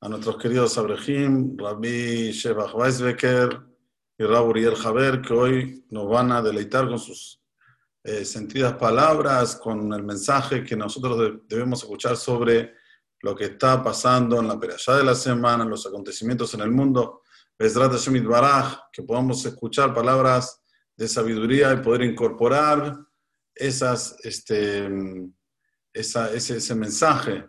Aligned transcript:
a 0.00 0.08
nuestros 0.08 0.36
queridos 0.38 0.78
Abrahim, 0.78 1.56
Rabbi 1.56 2.30
Shebach 2.30 2.74
Weisbecker 2.74 3.60
y 4.16 4.24
Rabbi 4.24 4.48
Uriel 4.48 4.76
Javer, 4.76 5.20
que 5.20 5.34
hoy 5.34 5.84
nos 5.90 6.08
van 6.08 6.30
a 6.30 6.40
deleitar 6.40 6.88
con 6.88 6.98
sus 6.98 7.40
eh, 8.04 8.24
sentidas 8.24 8.74
palabras, 8.74 9.56
con 9.56 9.92
el 9.92 10.04
mensaje 10.04 10.62
que 10.62 10.76
nosotros 10.76 11.40
debemos 11.48 11.82
escuchar 11.82 12.16
sobre 12.16 12.74
lo 13.22 13.34
que 13.34 13.46
está 13.46 13.82
pasando 13.82 14.38
en 14.38 14.46
la 14.46 14.58
peralla 14.58 14.96
de 14.96 15.04
la 15.04 15.14
semana, 15.16 15.64
los 15.64 15.84
acontecimientos 15.86 16.54
en 16.54 16.60
el 16.60 16.70
mundo. 16.70 17.22
Bezrat 17.58 17.92
Shemit 17.96 18.24
Baraj, 18.24 18.78
que 18.92 19.02
podamos 19.02 19.44
escuchar 19.44 19.92
palabras 19.92 20.62
de 20.96 21.08
sabiduría 21.08 21.72
y 21.72 21.78
poder 21.78 22.02
incorporar 22.02 22.96
esas, 23.52 24.16
este, 24.22 24.88
esa, 25.92 26.32
ese, 26.32 26.58
ese 26.58 26.74
mensaje. 26.76 27.48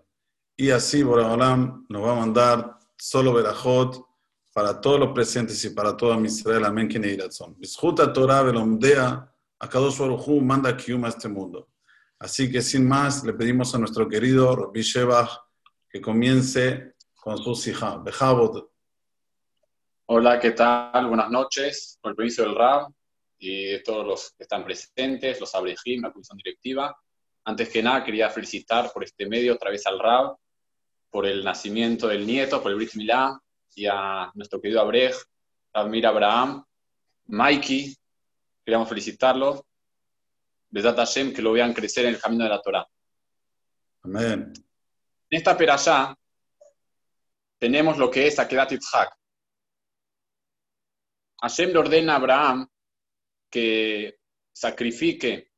Y 0.62 0.72
así 0.72 1.04
Boraholam 1.04 1.86
nos 1.88 2.04
va 2.04 2.12
a 2.12 2.16
mandar 2.16 2.80
solo 2.98 3.32
Berajot 3.32 4.06
para 4.52 4.82
todos 4.82 5.00
los 5.00 5.14
presentes 5.14 5.64
y 5.64 5.70
para 5.70 5.96
toda 5.96 6.20
Israel. 6.20 6.66
Amén. 6.66 6.90
Que 6.90 7.00
Neiratzon. 7.00 7.58
Bishuta 7.58 8.12
Torah 8.12 8.42
Belomdea, 8.42 9.34
Akadosh 9.58 10.00
Baruchu 10.00 10.42
manda 10.42 10.76
Kiyum 10.76 11.06
a 11.06 11.08
este 11.08 11.30
mundo. 11.30 11.70
Así 12.20 12.52
que 12.52 12.62
sin 12.62 12.86
más, 12.86 13.24
le 13.24 13.32
pedimos 13.32 13.74
a 13.74 13.78
nuestro 13.78 14.10
querido 14.10 14.54
Rabbi 14.54 14.82
Shebach 14.82 15.30
que 15.90 16.02
comience 16.02 16.94
con 17.16 17.38
su 17.38 17.70
hija. 17.70 17.98
Bejabot. 18.00 18.70
Hola, 20.08 20.42
¿qué 20.42 20.52
tal? 20.52 21.08
Buenas 21.08 21.32
noches. 21.32 21.98
Con 22.02 22.10
el 22.10 22.16
permiso 22.18 22.44
del 22.44 22.56
Rab 22.56 22.92
y 23.38 23.64
de 23.64 23.80
todos 23.80 24.06
los 24.06 24.32
que 24.32 24.44
están 24.44 24.66
presentes, 24.66 25.40
los 25.40 25.56
Abrejim, 25.56 26.02
la 26.02 26.12
comisión 26.12 26.38
directiva. 26.38 26.94
Antes 27.46 27.70
que 27.70 27.82
nada, 27.82 28.04
quería 28.04 28.30
felicitar 28.30 28.92
por 28.92 29.06
este 29.06 29.26
medio 29.26 29.54
otra 29.54 29.72
vez 29.72 29.88
al 29.88 29.98
Rab, 29.98 30.36
por 31.10 31.26
el 31.26 31.44
nacimiento 31.44 32.08
del 32.08 32.26
nieto, 32.26 32.62
por 32.62 32.72
el 32.72 32.78
Brit 32.78 32.96
Milá, 32.96 33.40
y 33.76 33.86
a 33.88 34.32
nuestro 34.36 34.62
querido 34.62 34.82
Abrej, 34.82 35.16
Ramir 35.74 36.06
Abraham, 36.06 36.64
Mikey, 37.28 37.96
queríamos 38.64 38.90
felicitarlo. 38.90 39.66
Besat 40.70 40.98
Hashem, 40.98 41.34
que 41.34 41.42
lo 41.42 41.54
vean 41.54 41.74
crecer 41.74 42.06
en 42.06 42.16
el 42.16 42.22
camino 42.22 42.44
de 42.44 42.50
la 42.50 42.62
Torah. 42.62 42.88
Amén. 44.04 44.54
En 45.30 45.38
esta 45.38 45.58
perashá 45.58 46.16
tenemos 47.58 47.98
lo 47.98 48.10
que 48.10 48.28
es 48.28 48.40
Akedat 48.40 48.72
Yitzhak. 48.72 49.16
Hashem 51.42 51.72
le 51.72 51.80
ordena 51.80 52.14
a 52.14 52.16
Abraham 52.18 52.68
que 53.50 54.20
sacrifique 54.52 55.52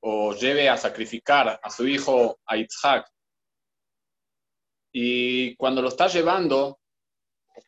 o 0.00 0.34
lleve 0.34 0.68
a 0.68 0.76
sacrificar 0.76 1.60
a 1.62 1.70
su 1.70 1.86
hijo 1.86 2.40
a 2.46 2.56
Yitzhak. 2.56 3.11
Y 4.92 5.56
cuando 5.56 5.80
lo 5.80 5.88
está 5.88 6.06
llevando, 6.06 6.78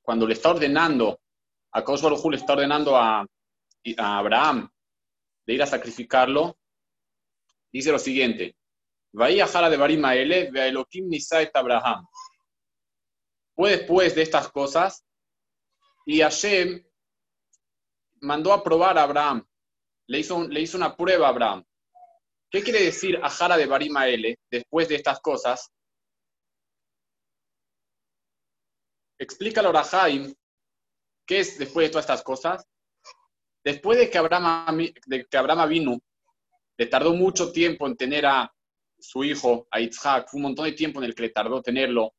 cuando 0.03 0.27
le 0.27 0.35
está 0.35 0.51
ordenando, 0.51 1.21
a 1.73 1.83
Baruj 1.83 2.31
le 2.31 2.37
está 2.37 2.53
ordenando 2.53 2.97
a, 2.97 3.27
Abraham 3.99 4.71
de 5.47 5.53
ir 5.53 5.63
a 5.63 5.67
sacrificarlo, 5.67 6.57
dice 7.73 7.93
lo 7.93 7.99
siguiente: 7.99 8.57
de 11.39 11.59
Abraham. 11.61 12.07
Fue 13.55 13.71
después 13.71 14.15
de 14.15 14.23
estas 14.23 14.49
cosas, 14.51 15.05
y 16.07 16.21
Hashem 16.21 16.85
mandó 18.21 18.53
a 18.53 18.63
probar 18.63 18.99
a 18.99 19.03
Abraham. 19.03 19.47
Le 20.07 20.19
hizo, 20.19 20.47
le 20.49 20.61
hizo 20.61 20.77
una 20.77 20.97
prueba 20.97 21.27
a 21.27 21.31
Abraham. 21.31 21.65
¿Qué 22.51 22.63
quiere 22.63 22.83
decir 22.83 23.19
Ajara 23.23 23.57
de 23.57 23.67
Barimaele 23.67 24.39
después 24.51 24.89
de 24.89 24.97
estas 24.97 25.21
cosas? 25.21 25.71
Explica 29.19 29.61
a 29.61 29.85
Jaim 29.85 30.35
qué 31.27 31.41
es 31.41 31.59
después 31.59 31.87
de 31.87 31.91
todas 31.91 32.05
estas 32.05 32.23
cosas. 32.23 32.67
Después 33.65 33.99
de 33.99 34.11
que 34.11 34.19
Abraham, 34.19 34.93
de 35.07 35.27
que 35.27 35.37
Abraham 35.37 35.69
vino, 35.69 35.99
le 36.77 36.87
tardó 36.87 37.15
mucho 37.15 37.53
tiempo 37.53 37.87
en 37.87 37.97
tener 37.97 38.27
a 38.27 38.53
su 38.99 39.25
hijo, 39.25 39.67
a 39.71 39.81
Yitzhak, 39.81 40.29
fue 40.29 40.39
un 40.39 40.43
montón 40.43 40.67
de 40.67 40.73
tiempo 40.73 41.01
en 41.01 41.07
el 41.07 41.15
que 41.15 41.23
le 41.23 41.31
tardó 41.31 41.63
tenerlo. 41.63 42.15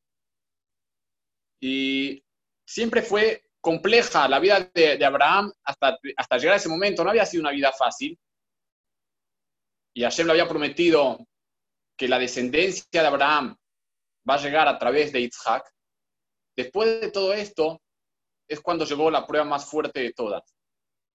Y 1.60 2.22
siempre 2.64 3.02
fue 3.02 3.44
compleja 3.60 4.28
la 4.28 4.38
vida 4.38 4.70
de, 4.72 5.04
Abraham 5.04 5.52
hasta, 5.64 5.98
hasta 6.16 6.38
llegar 6.38 6.54
a 6.54 6.56
ese 6.56 6.68
momento. 6.68 7.02
No 7.02 7.10
había 7.10 7.26
sido 7.26 7.42
una 7.42 7.50
vida 7.50 7.72
fácil. 7.72 8.18
Y 9.94 10.02
Hashem 10.02 10.26
le 10.26 10.32
había 10.32 10.48
prometido 10.48 11.26
que 11.96 12.08
la 12.08 12.18
descendencia 12.18 12.86
de 12.92 13.06
Abraham 13.06 13.56
va 14.28 14.34
a 14.34 14.40
llegar 14.40 14.68
a 14.68 14.78
través 14.78 15.12
de 15.12 15.22
Yitzhak. 15.22 15.75
Después 16.56 17.00
de 17.00 17.10
todo 17.10 17.32
esto, 17.32 17.80
es 18.48 18.60
cuando 18.60 18.84
llegó 18.84 19.10
la 19.10 19.26
prueba 19.26 19.44
más 19.44 19.68
fuerte 19.68 20.00
de 20.00 20.12
todas, 20.12 20.42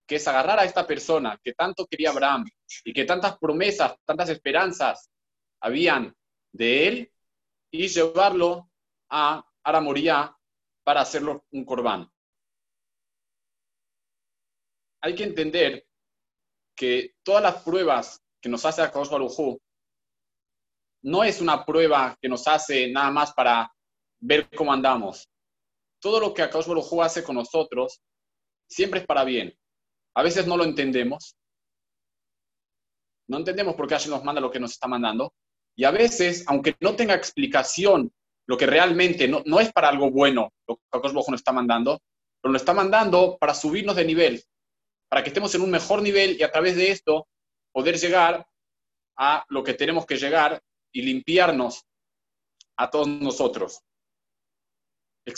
que 0.05 0.15
es 0.15 0.27
agarrar 0.27 0.59
a 0.59 0.65
esta 0.65 0.85
persona 0.85 1.39
que 1.43 1.53
tanto 1.53 1.85
quería 1.87 2.09
Abraham 2.09 2.45
y 2.83 2.93
que 2.93 3.05
tantas 3.05 3.37
promesas, 3.37 3.95
tantas 4.05 4.29
esperanzas 4.29 5.09
habían 5.61 6.13
de 6.51 6.87
él 6.87 7.13
y 7.71 7.87
llevarlo 7.87 8.69
a 9.09 9.43
Aramoría 9.63 10.35
para 10.83 11.01
hacerlo 11.01 11.45
un 11.51 11.63
corbán 11.63 12.11
hay 15.01 15.15
que 15.15 15.23
entender 15.23 15.85
que 16.75 17.15
todas 17.23 17.41
las 17.41 17.63
pruebas 17.63 18.21
que 18.39 18.49
nos 18.49 18.63
hace 18.65 18.81
Akadosh 18.81 19.09
Baruj 19.09 19.57
no 21.03 21.23
es 21.23 21.41
una 21.41 21.65
prueba 21.65 22.15
que 22.21 22.29
nos 22.29 22.47
hace 22.47 22.91
nada 22.91 23.09
más 23.09 23.33
para 23.33 23.71
ver 24.19 24.47
cómo 24.55 24.71
andamos. 24.71 25.27
Todo 26.01 26.19
lo 26.19 26.33
que 26.33 26.41
Akadosh 26.41 26.67
Baruj 26.67 27.01
hace 27.01 27.23
con 27.23 27.35
nosotros 27.35 28.01
siempre 28.67 29.01
es 29.01 29.05
para 29.05 29.23
bien. 29.23 29.55
A 30.15 30.23
veces 30.23 30.47
no 30.47 30.57
lo 30.57 30.63
entendemos. 30.63 31.35
No 33.29 33.37
entendemos 33.37 33.75
por 33.75 33.87
qué 33.87 33.95
Hashem 33.95 34.11
nos 34.11 34.23
manda 34.23 34.41
lo 34.41 34.51
que 34.51 34.59
nos 34.59 34.71
está 34.71 34.87
mandando. 34.87 35.33
Y 35.75 35.85
a 35.85 35.91
veces, 35.91 36.43
aunque 36.47 36.75
no 36.81 36.95
tenga 36.95 37.13
explicación, 37.13 38.11
lo 38.47 38.57
que 38.57 38.65
realmente 38.65 39.27
no, 39.27 39.43
no 39.45 39.59
es 39.59 39.71
para 39.71 39.89
algo 39.89 40.09
bueno, 40.11 40.51
lo 40.67 40.75
que 40.75 40.81
Akadosh 40.89 41.13
Baruj 41.13 41.29
nos 41.29 41.39
está 41.39 41.53
mandando, 41.53 42.01
pero 42.41 42.51
nos 42.51 42.61
está 42.61 42.73
mandando 42.73 43.37
para 43.39 43.53
subirnos 43.53 43.95
de 43.95 44.03
nivel, 44.03 44.43
para 45.07 45.23
que 45.23 45.29
estemos 45.29 45.53
en 45.55 45.61
un 45.61 45.71
mejor 45.71 46.01
nivel 46.01 46.37
y 46.39 46.43
a 46.43 46.51
través 46.51 46.75
de 46.75 46.91
esto 46.91 47.27
poder 47.71 47.97
llegar 47.97 48.45
a 49.17 49.45
lo 49.49 49.63
que 49.63 49.75
tenemos 49.75 50.05
que 50.05 50.17
llegar 50.17 50.61
y 50.91 51.03
limpiarnos 51.03 51.83
a 52.77 52.89
todos 52.89 53.07
nosotros. 53.07 53.81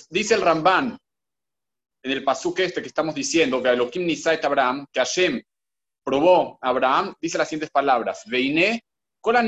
Dice 0.10 0.36
el 0.36 0.42
Ramban 0.42 0.98
en 2.04 2.12
el 2.12 2.24
pasuk 2.24 2.60
este 2.60 2.82
que 2.82 2.88
estamos 2.88 3.16
diciendo, 3.16 3.62
que 3.62 3.70
Elohim 3.70 4.06
Nisait 4.06 4.44
Abraham, 4.44 4.86
que 4.92 5.00
Hashem 5.00 5.42
probó 6.04 6.58
a 6.62 6.70
Abraham, 6.70 7.16
dice 7.20 7.38
las 7.38 7.48
siguientes 7.48 7.72
palabras, 7.72 8.24
Veine, 8.26 8.84
Kola 9.22 9.48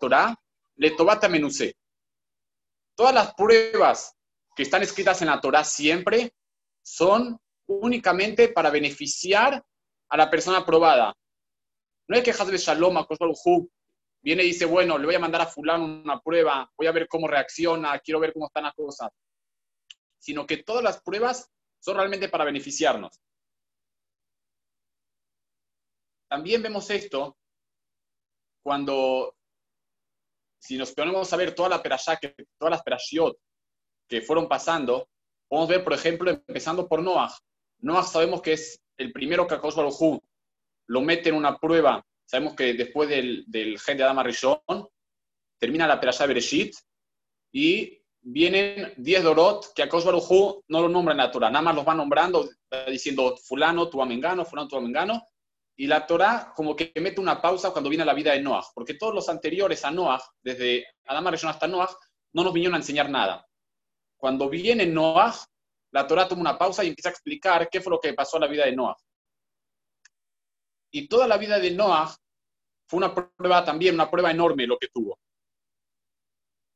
Torah, 0.00 0.34
le 0.76 0.90
tobata 0.90 1.28
menuse. 1.28 1.76
Todas 2.96 3.14
las 3.14 3.34
pruebas 3.34 4.16
que 4.54 4.64
están 4.64 4.82
escritas 4.82 5.22
en 5.22 5.28
la 5.28 5.40
Torah 5.40 5.64
siempre 5.64 6.32
son 6.82 7.38
únicamente 7.66 8.48
para 8.48 8.70
beneficiar 8.70 9.64
a 10.08 10.16
la 10.16 10.28
persona 10.30 10.58
aprobada. 10.58 11.14
No 12.08 12.16
es 12.16 12.22
que 12.22 12.32
Hazbe 12.32 12.58
Shalom, 12.58 12.98
a 12.98 13.06
viene 14.24 14.42
y 14.42 14.46
dice, 14.46 14.64
bueno, 14.64 14.96
le 14.96 15.04
voy 15.04 15.14
a 15.14 15.20
mandar 15.20 15.42
a 15.42 15.46
fulano 15.46 15.84
una 15.84 16.18
prueba, 16.18 16.70
voy 16.78 16.86
a 16.86 16.92
ver 16.92 17.06
cómo 17.06 17.28
reacciona, 17.28 17.98
quiero 17.98 18.20
ver 18.20 18.32
cómo 18.32 18.46
están 18.46 18.64
las 18.64 18.74
cosas. 18.74 19.10
Sino 20.18 20.46
que 20.46 20.62
todas 20.62 20.82
las 20.82 21.02
pruebas 21.02 21.52
son 21.78 21.98
realmente 21.98 22.30
para 22.30 22.44
beneficiarnos. 22.44 23.20
También 26.26 26.62
vemos 26.62 26.88
esto 26.88 27.36
cuando, 28.62 29.36
si 30.58 30.78
nos 30.78 30.92
ponemos 30.92 31.30
a 31.30 31.36
ver 31.36 31.54
toda 31.54 31.68
la 31.68 31.82
perashá, 31.82 32.18
todas 32.58 32.70
las 32.70 32.82
perashiot 32.82 33.36
que 34.08 34.22
fueron 34.22 34.48
pasando, 34.48 35.10
podemos 35.46 35.68
ver, 35.68 35.84
por 35.84 35.92
ejemplo, 35.92 36.30
empezando 36.30 36.88
por 36.88 37.02
Noah. 37.02 37.30
Noah 37.80 38.02
sabemos 38.02 38.40
que 38.40 38.54
es 38.54 38.80
el 38.96 39.12
primero 39.12 39.46
que 39.46 39.54
Akadosh 39.54 39.76
Baruj 39.76 40.18
lo 40.86 41.00
mete 41.02 41.28
en 41.28 41.34
una 41.34 41.58
prueba. 41.58 42.02
Sabemos 42.26 42.54
que 42.54 42.74
después 42.74 43.08
del, 43.08 43.44
gen 43.78 43.96
de 43.96 44.04
Adama 44.04 44.22
Rishon, 44.22 44.58
termina 45.58 45.86
la 45.86 46.00
Perashá 46.00 46.26
Bereshit 46.26 46.74
y 47.52 48.02
vienen 48.20 48.94
10 48.96 49.22
Dorot 49.22 49.74
que 49.74 49.82
Akadosh 49.82 50.04
Baruj 50.04 50.62
no 50.68 50.80
lo 50.80 50.88
nombra 50.88 51.12
en 51.12 51.18
la 51.18 51.30
Torah, 51.30 51.50
nada 51.50 51.62
más 51.62 51.74
los 51.74 51.86
va 51.86 51.94
nombrando, 51.94 52.48
diciendo 52.88 53.36
fulano, 53.36 53.88
tu 53.88 54.00
amengano, 54.00 54.44
fulano, 54.44 54.68
tu 54.68 54.76
amengano, 54.76 55.28
y 55.76 55.86
la 55.86 56.06
Torah 56.06 56.52
como 56.54 56.74
que 56.74 56.92
mete 56.96 57.20
una 57.20 57.40
pausa 57.40 57.70
cuando 57.70 57.90
viene 57.90 58.04
la 58.04 58.14
vida 58.14 58.32
de 58.32 58.40
Noah, 58.40 58.64
porque 58.74 58.94
todos 58.94 59.14
los 59.14 59.28
anteriores 59.28 59.84
a 59.84 59.90
Noah, 59.90 60.22
desde 60.42 60.86
Adama 61.04 61.30
Rishon 61.30 61.50
hasta 61.50 61.66
Noah, 61.66 61.90
no 62.32 62.44
nos 62.44 62.52
vinieron 62.52 62.74
a 62.74 62.78
enseñar 62.78 63.10
nada. 63.10 63.46
Cuando 64.16 64.48
viene 64.48 64.86
Noah, 64.86 65.34
la 65.92 66.06
Torah 66.06 66.26
toma 66.26 66.40
una 66.40 66.58
pausa 66.58 66.82
y 66.82 66.88
empieza 66.88 67.10
a 67.10 67.12
explicar 67.12 67.68
qué 67.70 67.80
fue 67.80 67.90
lo 67.90 68.00
que 68.00 68.14
pasó 68.14 68.36
en 68.36 68.42
la 68.42 68.48
vida 68.48 68.64
de 68.64 68.74
Noah. 68.74 68.96
Y 70.94 71.08
toda 71.08 71.26
la 71.26 71.38
vida 71.38 71.58
de 71.58 71.72
Noah 71.72 72.14
fue 72.86 72.98
una 72.98 73.14
prueba 73.14 73.64
también, 73.64 73.94
una 73.94 74.10
prueba 74.10 74.30
enorme 74.30 74.66
lo 74.66 74.78
que 74.78 74.88
tuvo. 74.88 75.18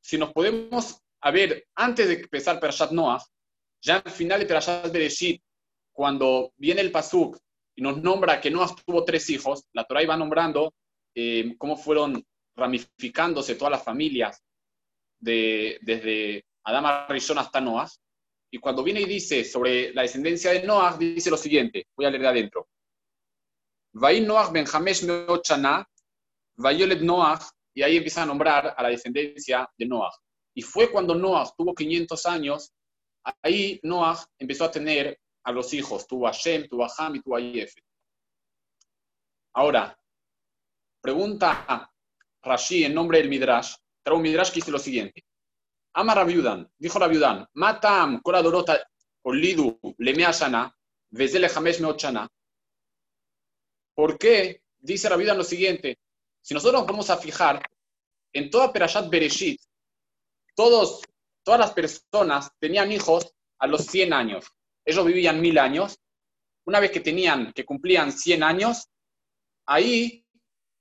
Si 0.01 0.17
nos 0.17 0.33
podemos 0.33 1.01
a 1.21 1.31
ver, 1.31 1.67
antes 1.75 2.07
de 2.07 2.13
empezar 2.15 2.59
Perashat 2.59 2.91
Noah, 2.91 3.23
ya 3.81 3.97
al 3.97 4.11
final 4.11 4.39
de 4.39 4.45
Perashat 4.45 4.91
Bereshit, 4.91 5.41
cuando 5.91 6.53
viene 6.57 6.81
el 6.81 6.91
Pasuk 6.91 7.37
y 7.75 7.81
nos 7.81 8.01
nombra 8.01 8.39
que 8.39 8.51
Noah 8.51 8.75
tuvo 8.85 9.03
tres 9.03 9.29
hijos, 9.29 9.65
la 9.73 9.83
Torah 9.83 10.03
iba 10.03 10.15
nombrando 10.15 10.73
eh, 11.15 11.55
cómo 11.57 11.75
fueron 11.75 12.25
ramificándose 12.55 13.55
todas 13.55 13.71
las 13.71 13.83
familias 13.83 14.41
de, 15.19 15.77
desde 15.81 16.45
Adama 16.63 17.05
Rishon 17.07 17.37
hasta 17.37 17.59
Noah. 17.59 17.89
Y 18.51 18.57
cuando 18.59 18.83
viene 18.83 19.01
y 19.01 19.05
dice 19.05 19.43
sobre 19.43 19.93
la 19.93 20.01
descendencia 20.01 20.51
de 20.51 20.63
Noah, 20.63 20.97
dice 20.97 21.29
lo 21.29 21.37
siguiente, 21.37 21.87
voy 21.95 22.05
a 22.05 22.09
leer 22.09 22.21
de 22.21 22.27
adentro. 22.27 22.67
Vaí 22.67 22.77
Noah 22.79 23.07
ben 23.07 23.07
Hamesh 23.07 23.07
Meochana, 23.07 23.27
Vayolet 23.29 23.47
Noah, 23.47 23.78
y 27.73 27.81
ahí 27.81 27.97
empieza 27.97 28.23
a 28.23 28.25
nombrar 28.25 28.73
a 28.75 28.83
la 28.83 28.89
descendencia 28.89 29.69
de 29.77 29.85
Noah. 29.85 30.11
Y 30.53 30.61
fue 30.61 30.91
cuando 30.91 31.15
Noah 31.15 31.51
tuvo 31.57 31.73
500 31.73 32.25
años, 32.25 32.73
ahí 33.41 33.79
Noah 33.83 34.17
empezó 34.37 34.65
a 34.65 34.71
tener 34.71 35.19
a 35.43 35.51
los 35.51 35.73
hijos, 35.73 36.05
tuvo 36.07 36.27
a 36.27 36.31
Shem, 36.31 36.67
tuvo 36.67 36.83
a 36.83 36.91
Ham 36.97 37.15
y 37.15 37.21
tuvo 37.21 37.37
a. 37.37 37.41
Ahora, 39.53 39.97
pregunta 41.01 41.89
Rashi 42.41 42.83
en 42.83 42.93
nombre 42.93 43.19
del 43.19 43.29
Midrash, 43.29 43.75
trae 44.03 44.15
un 44.15 44.21
Midrash 44.21 44.51
que 44.51 44.71
lo 44.71 44.79
siguiente. 44.79 45.23
Ama 45.93 46.13
Rabiudan, 46.13 46.69
dijo 46.77 46.99
Rabiudan, 46.99 47.47
Matam, 47.53 48.21
Koradorota, 48.21 48.79
Olidu, 49.23 49.79
Lemea 49.97 50.31
Shana, 50.31 50.73
Vezele 51.11 51.49
Hamesh 51.53 51.81
Meochana. 51.81 52.29
¿Por 53.99 54.17
qué? 54.17 54.61
Dice 54.77 55.09
Rabiudan 55.09 55.37
lo 55.37 55.43
siguiente. 55.43 55.99
Si 56.41 56.53
nosotros 56.53 56.79
nos 56.79 56.89
vamos 56.89 57.09
a 57.09 57.17
fijar, 57.17 57.61
en 58.31 58.49
toda 58.49 58.71
Perashat 58.71 59.09
Bereshit, 59.09 59.59
todos, 60.55 61.01
todas 61.43 61.59
las 61.59 61.73
personas 61.73 62.49
tenían 62.59 62.93
hijos 62.93 63.35
a 63.57 63.67
los 63.67 63.85
100 63.87 64.13
años. 64.13 64.45
Ellos 64.85 65.05
vivían 65.05 65.41
mil 65.41 65.59
años. 65.59 65.99
Una 66.63 66.79
vez 66.79 66.91
que 66.91 67.01
tenían, 67.01 67.51
que 67.51 67.65
cumplían 67.65 68.13
100 68.13 68.41
años, 68.41 68.87
ahí 69.65 70.25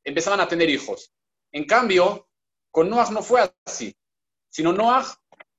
empezaban 0.05 0.39
a 0.39 0.47
tener 0.47 0.71
hijos. 0.71 1.11
En 1.51 1.65
cambio, 1.65 2.29
con 2.71 2.89
Noah 2.89 3.11
no 3.11 3.25
fue 3.25 3.53
así, 3.67 3.97
sino 4.49 4.73
Noah 4.73 5.05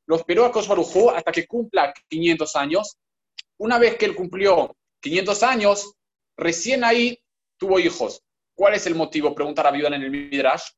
lo 0.06 0.16
esperó 0.16 0.46
a 0.46 0.52
Kosbarujú 0.54 1.10
hasta 1.10 1.34
que 1.34 1.46
cumpla 1.46 1.94
500 2.08 2.56
años. 2.56 2.98
Una 3.58 3.78
vez 3.78 3.98
que 3.98 4.06
él 4.06 4.16
cumplió 4.16 4.78
500 5.02 5.44
años, 5.44 5.94
recién 6.38 6.86
ahí 6.86 7.22
tuvo 7.60 7.80
hijos. 7.80 8.24
¿Cuál 8.56 8.74
es 8.74 8.88
el 8.88 8.96
motivo? 8.96 9.36
Pregunta 9.36 9.64
la 9.64 9.72
viuda 9.72 9.90
en 9.90 10.02
el 10.02 10.10
Midrash. 10.10 10.72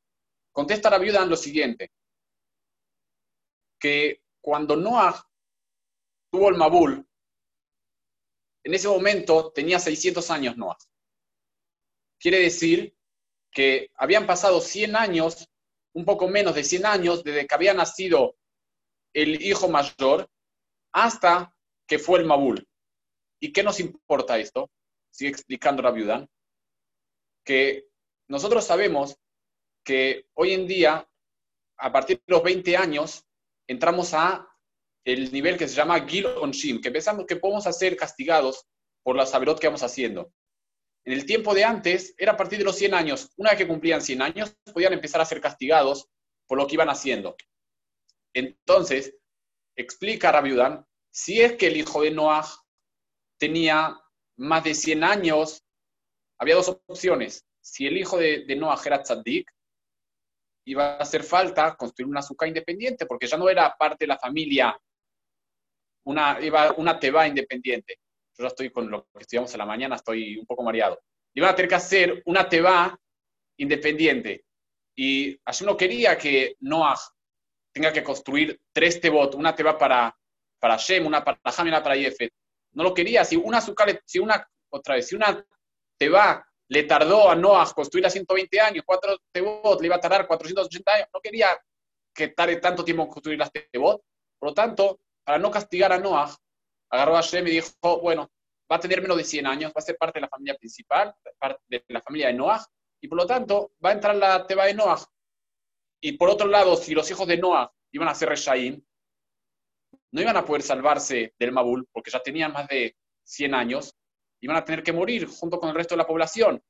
Contesta 0.52 0.90
la 0.90 0.98
viuda 0.98 1.24
en 1.24 1.30
lo 1.30 1.38
siguiente, 1.38 1.94
que 3.80 4.22
cuando 4.42 4.76
Noah 4.76 5.24
tuvo 6.30 6.50
el 6.50 6.56
Mabul, 6.56 7.08
en 8.64 8.74
ese 8.74 8.90
momento 8.90 9.52
tenía 9.54 9.80
600 9.80 10.30
años 10.30 10.58
Noah. 10.58 10.78
Quiere 12.20 12.40
decir 12.40 12.96
que 13.52 13.90
habían 13.96 14.28
pasado 14.28 14.60
100 14.60 14.96
años, 14.96 15.50
un 15.94 16.06
poco 16.06 16.28
menos 16.28 16.54
de 16.54 16.64
100 16.64 16.86
años, 16.86 17.24
desde 17.24 17.48
que 17.48 17.56
había 17.56 17.74
nacido 17.74 18.36
el 19.14 19.42
hijo 19.42 19.70
mayor 19.70 20.30
hasta 20.92 21.56
que 21.88 21.98
fue 21.98 22.20
el 22.20 22.26
Mabul. 22.26 22.68
¿Y 23.40 23.52
qué 23.52 23.64
nos 23.64 23.80
importa 23.80 24.38
esto? 24.38 24.70
Sigue 25.10 25.32
explicando 25.32 25.82
la 25.82 25.92
viuda. 25.92 26.28
Que 27.44 27.88
nosotros 28.28 28.66
sabemos 28.66 29.18
que 29.84 30.28
hoy 30.34 30.54
en 30.54 30.68
día, 30.68 31.08
a 31.78 31.92
partir 31.92 32.18
de 32.18 32.34
los 32.34 32.44
20 32.44 32.78
años, 32.78 33.26
entramos 33.68 34.14
a 34.14 34.48
el 35.04 35.32
nivel 35.32 35.58
que 35.58 35.68
se 35.68 35.76
llama 35.76 36.08
Gil 36.08 36.28
que 36.82 36.92
pensamos 36.92 37.26
que 37.26 37.36
podemos 37.36 37.64
ser 37.76 37.98
castigados 37.98 38.68
por 39.04 39.16
la 39.16 39.26
saberot 39.26 39.60
que 39.60 39.68
vamos 39.68 39.84
haciendo. 39.84 40.32
En 41.04 41.14
el 41.14 41.26
tiempo 41.26 41.56
de 41.56 41.64
antes, 41.64 42.14
era 42.18 42.34
a 42.34 42.38
partir 42.38 42.60
de 42.60 42.66
los 42.66 42.76
100 42.76 42.94
años. 42.94 43.32
Una 43.38 43.50
vez 43.50 43.58
que 43.58 43.68
cumplían 43.68 44.02
100 44.02 44.22
años, 44.22 44.56
podían 44.72 44.94
empezar 44.94 45.20
a 45.20 45.26
ser 45.26 45.42
castigados 45.42 46.08
por 46.48 46.60
lo 46.60 46.68
que 46.68 46.76
iban 46.76 46.90
haciendo. 46.90 47.36
Entonces, 48.34 49.16
explica 49.76 50.32
Rabiudan, 50.32 50.86
si 51.12 51.42
es 51.42 51.54
que 51.54 51.68
el 51.68 51.78
hijo 51.78 52.04
de 52.04 52.12
Noah 52.12 52.46
tenía 53.40 54.00
más 54.38 54.64
de 54.64 54.76
100 54.76 55.04
años, 55.04 55.61
había 56.42 56.56
dos 56.56 56.70
opciones. 56.88 57.46
Si 57.62 57.86
el 57.86 57.98
hijo 57.98 58.18
de, 58.18 58.46
de 58.46 58.56
Noah 58.56 58.82
era 58.84 59.02
tzaddik, 59.02 59.50
iba 60.66 60.96
a 60.96 60.98
hacer 60.98 61.24
falta 61.24 61.76
construir 61.76 62.10
una 62.10 62.20
azúcar 62.20 62.48
independiente, 62.48 63.06
porque 63.06 63.28
ya 63.28 63.38
no 63.38 63.48
era 63.48 63.76
parte 63.78 64.04
de 64.06 64.08
la 64.08 64.18
familia, 64.18 64.78
una, 66.06 66.38
iba 66.42 66.74
una 66.74 67.00
teba 67.00 67.28
independiente 67.28 68.00
yo 68.42 68.48
estoy 68.48 68.70
con 68.70 68.90
lo 68.90 69.08
que 69.14 69.20
estudiamos 69.20 69.54
en 69.54 69.60
la 69.60 69.66
mañana, 69.66 69.96
estoy 69.96 70.38
un 70.38 70.46
poco 70.46 70.64
mareado. 70.64 71.02
Iban 71.34 71.52
a 71.52 71.56
tener 71.56 71.70
que 71.70 71.76
hacer 71.76 72.22
una 72.26 72.48
teba 72.48 73.00
independiente. 73.58 74.46
Y 74.96 75.40
así 75.46 75.64
no 75.64 75.78
quería 75.78 76.18
que 76.18 76.56
Noah 76.60 77.00
tenga 77.72 77.94
que 77.94 78.04
construir 78.04 78.60
tres 78.74 79.00
tebot, 79.00 79.36
una 79.36 79.56
teba 79.56 79.78
para, 79.78 80.16
para 80.60 80.78
Shem, 80.78 81.06
una 81.06 81.24
para 81.24 81.40
Ham 81.44 81.68
y 81.68 81.70
una 81.70 81.84
para 81.84 81.96
Yefet. 81.96 82.34
No 82.74 82.84
lo 82.84 82.94
quería. 82.94 83.24
Si 83.24 83.36
una 83.36 83.60
azúcar, 83.60 84.02
si 84.06 84.20
una, 84.20 84.46
otra 84.70 84.96
vez, 84.96 85.08
si 85.08 85.16
una 85.16 85.44
teba 86.02 86.44
le 86.68 86.84
tardó 86.84 87.30
a 87.30 87.36
Noah 87.36 87.72
construir 87.76 88.08
a 88.08 88.10
120 88.10 88.60
años, 88.60 88.84
cuatro 88.84 89.20
tebot 89.32 89.80
le 89.80 89.86
iba 89.86 89.98
a 89.98 90.00
tardar 90.00 90.26
480 90.26 90.92
años, 90.92 91.08
no 91.14 91.20
quería 91.22 91.50
que 92.12 92.30
tarde 92.30 92.56
tanto 92.56 92.84
tiempo 92.84 93.04
en 93.04 93.10
construir 93.10 93.38
las 93.38 93.52
tebot. 93.52 94.02
Por 94.40 94.50
lo 94.50 94.54
tanto, 94.56 95.00
para 95.24 95.38
no 95.38 95.52
castigar 95.52 95.92
a 95.94 96.00
Noah, 96.00 96.36
agarró 96.90 97.18
a 97.18 97.22
Shem 97.22 97.48
y 97.48 97.52
dijo, 97.52 98.00
bueno, 98.02 98.32
va 98.72 98.78
a 98.78 98.80
tener 98.80 99.00
menos 99.00 99.18
de 99.18 99.24
100 99.24 99.46
años, 99.46 99.72
va 99.72 99.76
a 99.78 99.82
ser 99.82 99.96
parte 99.96 100.18
de 100.18 100.22
la 100.22 100.30
familia 100.30 100.56
principal, 100.56 101.14
parte 101.38 101.62
de 101.68 101.84
la 101.90 102.02
familia 102.02 102.28
de 102.28 102.34
Noah, 102.34 102.66
y 103.00 103.08
por 103.08 103.18
lo 103.20 103.28
tanto 103.28 103.74
va 103.84 103.90
a 103.92 103.94
entrar 103.94 104.16
la 104.16 104.48
teba 104.48 104.66
de 104.66 104.74
Noah. 104.74 105.06
Y 106.02 106.14
por 106.14 106.30
otro 106.30 106.48
lado, 106.48 106.76
si 106.78 106.96
los 106.96 107.10
hijos 107.12 107.28
de 107.28 107.38
Noah 107.38 107.72
iban 107.92 108.08
a 108.08 108.16
ser 108.16 108.30
Reshaim, 108.30 108.84
no 110.14 110.22
iban 110.22 110.36
a 110.36 110.46
poder 110.46 110.64
salvarse 110.64 111.36
del 111.38 111.52
Mabul, 111.52 111.88
porque 111.92 112.10
ya 112.10 112.24
tenían 112.24 112.54
más 112.54 112.68
de 112.68 112.96
100 113.24 113.54
años, 113.54 113.94
iban 114.42 114.58
a 114.58 114.66
tener 114.66 114.84
que 114.84 114.94
morir 114.94 115.28
junto 115.28 115.60
con 115.60 115.70
el 115.70 115.76
resto 115.76 115.96
de 115.96 116.00
la 116.00 116.08
población. 116.08 116.62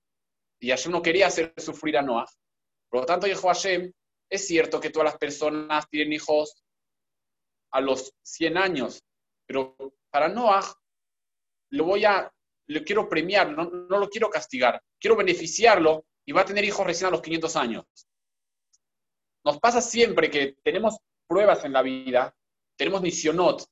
Y 0.59 0.69
Hashem 0.69 0.91
no 0.91 1.01
quería 1.01 1.27
hacer 1.27 1.53
sufrir 1.57 1.97
a 1.97 2.01
Noah. 2.01 2.27
Por 2.89 3.01
lo 3.01 3.05
tanto, 3.05 3.27
dijo 3.27 3.47
Hashem, 3.47 3.91
es 4.29 4.47
cierto 4.47 4.79
que 4.79 4.89
todas 4.89 5.11
las 5.11 5.17
personas 5.17 5.89
tienen 5.89 6.13
hijos 6.13 6.63
a 7.71 7.81
los 7.81 8.13
100 8.23 8.57
años, 8.57 9.03
pero 9.45 9.75
para 10.09 10.27
Noah 10.27 10.63
lo 11.71 11.85
voy 11.85 12.05
a, 12.05 12.31
lo 12.67 12.83
quiero 12.83 13.07
premiar, 13.07 13.51
no, 13.51 13.65
no 13.65 13.97
lo 13.97 14.09
quiero 14.09 14.29
castigar, 14.29 14.81
quiero 14.99 15.15
beneficiarlo 15.15 16.05
y 16.25 16.33
va 16.33 16.41
a 16.41 16.45
tener 16.45 16.65
hijos 16.65 16.85
recién 16.85 17.07
a 17.07 17.11
los 17.11 17.21
500 17.21 17.55
años. 17.55 17.85
Nos 19.43 19.59
pasa 19.59 19.81
siempre 19.81 20.29
que 20.29 20.57
tenemos 20.63 20.97
pruebas 21.27 21.63
en 21.65 21.73
la 21.73 21.81
vida, 21.81 22.33
tenemos 22.77 23.01
misionot 23.01 23.65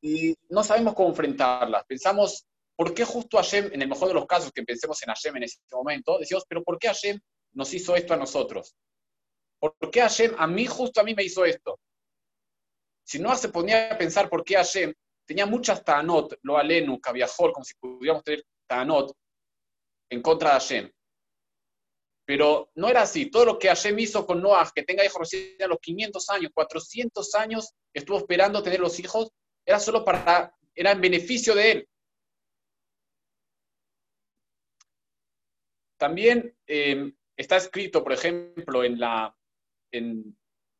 y 0.00 0.36
no 0.50 0.62
sabemos 0.62 0.94
cómo 0.94 1.08
enfrentarlas. 1.08 1.84
Pensamos, 1.86 2.46
¿por 2.76 2.92
qué 2.94 3.04
justo 3.04 3.38
Hashem, 3.38 3.70
en 3.72 3.82
el 3.82 3.88
mejor 3.88 4.08
de 4.08 4.14
los 4.14 4.26
casos 4.26 4.52
que 4.52 4.62
pensemos 4.62 5.02
en 5.02 5.08
Hashem 5.08 5.36
en 5.36 5.42
ese 5.44 5.58
momento, 5.72 6.18
decimos, 6.18 6.44
pero 6.48 6.62
¿por 6.62 6.78
qué 6.78 6.88
Hashem 6.88 7.18
nos 7.54 7.72
hizo 7.72 7.96
esto 7.96 8.14
a 8.14 8.18
nosotros? 8.18 8.76
¿Por 9.58 9.90
qué 9.90 10.02
Hashem 10.02 10.34
a 10.38 10.46
mí, 10.46 10.66
justo 10.66 11.00
a 11.00 11.04
mí 11.04 11.14
me 11.14 11.24
hizo 11.24 11.44
esto? 11.44 11.80
Si 13.04 13.18
no 13.18 13.34
se 13.36 13.48
ponía 13.48 13.92
a 13.92 13.98
pensar 13.98 14.28
por 14.28 14.44
qué 14.44 14.56
Hashem 14.56 14.92
tenía 15.24 15.46
muchas 15.46 15.82
Tanot, 15.82 16.38
lo 16.42 16.58
alenu, 16.58 17.00
cabiajol, 17.00 17.52
como 17.52 17.64
si 17.64 17.74
pudiéramos 17.74 18.22
tener 18.22 18.44
Tanot 18.66 19.16
en 20.10 20.22
contra 20.22 20.50
de 20.50 20.54
Hashem. 20.54 20.92
Pero 22.26 22.70
no 22.74 22.88
era 22.88 23.02
así. 23.02 23.30
Todo 23.30 23.44
lo 23.44 23.58
que 23.58 23.68
Hashem 23.68 23.98
hizo 24.00 24.26
con 24.26 24.42
Noah, 24.42 24.70
que 24.74 24.82
tenga 24.82 25.04
hijos 25.04 25.20
recién 25.20 25.62
a 25.62 25.68
los 25.68 25.78
500 25.80 26.30
años, 26.30 26.50
400 26.52 27.34
años, 27.36 27.72
estuvo 27.94 28.18
esperando 28.18 28.62
tener 28.62 28.80
los 28.80 28.98
hijos, 28.98 29.30
era 29.64 29.78
solo 29.78 30.04
para, 30.04 30.52
era 30.74 30.90
en 30.90 31.00
beneficio 31.00 31.54
de 31.54 31.70
él. 31.70 31.88
También 35.96 36.56
eh, 36.66 37.12
está 37.36 37.56
escrito, 37.56 38.02
por 38.02 38.12
ejemplo, 38.12 38.84
en 38.84 38.98
la, 38.98 39.34
en, 39.92 40.36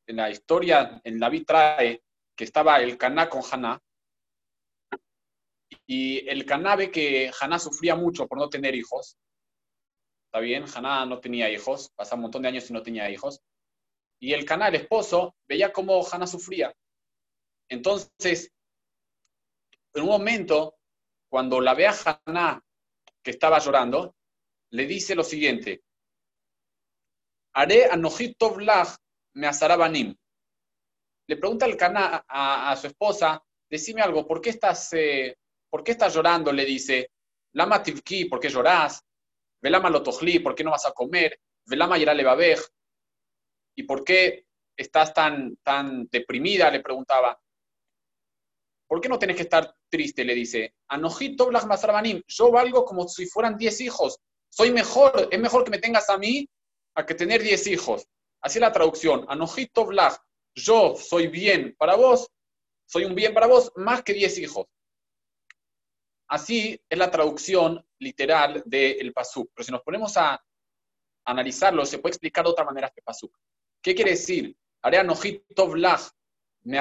la 0.06 0.30
historia, 0.30 1.00
en 1.04 1.18
la 1.18 1.30
trae, 1.44 2.02
que 2.36 2.44
estaba 2.44 2.80
el 2.80 2.96
Caná 2.98 3.28
con 3.28 3.42
Haná, 3.50 3.80
y 5.86 6.28
el 6.28 6.44
Caná 6.44 6.76
ve 6.76 6.90
que 6.90 7.30
Haná 7.40 7.58
sufría 7.58 7.94
mucho 7.94 8.26
por 8.26 8.38
no 8.38 8.48
tener 8.48 8.74
hijos. 8.74 9.16
¿Está 10.26 10.40
bien? 10.40 10.64
Haná 10.74 11.06
no 11.06 11.20
tenía 11.20 11.50
hijos, 11.50 11.90
pasaba 11.94 12.16
un 12.16 12.22
montón 12.22 12.42
de 12.42 12.48
años 12.48 12.68
y 12.68 12.72
no 12.72 12.82
tenía 12.82 13.08
hijos. 13.10 13.40
Y 14.20 14.32
el 14.32 14.44
Caná, 14.44 14.68
el 14.68 14.76
esposo, 14.76 15.36
veía 15.48 15.72
cómo 15.72 16.04
Haná 16.10 16.26
sufría. 16.26 16.74
Entonces, 17.68 18.52
en 19.94 20.02
un 20.02 20.08
momento, 20.08 20.76
cuando 21.30 21.60
la 21.60 21.74
ve 21.74 21.86
a 21.86 21.94
Haná 22.26 22.62
que 23.22 23.30
estaba 23.30 23.58
llorando, 23.58 24.15
le 24.76 24.86
dice 24.86 25.14
lo 25.14 25.24
siguiente: 25.24 25.82
Haré 27.54 27.86
anojit 27.86 28.36
tovlach 28.38 28.96
me 29.34 29.46
asarabanim. 29.46 30.14
le 31.28 31.36
pregunta 31.36 31.66
el 31.66 31.76
Cana 31.76 32.24
a, 32.28 32.76
su 32.76 32.86
esposa, 32.86 33.42
decime 33.68 34.02
algo, 34.02 34.26
¿por 34.26 34.40
qué 34.40 34.50
estás, 34.50 34.92
eh, 34.92 35.36
¿por 35.70 35.82
qué 35.82 35.92
estás 35.92 36.14
llorando? 36.14 36.52
Le 36.52 36.64
dice, 36.64 37.10
Lama 37.54 37.82
tivki, 37.82 38.26
¿por 38.26 38.38
qué 38.38 38.48
llorás? 38.48 39.02
Velama 39.62 39.90
lotojli, 39.90 40.38
¿por 40.40 40.54
qué 40.54 40.62
no 40.62 40.70
vas 40.70 40.86
a 40.86 40.92
comer? 40.92 41.40
Velama 41.64 41.98
yerale 41.98 42.22
babej. 42.22 42.60
¿Y 43.76 43.82
por 43.84 44.04
qué 44.04 44.46
estás 44.76 45.12
tan, 45.12 45.56
tan 45.62 46.06
deprimida? 46.06 46.70
Le 46.70 46.80
preguntaba. 46.80 47.36
¿Por 48.86 49.00
qué 49.00 49.08
no 49.08 49.18
tenés 49.18 49.36
que 49.36 49.42
estar 49.42 49.74
triste? 49.88 50.24
Le 50.24 50.34
dice. 50.34 50.74
Anojito 50.88 51.50
yo 52.28 52.50
valgo 52.52 52.84
como 52.84 53.08
si 53.08 53.26
fueran 53.26 53.56
diez 53.56 53.80
hijos. 53.80 54.20
Soy 54.48 54.70
mejor, 54.70 55.28
es 55.30 55.38
mejor 55.38 55.64
que 55.64 55.70
me 55.70 55.78
tengas 55.78 56.08
a 56.10 56.18
mí 56.18 56.48
a 56.94 57.04
que 57.04 57.14
tener 57.14 57.42
diez 57.42 57.66
hijos. 57.66 58.06
Así 58.40 58.58
es 58.58 58.60
la 58.60 58.72
traducción. 58.72 59.24
Anojito 59.28 59.86
blag, 59.86 60.18
yo 60.54 60.94
soy 60.96 61.28
bien 61.28 61.74
para 61.78 61.96
vos, 61.96 62.30
soy 62.86 63.04
un 63.04 63.14
bien 63.14 63.34
para 63.34 63.46
vos 63.46 63.72
más 63.76 64.02
que 64.02 64.12
diez 64.12 64.38
hijos. 64.38 64.66
Así 66.28 66.80
es 66.88 66.98
la 66.98 67.10
traducción 67.10 67.84
literal 67.98 68.62
del 68.66 69.12
pasuk. 69.12 69.50
Pero 69.54 69.64
si 69.64 69.72
nos 69.72 69.82
ponemos 69.82 70.16
a 70.16 70.42
analizarlo, 71.24 71.84
se 71.84 71.98
puede 71.98 72.12
explicar 72.12 72.44
de 72.44 72.50
otra 72.50 72.64
manera 72.64 72.88
este 72.88 73.02
pasuk. 73.02 73.36
¿Qué 73.82 73.94
quiere 73.94 74.12
decir? 74.12 74.56
Haré 74.82 74.98
anojito 74.98 75.68
me 76.62 76.78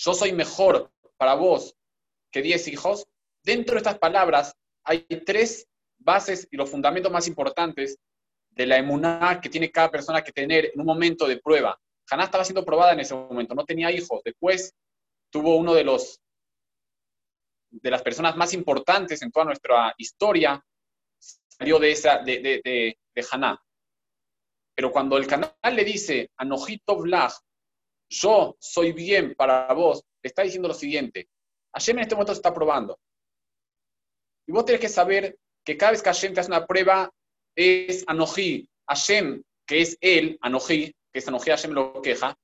yo 0.00 0.14
soy 0.14 0.32
mejor 0.32 0.92
para 1.16 1.34
vos 1.34 1.76
que 2.30 2.40
diez 2.40 2.68
hijos, 2.68 3.08
dentro 3.42 3.74
de 3.74 3.78
estas 3.78 3.98
palabras 3.98 4.56
hay 4.84 5.04
tres 5.26 5.68
bases 6.08 6.48
y 6.50 6.56
los 6.56 6.70
fundamentos 6.70 7.12
más 7.12 7.28
importantes 7.28 7.98
de 8.50 8.66
la 8.66 8.78
emuná 8.78 9.40
que 9.42 9.50
tiene 9.50 9.70
cada 9.70 9.90
persona 9.90 10.22
que 10.24 10.32
tener 10.32 10.70
en 10.72 10.80
un 10.80 10.86
momento 10.86 11.28
de 11.28 11.36
prueba. 11.36 11.78
Haná 12.10 12.24
estaba 12.24 12.44
siendo 12.44 12.64
probada 12.64 12.94
en 12.94 13.00
ese 13.00 13.14
momento, 13.14 13.54
no 13.54 13.66
tenía 13.66 13.92
hijos. 13.92 14.22
Después 14.24 14.74
tuvo 15.30 15.56
uno 15.56 15.74
de 15.74 15.84
los 15.84 16.18
de 17.70 17.90
las 17.90 18.00
personas 18.00 18.34
más 18.34 18.54
importantes 18.54 19.20
en 19.20 19.30
toda 19.30 19.44
nuestra 19.44 19.94
historia, 19.98 20.64
salió 21.46 21.78
de 21.78 21.90
esa 21.90 22.18
de, 22.18 22.40
de, 22.40 22.60
de, 22.64 23.26
Haná. 23.30 23.60
Pero 24.74 24.90
cuando 24.90 25.18
el 25.18 25.26
canal 25.26 25.52
le 25.74 25.84
dice 25.84 26.30
a 26.38 26.46
Nojito 26.46 26.96
Blag, 26.96 27.32
yo 28.08 28.56
soy 28.58 28.92
bien 28.92 29.34
para 29.34 29.70
vos, 29.74 30.02
te 30.22 30.28
está 30.28 30.42
diciendo 30.42 30.68
lo 30.68 30.74
siguiente. 30.74 31.28
Hashem 31.74 31.98
en 31.98 32.02
este 32.04 32.14
momento 32.14 32.32
se 32.32 32.38
está 32.38 32.54
probando. 32.54 32.98
Y 34.46 34.52
vos 34.52 34.64
tenés 34.64 34.80
que 34.80 34.88
saber 34.88 35.36
que 35.68 35.76
cada 35.76 35.92
vez 35.92 36.00
que 36.00 36.08
Hashem 36.08 36.32
te 36.32 36.40
hace 36.40 36.48
una 36.48 36.66
prueba, 36.66 37.12
es 37.54 38.02
Anoji. 38.06 38.66
Hashem, 38.88 39.42
que 39.66 39.82
es 39.82 39.98
él, 40.00 40.38
Anoji, 40.40 40.94
que 41.12 41.18
es 41.18 41.28
Anoji, 41.28 41.50
Hashem 41.50 41.72
lo 41.72 42.00
queja. 42.00 42.34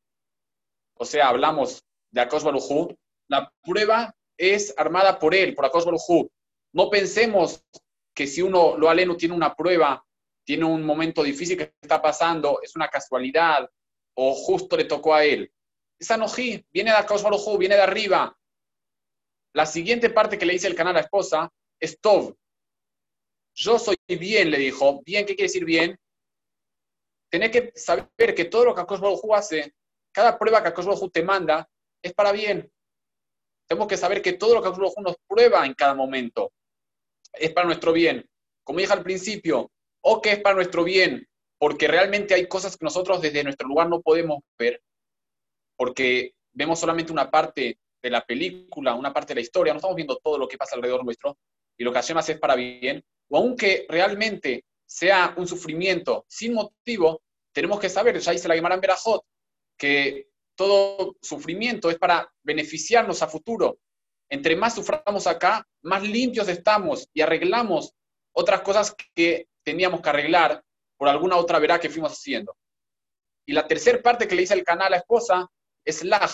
O 0.98 1.06
sea, 1.06 1.28
hablamos 1.28 1.82
de 2.10 2.20
Akosh 2.20 2.42
Barujú. 2.42 2.94
La 3.28 3.50
prueba 3.62 4.14
es 4.36 4.74
armada 4.76 5.18
por 5.18 5.34
él, 5.34 5.54
por 5.54 5.64
Akosh 5.64 5.86
Barujú. 5.86 6.30
No 6.74 6.90
pensemos 6.90 7.64
que 8.14 8.26
si 8.26 8.42
uno 8.42 8.76
lo 8.76 8.90
aleno 8.90 9.16
tiene 9.16 9.34
una 9.34 9.54
prueba, 9.54 10.04
tiene 10.44 10.66
un 10.66 10.84
momento 10.84 11.22
difícil 11.22 11.56
que 11.56 11.72
está 11.80 12.02
pasando, 12.02 12.60
es 12.62 12.76
una 12.76 12.88
casualidad 12.88 13.66
o 14.18 14.34
justo 14.34 14.76
le 14.76 14.84
tocó 14.84 15.14
a 15.14 15.24
él. 15.24 15.50
Esa 15.98 16.18
nojí 16.18 16.62
viene 16.70 16.90
de 16.90 16.98
Akash 16.98 17.22
viene 17.58 17.76
de 17.76 17.80
arriba. 17.80 18.36
La 19.54 19.64
siguiente 19.64 20.10
parte 20.10 20.36
que 20.36 20.44
le 20.44 20.52
dice 20.52 20.66
el 20.66 20.74
canal 20.74 20.90
a 20.90 20.98
la 20.98 21.04
esposa 21.04 21.50
es 21.80 21.98
Tov. 22.02 22.34
Yo 23.54 23.78
soy 23.78 23.96
bien, 24.06 24.50
le 24.50 24.58
dijo. 24.58 25.02
Bien, 25.04 25.24
¿qué 25.24 25.34
quiere 25.34 25.48
decir 25.48 25.64
bien? 25.64 25.98
Tenés 27.30 27.50
que 27.50 27.72
saber 27.74 28.34
que 28.34 28.44
todo 28.44 28.66
lo 28.66 28.74
que 28.74 28.80
Akash 28.80 29.00
hace, 29.34 29.74
cada 30.12 30.38
prueba 30.38 30.62
que 30.62 30.68
Akash 30.68 30.86
te 31.12 31.22
manda, 31.22 31.68
es 32.02 32.12
para 32.12 32.32
bien. 32.32 32.70
Tenemos 33.66 33.88
que 33.88 33.96
saber 33.96 34.20
que 34.20 34.34
todo 34.34 34.54
lo 34.54 34.62
que 34.62 34.68
Akash 34.68 34.98
nos 34.98 35.16
prueba 35.26 35.64
en 35.66 35.74
cada 35.74 35.94
momento 35.94 36.52
es 37.32 37.52
para 37.52 37.66
nuestro 37.66 37.92
bien. 37.92 38.28
Como 38.64 38.78
dije 38.78 38.92
al 38.92 39.02
principio, 39.02 39.70
o 40.02 40.20
que 40.20 40.32
es 40.32 40.40
para 40.40 40.56
nuestro 40.56 40.84
bien, 40.84 41.26
porque 41.58 41.88
realmente 41.88 42.34
hay 42.34 42.46
cosas 42.46 42.76
que 42.76 42.84
nosotros 42.84 43.20
desde 43.22 43.44
nuestro 43.44 43.66
lugar 43.68 43.88
no 43.88 44.00
podemos 44.00 44.40
ver, 44.58 44.82
porque 45.76 46.34
vemos 46.52 46.78
solamente 46.78 47.12
una 47.12 47.30
parte 47.30 47.78
de 48.02 48.10
la 48.10 48.24
película, 48.24 48.94
una 48.94 49.12
parte 49.12 49.32
de 49.32 49.36
la 49.36 49.40
historia, 49.40 49.72
no 49.72 49.78
estamos 49.78 49.96
viendo 49.96 50.16
todo 50.16 50.38
lo 50.38 50.46
que 50.46 50.58
pasa 50.58 50.76
alrededor 50.76 51.04
nuestro, 51.04 51.36
y 51.76 51.84
lo 51.84 51.92
que 51.92 51.98
Hashem 51.98 52.18
hace 52.18 52.32
es 52.32 52.38
para 52.38 52.54
bien, 52.54 53.02
o 53.34 53.38
aunque 53.38 53.84
realmente 53.88 54.64
sea 54.86 55.34
un 55.36 55.48
sufrimiento 55.48 56.24
sin 56.28 56.54
motivo, 56.54 57.20
tenemos 57.52 57.80
que 57.80 57.88
saber, 57.88 58.16
ya 58.20 58.30
dice 58.30 58.46
la 58.46 58.54
Gemara 58.54 58.76
en 58.76 58.80
Berajot, 58.80 59.24
que 59.76 60.28
todo 60.54 61.16
sufrimiento 61.20 61.90
es 61.90 61.98
para 61.98 62.32
beneficiarnos 62.44 63.22
a 63.22 63.26
futuro. 63.26 63.78
Entre 64.30 64.54
más 64.54 64.76
suframos 64.76 65.26
acá, 65.26 65.66
más 65.82 66.04
limpios 66.04 66.46
estamos 66.46 67.08
y 67.12 67.22
arreglamos 67.22 67.92
otras 68.32 68.60
cosas 68.60 68.94
que 69.16 69.48
teníamos 69.64 70.00
que 70.00 70.10
arreglar 70.10 70.62
por 70.96 71.08
alguna 71.08 71.36
otra 71.36 71.58
verá 71.58 71.80
que 71.80 71.90
fuimos 71.90 72.12
haciendo. 72.12 72.56
Y 73.46 73.52
la 73.52 73.66
tercera 73.66 74.00
parte 74.00 74.28
que 74.28 74.36
le 74.36 74.42
dice 74.42 74.54
el 74.54 74.62
canal 74.62 74.86
a 74.86 74.90
la 74.90 74.96
esposa 74.98 75.48
es 75.84 76.04
laj. 76.04 76.30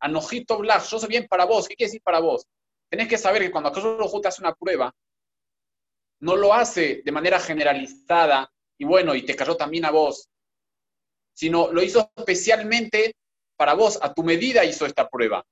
Anojito 0.00 0.62
laj, 0.62 0.86
yo 0.90 0.98
soy 0.98 1.08
bien 1.08 1.26
para 1.26 1.46
vos. 1.46 1.66
¿Qué 1.66 1.76
quiere 1.76 1.88
decir 1.88 2.02
para 2.02 2.20
vos? 2.20 2.46
Tenés 2.90 3.08
que 3.08 3.16
saber 3.16 3.40
que 3.40 3.50
cuando 3.50 3.70
Akash 3.70 4.20
te 4.20 4.28
hace 4.28 4.42
una 4.42 4.54
prueba, 4.54 4.94
no 6.20 6.36
lo 6.36 6.54
hace 6.54 7.02
de 7.04 7.12
manera 7.12 7.38
generalizada 7.38 8.50
y 8.78 8.84
bueno, 8.84 9.14
y 9.14 9.24
te 9.24 9.36
cayó 9.36 9.56
también 9.56 9.84
a 9.84 9.90
vos, 9.90 10.28
sino 11.34 11.72
lo 11.72 11.82
hizo 11.82 12.10
especialmente 12.16 13.16
para 13.56 13.74
vos, 13.74 13.98
a 14.00 14.12
tu 14.12 14.22
medida 14.22 14.64
hizo 14.64 14.86
esta 14.86 15.08
prueba. 15.08 15.44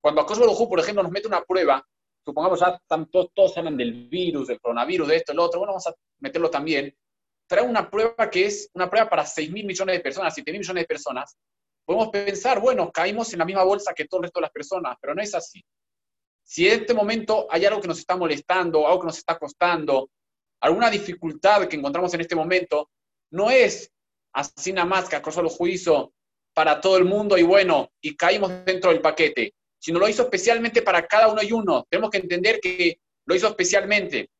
Cuando 0.00 0.20
Akash 0.20 0.38
por 0.38 0.80
ejemplo, 0.80 1.02
nos 1.02 1.12
mete 1.12 1.28
una 1.28 1.42
prueba, 1.42 1.82
supongamos 2.24 2.60
ya 2.60 2.80
todos, 3.10 3.30
todos 3.34 3.56
hablan 3.56 3.76
del 3.76 4.08
virus, 4.08 4.48
del 4.48 4.60
coronavirus, 4.60 5.08
de 5.08 5.16
esto, 5.16 5.34
lo 5.34 5.44
otro, 5.44 5.60
bueno, 5.60 5.72
vamos 5.72 5.86
a 5.86 5.94
meterlo 6.20 6.50
también 6.50 6.94
trae 7.52 7.68
una 7.68 7.90
prueba 7.90 8.30
que 8.30 8.46
es 8.46 8.70
una 8.72 8.88
prueba 8.88 9.10
para 9.10 9.26
6 9.26 9.50
mil 9.50 9.66
millones 9.66 9.96
de 9.96 10.00
personas, 10.00 10.32
7 10.32 10.52
mil 10.52 10.60
millones 10.60 10.84
de 10.84 10.86
personas, 10.86 11.36
podemos 11.84 12.08
pensar, 12.08 12.60
bueno, 12.60 12.90
caímos 12.90 13.30
en 13.34 13.40
la 13.40 13.44
misma 13.44 13.62
bolsa 13.62 13.92
que 13.94 14.06
todo 14.06 14.20
el 14.20 14.24
resto 14.24 14.40
de 14.40 14.42
las 14.42 14.52
personas, 14.52 14.96
pero 14.98 15.14
no 15.14 15.20
es 15.20 15.34
así. 15.34 15.62
Si 16.42 16.68
en 16.68 16.80
este 16.80 16.94
momento 16.94 17.46
hay 17.50 17.64
algo 17.64 17.80
que 17.80 17.88
nos 17.88 17.98
está 17.98 18.16
molestando, 18.16 18.86
algo 18.86 19.00
que 19.00 19.06
nos 19.06 19.18
está 19.18 19.38
costando, 19.38 20.10
alguna 20.60 20.90
dificultad 20.90 21.66
que 21.66 21.76
encontramos 21.76 22.12
en 22.14 22.20
este 22.20 22.36
momento, 22.36 22.90
no 23.30 23.50
es 23.50 23.90
así 24.32 24.72
nada 24.72 24.86
más 24.86 25.08
que 25.08 25.16
acosó 25.16 25.42
los 25.42 25.56
juicios 25.56 26.08
para 26.54 26.80
todo 26.80 26.96
el 26.98 27.04
mundo 27.04 27.38
y 27.38 27.42
bueno, 27.42 27.90
y 28.00 28.16
caímos 28.16 28.64
dentro 28.64 28.90
del 28.90 29.00
paquete, 29.00 29.54
sino 29.78 29.98
lo 29.98 30.08
hizo 30.08 30.22
especialmente 30.22 30.82
para 30.82 31.06
cada 31.06 31.28
uno 31.28 31.42
y 31.42 31.52
uno. 31.52 31.86
Tenemos 31.88 32.10
que 32.10 32.18
entender 32.18 32.60
que 32.60 33.00
lo 33.26 33.34
hizo 33.34 33.48
especialmente. 33.48 34.30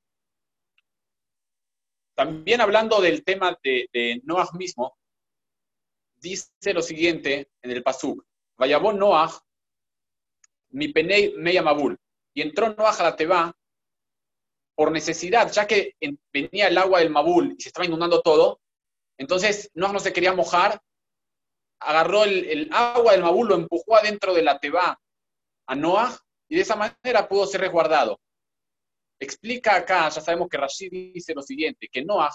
También 2.14 2.60
hablando 2.60 3.00
del 3.00 3.24
tema 3.24 3.58
de, 3.62 4.20
Noah 4.24 4.50
mismo, 4.56 4.96
dice 6.16 6.74
lo 6.74 6.82
siguiente 6.82 7.50
en 7.62 7.70
el 7.70 7.82
Pasuk. 7.82 8.24
Vayabó 8.58 8.92
Noah, 8.92 9.32
mi 10.72 10.88
penei 10.88 11.34
mabul. 11.62 11.98
Y 12.34 12.42
entró 12.42 12.74
Noah 12.74 12.96
a 12.98 13.02
la 13.02 13.16
Teba 13.16 13.54
por 14.74 14.90
necesidad, 14.90 15.52
ya 15.52 15.66
que 15.66 15.96
venía 16.32 16.68
el 16.68 16.78
agua 16.78 17.00
del 17.00 17.10
Mabul 17.10 17.54
y 17.58 17.60
se 17.60 17.68
estaba 17.68 17.86
inundando 17.86 18.22
todo. 18.22 18.60
Entonces 19.18 19.70
Noah 19.74 19.92
no 19.92 20.00
se 20.00 20.12
quería 20.12 20.32
mojar, 20.32 20.80
agarró 21.80 22.24
el, 22.24 22.70
agua 22.72 23.12
del 23.12 23.22
Mabul, 23.22 23.48
lo 23.48 23.54
empujó 23.54 23.96
adentro 23.96 24.32
de 24.34 24.42
la 24.42 24.58
Teba 24.58 24.98
a 25.66 25.74
Noah 25.74 26.18
y 26.48 26.56
de 26.56 26.62
esa 26.62 26.76
manera 26.76 27.28
pudo 27.28 27.46
ser 27.46 27.60
resguardado. 27.60 28.18
Explica 29.20 29.76
acá, 29.76 30.08
ya 30.08 30.20
sabemos 30.20 30.48
que 30.48 30.56
Rashid 30.56 30.90
dice 30.90 31.34
lo 31.34 31.42
siguiente, 31.42 31.88
que 31.92 32.04
Noah 32.04 32.34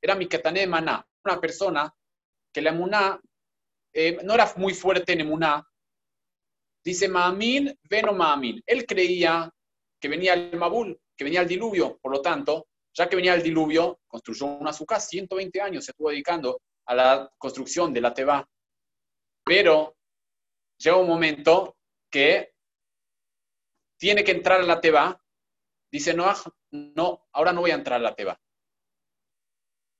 era 0.00 0.14
Mikatané 0.14 0.66
Maná, 0.66 1.06
una 1.24 1.40
persona 1.40 1.92
que 2.52 2.62
la 2.62 2.70
emuná 2.70 3.20
eh, 3.92 4.18
no 4.24 4.34
era 4.34 4.50
muy 4.56 4.72
fuerte 4.72 5.12
en 5.12 5.20
emuná. 5.20 5.62
Dice 6.84 7.08
Maamin, 7.08 7.72
veno 7.88 8.12
Maamin. 8.12 8.62
Él 8.66 8.86
creía 8.86 9.50
que 10.00 10.08
venía 10.08 10.34
el 10.34 10.56
Mabul, 10.56 10.98
que 11.16 11.24
venía 11.24 11.42
el 11.42 11.48
diluvio, 11.48 11.98
por 11.98 12.12
lo 12.12 12.20
tanto, 12.20 12.66
ya 12.92 13.08
que 13.08 13.16
venía 13.16 13.34
el 13.34 13.42
diluvio, 13.42 14.00
construyó 14.06 14.46
una 14.46 14.70
azúcar, 14.70 15.00
120 15.00 15.60
años 15.60 15.84
se 15.84 15.92
estuvo 15.92 16.10
dedicando 16.10 16.60
a 16.86 16.94
la 16.94 17.32
construcción 17.38 17.92
de 17.92 18.00
la 18.00 18.12
Teba. 18.12 18.46
Pero 19.44 19.96
llega 20.78 20.96
un 20.96 21.08
momento 21.08 21.76
que 22.10 22.52
tiene 23.98 24.24
que 24.24 24.32
entrar 24.32 24.60
a 24.60 24.64
la 24.64 24.80
Teba 24.80 25.22
Dice 25.92 26.14
Noah, 26.14 26.42
no, 26.70 27.28
ahora 27.32 27.52
no 27.52 27.60
voy 27.60 27.70
a 27.70 27.74
entrar 27.74 28.00
a 28.00 28.02
la 28.02 28.14
teba. 28.14 28.40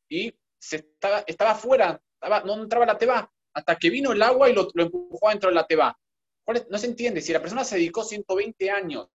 Y 0.08 0.34
se 0.58 0.76
estaba, 0.76 1.50
afuera, 1.50 2.02
no 2.46 2.54
entraba 2.54 2.84
a 2.84 2.88
la 2.88 2.98
teba, 2.98 3.30
hasta 3.54 3.76
que 3.76 3.90
vino 3.90 4.12
el 4.12 4.22
agua 4.22 4.48
y 4.48 4.54
lo, 4.54 4.68
empujó 4.74 5.28
adentro 5.28 5.50
de 5.50 5.54
la 5.54 5.66
teba. 5.66 5.98
No 6.46 6.78
se 6.78 6.86
entiende, 6.86 7.20
si 7.20 7.32
la 7.32 7.40
persona 7.40 7.64
se 7.64 7.76
dedicó 7.76 8.04
120 8.04 8.70
años 8.70 9.08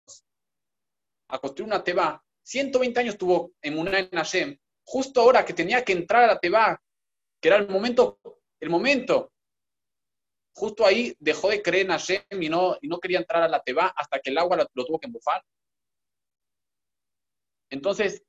a 1.29 1.39
construir 1.39 1.67
una 1.67 1.84
teba, 1.84 2.24
120 2.43 3.00
años 3.00 3.17
tuvo 3.17 3.51
en 3.62 3.75
Muná 3.75 4.00
en 4.00 4.10
Hashem, 4.10 4.57
justo 4.86 5.22
ahora 5.22 5.43
que 5.43 5.53
tenía 5.53 5.84
que 5.84 5.93
entrar 5.93 6.24
a 6.24 6.27
la 6.27 6.39
teba, 6.39 6.81
que 7.41 7.50
era 7.50 7.57
el 7.57 7.67
momento, 7.67 8.19
el 8.60 8.69
momento 8.69 9.34
justo 10.57 10.88
ahí 10.88 11.15
dejó 11.19 11.50
de 11.50 11.62
creer 11.62 11.86
en 11.86 11.91
Hashem 11.91 12.24
y 12.41 12.50
no, 12.50 12.77
y 12.81 12.88
no 12.88 13.00
quería 13.00 13.19
entrar 13.19 13.43
a 13.43 13.48
la 13.48 13.62
Teba 13.62 13.93
hasta 13.96 14.19
que 14.19 14.31
el 14.31 14.39
agua 14.39 14.57
lo, 14.74 14.86
tuvo 14.86 15.00
que 15.00 15.05
empujar. 15.05 15.43
Entonces, 17.69 18.24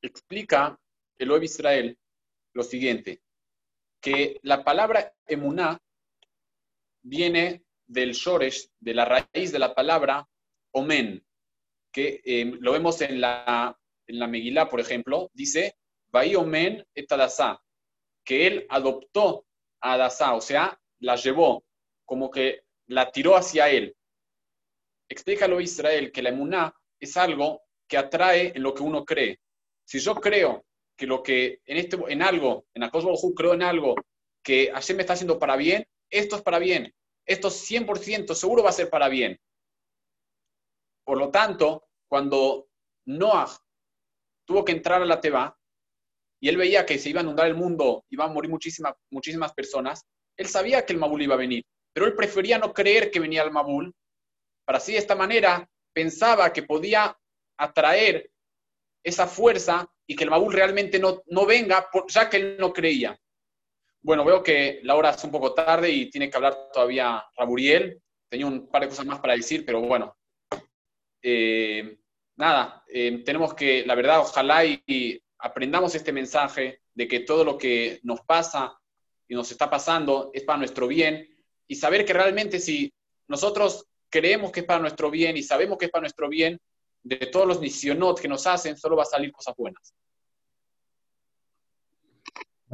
explica 0.00 0.80
el 1.18 1.30
Oeb 1.30 1.42
Israel 1.42 1.98
lo 2.54 2.62
siguiente, 2.62 3.20
que 4.00 4.40
la 4.42 4.64
palabra 4.64 5.14
emuná 5.26 5.78
viene 7.02 7.64
del 7.90 8.12
shoresh, 8.12 8.68
de 8.78 8.94
la 8.94 9.04
raíz 9.04 9.50
de 9.50 9.58
la 9.58 9.74
palabra 9.74 10.26
omen, 10.72 11.24
que 11.92 12.20
eh, 12.24 12.52
lo 12.60 12.72
vemos 12.72 13.00
en 13.00 13.20
la, 13.20 13.76
en 14.06 14.18
la 14.18 14.28
Megilá, 14.28 14.68
por 14.68 14.80
ejemplo, 14.80 15.30
dice, 15.34 15.74
Vai 16.12 16.34
omen 16.34 16.84
et 16.94 17.08
que 18.24 18.46
él 18.46 18.66
adoptó 18.68 19.46
a 19.80 19.94
Adasá, 19.94 20.34
o 20.34 20.40
sea, 20.40 20.78
la 21.00 21.16
llevó, 21.16 21.64
como 22.04 22.30
que 22.30 22.62
la 22.86 23.10
tiró 23.10 23.36
hacia 23.36 23.70
él. 23.70 23.96
Explícalo 25.08 25.60
Israel, 25.60 26.12
que 26.12 26.22
la 26.22 26.30
emuná 26.30 26.74
es 27.00 27.16
algo 27.16 27.62
que 27.88 27.96
atrae 27.96 28.52
en 28.54 28.62
lo 28.62 28.74
que 28.74 28.82
uno 28.82 29.04
cree. 29.04 29.40
Si 29.84 29.98
yo 29.98 30.14
creo 30.14 30.64
que 30.96 31.06
lo 31.06 31.22
que 31.22 31.60
en, 31.64 31.76
este, 31.78 31.96
en 32.08 32.22
algo, 32.22 32.66
en 32.74 32.84
Akos 32.84 33.04
creo 33.34 33.54
en 33.54 33.62
algo 33.62 33.94
que 34.44 34.70
Hashem 34.72 34.96
me 34.96 35.02
está 35.02 35.14
haciendo 35.14 35.38
para 35.38 35.56
bien, 35.56 35.84
esto 36.10 36.36
es 36.36 36.42
para 36.42 36.58
bien. 36.58 36.92
Esto 37.26 37.50
100% 37.50 38.34
seguro 38.34 38.62
va 38.62 38.70
a 38.70 38.74
ser 38.74 38.90
para 38.90 39.08
bien. 39.08 39.38
Por 41.04 41.18
lo 41.18 41.30
tanto, 41.30 41.88
cuando 42.08 42.68
Noah 43.06 43.48
tuvo 44.46 44.64
que 44.64 44.72
entrar 44.72 45.02
a 45.02 45.06
la 45.06 45.20
Teba 45.20 45.56
y 46.40 46.48
él 46.48 46.56
veía 46.56 46.86
que 46.86 46.98
se 46.98 47.10
iba 47.10 47.20
a 47.20 47.22
inundar 47.22 47.46
el 47.46 47.54
mundo, 47.54 48.04
iban 48.10 48.30
a 48.30 48.32
morir 48.32 48.50
muchísimas, 48.50 48.94
muchísimas 49.10 49.52
personas, 49.52 50.04
él 50.36 50.46
sabía 50.46 50.84
que 50.84 50.92
el 50.92 50.98
Mabul 50.98 51.22
iba 51.22 51.34
a 51.34 51.38
venir, 51.38 51.64
pero 51.92 52.06
él 52.06 52.14
prefería 52.14 52.58
no 52.58 52.72
creer 52.72 53.10
que 53.10 53.20
venía 53.20 53.42
el 53.42 53.50
Mabul, 53.50 53.94
para 54.64 54.78
así 54.78 54.92
de 54.92 54.98
esta 54.98 55.14
manera 55.14 55.68
pensaba 55.92 56.52
que 56.52 56.62
podía 56.62 57.16
atraer 57.58 58.30
esa 59.04 59.26
fuerza 59.26 59.86
y 60.06 60.16
que 60.16 60.24
el 60.24 60.30
Mabul 60.30 60.52
realmente 60.52 60.98
no, 60.98 61.22
no 61.26 61.46
venga, 61.46 61.88
ya 62.08 62.30
que 62.30 62.36
él 62.36 62.56
no 62.58 62.72
creía. 62.72 63.18
Bueno, 64.02 64.24
veo 64.24 64.42
que 64.42 64.80
la 64.82 64.96
hora 64.96 65.10
es 65.10 65.22
un 65.24 65.30
poco 65.30 65.52
tarde 65.52 65.90
y 65.90 66.08
tiene 66.08 66.30
que 66.30 66.36
hablar 66.36 66.70
todavía 66.72 67.22
Raburiel. 67.36 68.00
Tenía 68.28 68.46
un 68.46 68.68
par 68.68 68.82
de 68.82 68.88
cosas 68.88 69.04
más 69.04 69.20
para 69.20 69.36
decir, 69.36 69.64
pero 69.66 69.80
bueno. 69.82 70.16
Eh, 71.22 71.98
nada, 72.36 72.82
eh, 72.88 73.22
tenemos 73.24 73.52
que, 73.52 73.84
la 73.84 73.94
verdad, 73.94 74.20
ojalá 74.20 74.64
y, 74.64 75.22
aprendamos 75.42 75.94
este 75.94 76.12
mensaje 76.12 76.82
de 76.94 77.08
que 77.08 77.20
todo 77.20 77.44
lo 77.44 77.56
que 77.56 77.98
nos 78.02 78.20
pasa 78.20 78.78
y 79.26 79.34
nos 79.34 79.50
está 79.50 79.70
pasando 79.70 80.30
es 80.34 80.44
para 80.44 80.58
nuestro 80.58 80.86
bien 80.86 81.26
y 81.66 81.76
saber 81.76 82.04
que 82.04 82.12
realmente 82.12 82.58
si 82.58 82.92
nosotros 83.26 83.86
creemos 84.10 84.52
que 84.52 84.60
es 84.60 84.66
para 84.66 84.80
nuestro 84.80 85.10
bien 85.10 85.38
y 85.38 85.42
sabemos 85.42 85.78
que 85.78 85.86
es 85.86 85.90
para 85.90 86.02
nuestro 86.02 86.28
bien, 86.28 86.60
de 87.02 87.16
todos 87.16 87.46
los 87.46 87.60
nisionot 87.60 88.20
que 88.20 88.28
nos 88.28 88.46
hacen, 88.46 88.76
solo 88.76 88.96
va 88.96 89.04
a 89.04 89.06
salir 89.06 89.32
cosas 89.32 89.54
buenas. 89.56 89.94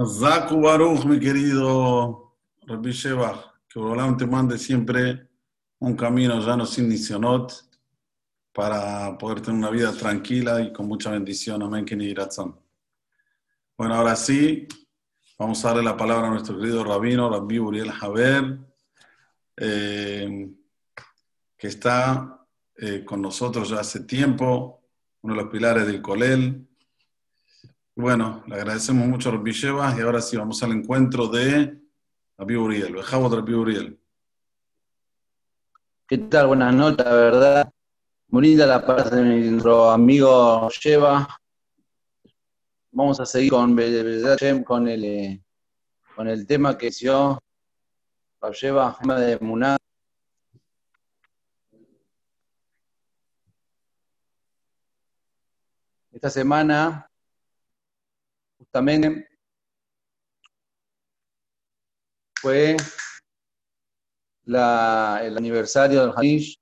Zaku 0.04 0.60
Baruch, 0.60 1.06
mi 1.06 1.18
querido 1.18 2.34
Rabbi 2.66 2.92
Sheba, 2.92 3.54
que 3.66 3.78
Borolam 3.78 4.18
te 4.18 4.26
mande 4.26 4.58
siempre 4.58 5.26
un 5.78 5.96
camino 5.96 6.38
llano 6.38 6.66
sin 6.66 6.86
nisionot 6.86 7.50
para 8.52 9.16
poder 9.16 9.40
tener 9.40 9.58
una 9.58 9.70
vida 9.70 9.92
tranquila 9.92 10.60
y 10.60 10.70
con 10.70 10.86
mucha 10.86 11.10
bendición. 11.10 11.62
Amén, 11.62 11.86
que 11.86 11.96
Bueno, 11.96 13.94
ahora 13.94 14.16
sí, 14.16 14.68
vamos 15.38 15.64
a 15.64 15.68
darle 15.68 15.84
la 15.84 15.96
palabra 15.96 16.26
a 16.26 16.30
nuestro 16.30 16.58
querido 16.58 16.84
rabino, 16.84 17.30
Rabbi 17.30 17.58
Uriel 17.58 17.90
Javer, 17.90 18.58
eh, 19.56 20.50
que 21.56 21.68
está 21.68 22.46
eh, 22.76 23.02
con 23.02 23.22
nosotros 23.22 23.70
ya 23.70 23.80
hace 23.80 24.00
tiempo, 24.00 24.82
uno 25.22 25.34
de 25.34 25.42
los 25.42 25.50
pilares 25.50 25.86
del 25.86 26.02
Colel. 26.02 26.65
Bueno, 27.98 28.44
le 28.46 28.56
agradecemos 28.56 29.08
mucho 29.08 29.30
a 29.30 29.32
Rabbi 29.32 29.52
Sheva 29.52 29.94
y 29.96 30.02
ahora 30.02 30.20
sí 30.20 30.36
vamos 30.36 30.62
al 30.62 30.72
encuentro 30.72 31.28
de 31.28 31.80
Rabbi 32.36 32.54
Uriel. 32.54 32.92
Dejamos 32.92 33.32
Rabbi 33.32 33.54
Uriel. 33.54 33.98
¿Qué 36.06 36.18
tal? 36.18 36.48
Buenas 36.48 36.74
noches, 36.74 37.06
verdad. 37.06 37.72
Linda 38.28 38.66
la 38.66 38.84
parte 38.84 39.16
de 39.16 39.22
nuestro 39.22 39.90
amigo 39.90 40.68
Sheva. 40.68 41.26
Vamos 42.90 43.18
a 43.18 43.24
seguir 43.24 43.52
con, 43.52 43.74
con 44.64 44.88
el, 44.88 45.04
eh, 45.06 45.42
con 46.14 46.28
el 46.28 46.46
tema 46.46 46.76
que 46.76 46.90
dio 46.90 47.38
Sheva, 48.52 48.98
tema 49.00 49.18
de 49.18 49.38
Muná. 49.38 49.78
Esta 56.12 56.28
semana, 56.28 57.05
justamente, 58.66 59.28
fue 62.40 62.76
la, 64.44 65.20
el 65.22 65.36
aniversario 65.36 66.00
del 66.00 66.12
Hanish 66.14 66.56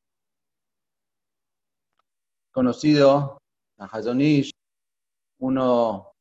conocido, 2.53 3.43
a 3.79 3.85
Hazonish, 3.87 4.53
uno 5.39 6.13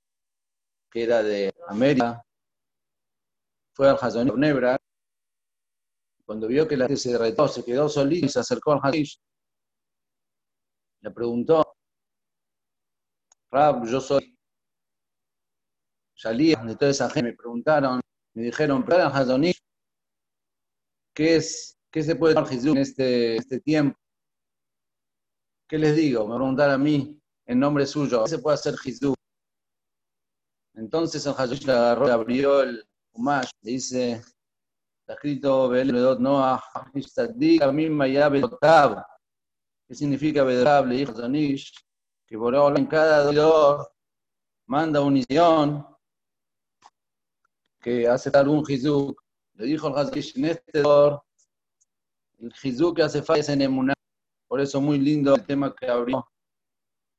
que 0.89 1.03
era 1.03 1.21
de 1.21 1.53
América, 1.67 2.23
fue 3.73 3.89
al 3.89 3.97
Hazonish 4.01 4.33
Nebra, 4.35 4.77
cuando 6.25 6.47
vio 6.47 6.67
que 6.67 6.77
la 6.77 6.85
gente 6.85 7.01
se 7.01 7.11
derretó, 7.11 7.47
se 7.47 7.63
quedó 7.63 7.87
solito 7.87 8.25
y 8.25 8.29
se 8.29 8.39
acercó 8.39 8.73
al 8.73 8.79
Hazonish, 8.81 9.19
le 11.01 11.11
preguntó, 11.11 11.75
Rab, 13.51 13.85
yo 13.85 14.01
soy 14.01 14.32
Shalías 16.23 16.65
de 16.65 16.75
toda 16.77 16.91
esa 16.91 17.09
gente, 17.09 17.31
me 17.31 17.37
preguntaron, 17.37 17.99
me 18.33 18.43
dijeron, 18.43 18.85
¿qué 21.13 21.35
es, 21.35 21.77
qué 21.91 22.01
se 22.01 22.15
puede 22.15 22.39
hacer 22.39 22.65
en 22.65 22.77
este, 22.77 23.35
este 23.35 23.59
tiempo? 23.59 23.99
¿Qué 25.67 25.77
les 25.77 25.97
digo? 25.97 26.25
Me 26.25 26.35
preguntaron 26.35 26.75
a 26.75 26.77
mí, 26.77 27.19
en 27.45 27.59
nombre 27.59 27.85
suyo, 27.85 28.23
¿qué 28.23 28.29
se 28.29 28.39
puede 28.39 28.53
hacer 28.53 28.77
Jesús? 28.77 29.15
Entonces 30.75 31.25
el 31.25 31.33
Hayosh 31.37 31.69
agarró, 31.69 32.07
abrió 32.07 32.61
el 32.61 32.87
Umash, 33.11 33.49
le 33.61 33.71
dice, 33.71 34.11
está 35.01 35.15
escrito, 35.15 35.69
¿Qué 39.87 39.93
significa 39.93 40.43
Bedotab? 40.45 40.87
Le 40.87 40.95
dijo 40.95 41.13
que 42.25 42.37
por 42.37 42.55
en 42.77 42.85
cada 42.85 43.25
dolor 43.25 43.91
manda 44.65 45.01
unición 45.01 45.92
que 47.83 48.07
hace 48.07 48.31
un 48.47 48.63
Hizuk. 48.67 49.21
Le 49.55 49.65
dijo 49.65 49.87
el 49.87 49.95
Hayosh, 49.95 50.37
en 50.37 50.45
este 50.45 50.79
el 50.79 52.53
Hizuk 52.63 52.95
que 52.95 53.03
hace 53.03 53.21
falta 53.21 53.41
es 53.41 53.49
en 53.49 53.61
Emuná. 53.61 53.93
Por 54.47 54.61
eso 54.61 54.81
muy 54.81 54.97
lindo 54.97 55.35
el 55.35 55.45
tema 55.45 55.75
que 55.75 55.87
abrió 55.87 56.27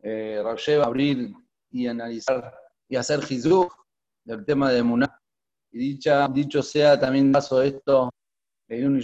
eh, 0.03 0.43
abrir 0.83 1.33
y 1.71 1.87
analizar 1.87 2.53
y 2.89 2.97
hacer 2.97 3.21
Hizuk 3.29 3.73
del 4.25 4.45
tema 4.45 4.73
de 4.73 4.83
Muná. 4.83 5.21
Y 5.71 5.79
dicha, 5.79 6.29
dicho 6.29 6.63
sea 6.63 6.99
también 6.99 7.33
paso 7.33 7.63
esto, 7.63 8.11
en 8.69 8.87
un 8.87 9.03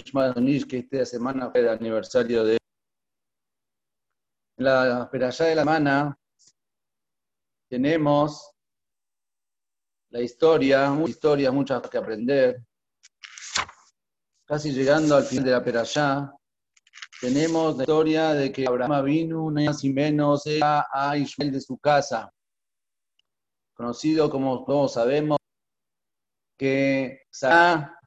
que 0.67 0.77
esta 0.77 1.05
semana 1.05 1.51
fue 1.51 1.61
el 1.61 1.69
aniversario 1.69 2.43
de 2.43 2.57
la 4.57 5.09
allá 5.11 5.45
de 5.45 5.55
la 5.55 5.65
Mana 5.65 6.17
tenemos 7.69 8.50
la 10.11 10.21
historia, 10.21 10.89
muchas 10.91 11.09
historias, 11.09 11.53
muchas 11.53 11.89
que 11.89 11.97
aprender. 11.97 12.61
Casi 14.45 14.71
llegando 14.71 15.15
al 15.15 15.23
final 15.23 15.45
de 15.45 15.51
la 15.51 15.63
Perayá, 15.63 16.33
tenemos 17.21 17.77
la 17.77 17.83
historia 17.83 18.33
de 18.33 18.51
que 18.51 18.67
Abraham 18.67 19.05
vino, 19.05 19.45
un 19.45 19.57
año 19.57 19.71
y 19.81 19.89
menos, 19.93 20.43
a 20.61 21.17
Ismael 21.17 21.51
de 21.53 21.61
su 21.61 21.77
casa, 21.77 22.31
conocido 23.73 24.29
como 24.29 24.65
todos 24.65 24.93
sabemos, 24.93 25.37
que 26.57 27.21
Sara 27.31 27.97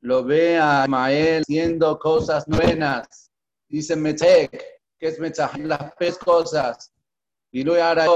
lo 0.00 0.24
ve 0.24 0.58
a 0.58 0.84
Ismael 0.84 1.42
haciendo 1.42 1.98
cosas 1.98 2.46
buenas. 2.46 3.30
Dice 3.68 3.94
Metek, 3.94 4.64
que 4.98 5.08
es 5.08 5.20
Metzah, 5.20 5.56
las 5.58 5.94
tres 5.96 6.18
cosas. 6.18 6.92
Y 7.54 7.62
luego 7.64 7.84
ahora 7.84 8.06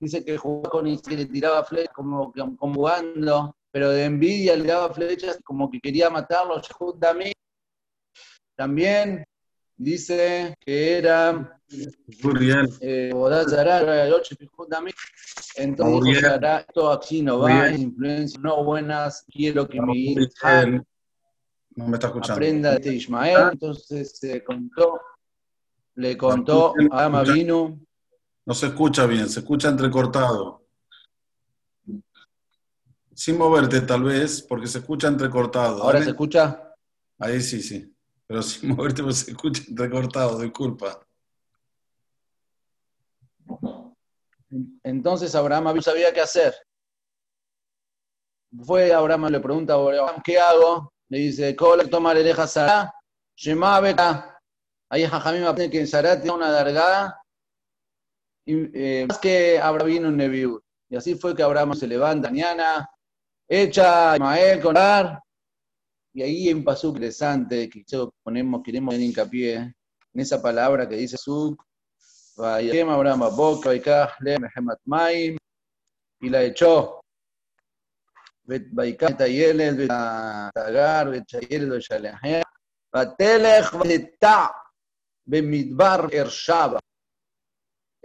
dice 0.00 0.24
que 0.24 0.36
jugaba 0.36 0.70
con 0.70 0.86
y 0.88 0.98
le 0.98 1.26
tiraba 1.26 1.64
flechas 1.64 1.94
como, 1.94 2.32
como 2.56 2.74
jugando, 2.74 3.56
pero 3.70 3.90
de 3.90 4.06
envidia 4.06 4.56
le 4.56 4.66
daba 4.66 4.92
flechas 4.92 5.38
como 5.44 5.70
que 5.70 5.80
quería 5.80 6.10
matarlo. 6.10 6.60
También 8.56 9.24
dice 9.76 10.56
que 10.58 10.98
era 10.98 11.60
eh, 12.80 13.12
entonces 15.54 16.24
esto 16.24 16.90
aquí 16.90 17.22
no 17.22 17.38
va, 17.40 17.68
influencias 17.68 18.42
no 18.42 18.64
buenas, 18.64 19.24
quiero 19.32 19.68
que 19.68 19.80
me 19.80 20.14
No 21.76 21.86
me 21.86 21.94
está 21.94 22.08
escuchando. 22.08 22.32
aprenda 22.32 22.78
de 22.78 22.94
Ismael. 22.94 23.50
Entonces 23.52 24.18
le 24.22 24.42
contó, 24.42 25.00
le 25.94 26.16
contó 26.16 26.74
a 26.90 27.04
Avinu. 27.04 27.78
No 28.48 28.54
se 28.54 28.68
escucha 28.68 29.04
bien, 29.04 29.28
se 29.28 29.40
escucha 29.40 29.68
entrecortado. 29.68 30.64
Sin 33.14 33.36
moverte 33.36 33.82
tal 33.82 34.04
vez, 34.04 34.40
porque 34.40 34.66
se 34.66 34.78
escucha 34.78 35.06
entrecortado. 35.08 35.82
¿Ahora 35.82 36.02
se 36.02 36.08
escucha? 36.08 36.74
Ahí 37.18 37.42
sí, 37.42 37.60
sí. 37.60 37.94
Pero 38.26 38.42
sin 38.42 38.70
moverte 38.74 39.02
pues 39.02 39.18
se 39.18 39.32
escucha 39.32 39.64
entrecortado, 39.68 40.38
disculpa. 40.38 40.98
Entonces 44.82 45.34
Abraham 45.34 45.82
sabía 45.82 46.14
qué 46.14 46.22
hacer. 46.22 46.54
Fue 48.64 48.94
Abraham, 48.94 49.26
le 49.26 49.40
pregunta 49.40 49.74
a 49.74 49.76
Abraham, 49.76 50.22
¿qué 50.24 50.38
hago? 50.38 50.94
Le 51.10 51.18
dice, 51.18 51.54
Cola, 51.54 51.84
toma 51.84 52.14
la 52.14 52.20
oreja 52.20 52.46
Sara, 52.46 52.94
Shema 53.36 53.78
Beka. 53.80 54.40
Ahí 54.88 55.04
Jajamim 55.04 55.44
aprende 55.44 55.70
que 55.70 55.80
en 55.80 55.86
Sara 55.86 56.18
tiene 56.18 56.34
una 56.34 56.48
largada 56.48 57.20
y, 58.48 58.70
eh, 58.72 59.06
más 59.06 59.18
que 59.18 59.58
Abraham 59.58 59.88
vino 59.88 60.08
un 60.08 60.16
Nebiú. 60.16 60.62
Y 60.88 60.96
así 60.96 61.14
fue 61.16 61.36
que 61.36 61.42
Abraham 61.42 61.74
se 61.74 61.86
levanta 61.86 62.30
mañana, 62.30 62.88
echa 63.46 64.12
a 64.12 64.16
Ismael 64.16 64.60
con 64.62 64.76
Ar, 64.76 65.20
y 66.14 66.22
ahí 66.22 66.48
hay 66.48 66.54
un 66.54 66.64
interesante 66.64 67.68
que 67.68 67.84
ponemos, 68.22 68.62
queremos 68.64 68.94
poner 68.94 69.06
hincapié 69.06 69.54
en 69.54 69.74
esa 70.14 70.40
palabra 70.40 70.88
que 70.88 70.96
dice 70.96 71.18
Suk, 71.18 71.62
Abraham 72.38 73.22
y 76.20 76.30
la 76.30 76.42
echó. 76.42 77.00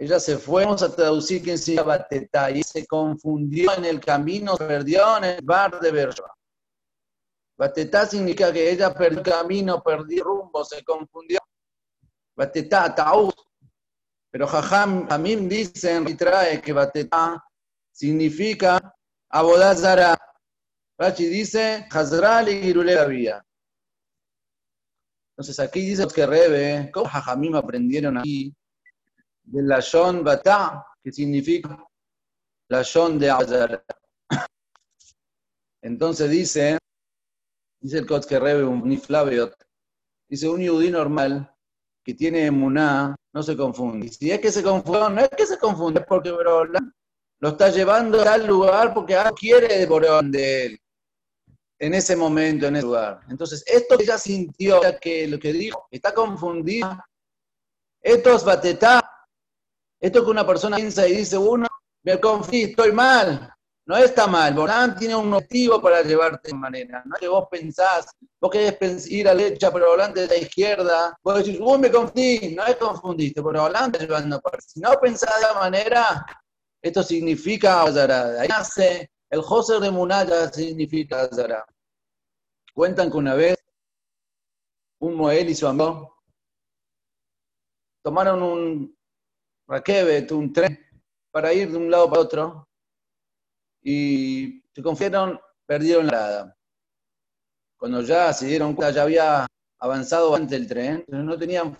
Ella 0.04 0.20
se 0.20 0.36
fue, 0.36 0.66
vamos 0.66 0.82
a 0.82 0.94
traducir 0.94 1.42
que 1.42 1.56
significa 1.56 1.82
Batetá, 1.82 2.50
y 2.50 2.62
se 2.62 2.86
confundió 2.86 3.74
en 3.74 3.86
el 3.86 4.00
camino, 4.00 4.54
se 4.54 4.66
perdió 4.66 5.16
en 5.16 5.24
el 5.24 5.42
bar 5.42 5.80
de 5.80 5.90
Beersheba. 5.90 6.30
Batetá 7.56 8.04
significa 8.04 8.52
que 8.52 8.70
ella 8.70 8.92
perdió 8.92 9.20
el 9.20 9.24
camino, 9.24 9.82
perdió 9.82 10.24
rumbo, 10.24 10.62
se 10.62 10.84
confundió. 10.84 11.38
Batetá, 12.36 12.94
Taúd. 12.94 13.32
Pero 14.30 14.46
Jajam, 14.46 15.08
Jamim 15.08 15.48
dicen 15.48 16.06
y 16.06 16.14
trae 16.14 16.60
que 16.60 16.74
Batetá 16.74 17.42
significa 17.90 18.94
Abodazara. 19.30 20.18
Rashi 20.98 21.24
dice, 21.28 21.88
Hazral 21.90 22.50
y 22.50 22.74
vía. 23.08 23.42
Entonces 25.30 25.58
aquí 25.60 25.80
dice 25.80 26.06
que 26.14 26.26
Rebe, 26.26 26.90
¿cómo 26.92 27.08
Jajamim 27.08 27.54
aprendieron 27.54 28.18
aquí? 28.18 28.54
De 29.44 29.62
la 29.62 29.80
Shon 29.80 30.24
Batá, 30.24 30.86
que 31.02 31.12
significa 31.12 31.86
la 32.68 32.82
Shon 32.82 33.18
de 33.18 33.30
Azara. 33.30 33.84
Entonces 35.82 36.30
dice, 36.30 36.78
dice 37.80 37.98
el 37.98 38.06
Kotzke 38.06 38.38
Rebe, 38.38 38.64
un 38.64 38.88
Niflaviot, 38.88 39.54
dice 40.28 40.48
un 40.48 40.60
yudí 40.60 40.90
normal 40.90 41.54
que 42.02 42.14
tiene 42.14 42.46
emuná, 42.46 43.14
no 43.32 43.42
se 43.42 43.56
confunde. 43.56 44.06
Y 44.06 44.08
si 44.10 44.30
es 44.30 44.40
que 44.40 44.50
se 44.50 44.62
confunde, 44.62 45.10
no 45.10 45.20
es 45.20 45.28
que 45.30 45.46
se 45.46 45.58
confunde, 45.58 46.00
es 46.00 46.06
porque 46.06 46.30
Boreolam 46.30 46.92
lo 47.40 47.50
está 47.50 47.68
llevando 47.68 48.20
a 48.22 48.24
tal 48.24 48.46
lugar 48.46 48.94
porque 48.94 49.14
algo 49.14 49.34
quiere 49.34 49.86
de 49.86 49.86
de 50.30 50.66
él 50.66 50.80
en 51.78 51.92
ese 51.92 52.16
momento, 52.16 52.66
en 52.66 52.76
ese 52.76 52.86
lugar. 52.86 53.20
Entonces, 53.28 53.62
esto 53.66 53.98
que 53.98 54.04
ella 54.04 54.16
sintió, 54.16 54.80
que 55.00 55.26
lo 55.28 55.38
que 55.38 55.52
dijo, 55.52 55.86
está 55.90 56.14
confundida. 56.14 57.04
Esto 58.00 58.36
es 58.36 58.44
batetá. 58.44 59.02
Esto 60.04 60.22
que 60.22 60.32
una 60.32 60.46
persona 60.46 60.76
piensa 60.76 61.08
y 61.08 61.16
dice, 61.16 61.38
uno, 61.38 61.66
me 62.02 62.20
confundí, 62.20 62.64
estoy 62.64 62.92
mal. 62.92 63.50
No 63.86 63.96
está 63.96 64.26
mal. 64.26 64.52
Borán 64.52 64.94
tiene 64.98 65.16
un 65.16 65.30
motivo 65.30 65.80
para 65.80 66.02
llevarte 66.02 66.48
de 66.48 66.54
manera. 66.54 67.02
No 67.06 67.16
que 67.16 67.26
vos 67.26 67.48
pensás, 67.50 68.08
vos 68.38 68.50
querés 68.50 69.10
ir 69.10 69.26
a 69.26 69.32
la 69.32 69.44
derecha, 69.44 69.72
pero 69.72 69.88
volante 69.88 70.20
de 70.20 70.26
la 70.26 70.36
izquierda. 70.36 71.18
Vos 71.22 71.36
decís, 71.36 71.58
uy, 71.58 71.78
me 71.78 71.90
confundí. 71.90 72.54
No 72.54 72.66
es 72.66 72.76
confundiste, 72.76 73.42
pero 73.42 73.62
volante 73.62 73.98
llevando 73.98 74.38
para. 74.42 74.60
Si 74.60 74.78
no 74.78 74.90
pensás 75.00 75.40
de 75.40 75.46
la 75.46 75.54
manera, 75.54 76.26
esto 76.82 77.02
significa 77.02 77.82
Azara. 77.82 78.42
Ahí 78.42 78.48
nace 78.48 79.10
el 79.30 79.40
José 79.40 79.80
de 79.80 79.90
Munaya, 79.90 80.52
significa 80.52 81.22
Azara. 81.22 81.64
Cuentan 82.74 83.10
que 83.10 83.16
una 83.16 83.32
vez 83.32 83.56
un 84.98 85.14
Moel 85.14 85.48
y 85.48 85.54
su 85.54 85.66
amigo 85.66 86.14
tomaron 88.02 88.42
un 88.42 88.93
raquebet, 89.66 90.30
un 90.32 90.52
tren, 90.52 90.78
para 91.30 91.52
ir 91.52 91.70
de 91.70 91.76
un 91.76 91.90
lado 91.90 92.08
para 92.08 92.22
otro 92.22 92.68
y 93.82 94.62
se 94.74 94.82
confiaron, 94.82 95.38
perdieron 95.66 96.06
la 96.06 96.12
parada. 96.12 96.58
Cuando 97.76 98.00
ya 98.02 98.32
se 98.32 98.46
dieron 98.46 98.74
cuenta, 98.74 98.94
ya 98.94 99.02
había 99.02 99.46
avanzado 99.78 100.30
bastante 100.30 100.56
el 100.56 100.66
tren, 100.66 101.04
no 101.08 101.38
tenían 101.38 101.76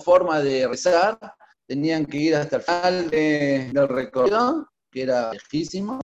forma 0.00 0.40
de 0.40 0.68
rezar, 0.68 1.18
tenían 1.66 2.04
que 2.04 2.18
ir 2.18 2.34
hasta 2.34 2.56
el 2.56 2.62
final 2.62 3.10
de, 3.10 3.70
del 3.72 3.88
recorrido, 3.88 4.68
que 4.90 5.02
era 5.02 5.32
lejísimo, 5.32 6.00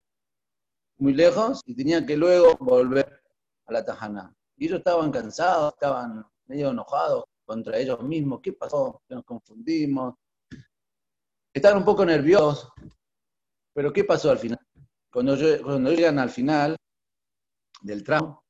muy 0.97 1.13
lejos, 1.13 1.61
y 1.65 1.75
tenían 1.75 2.05
que 2.05 2.17
luego 2.17 2.55
volver 2.59 3.21
a 3.65 3.73
la 3.73 3.85
Tajana. 3.85 4.33
Y 4.57 4.65
ellos 4.65 4.79
estaban 4.79 5.11
cansados, 5.11 5.73
estaban 5.73 6.25
medio 6.45 6.71
enojados 6.71 7.25
contra 7.45 7.77
ellos 7.77 8.01
mismos. 8.01 8.39
¿Qué 8.41 8.53
pasó? 8.53 9.01
Nos 9.09 9.23
confundimos. 9.23 10.15
Estaban 11.53 11.79
un 11.79 11.85
poco 11.85 12.05
nerviosos. 12.05 12.71
Pero 13.73 13.91
¿qué 13.93 14.03
pasó 14.03 14.31
al 14.31 14.39
final? 14.39 14.59
Cuando, 15.11 15.35
cuando 15.63 15.91
llegan 15.91 16.19
al 16.19 16.29
final 16.29 16.75
del 17.81 18.03
tramo, 18.03 18.43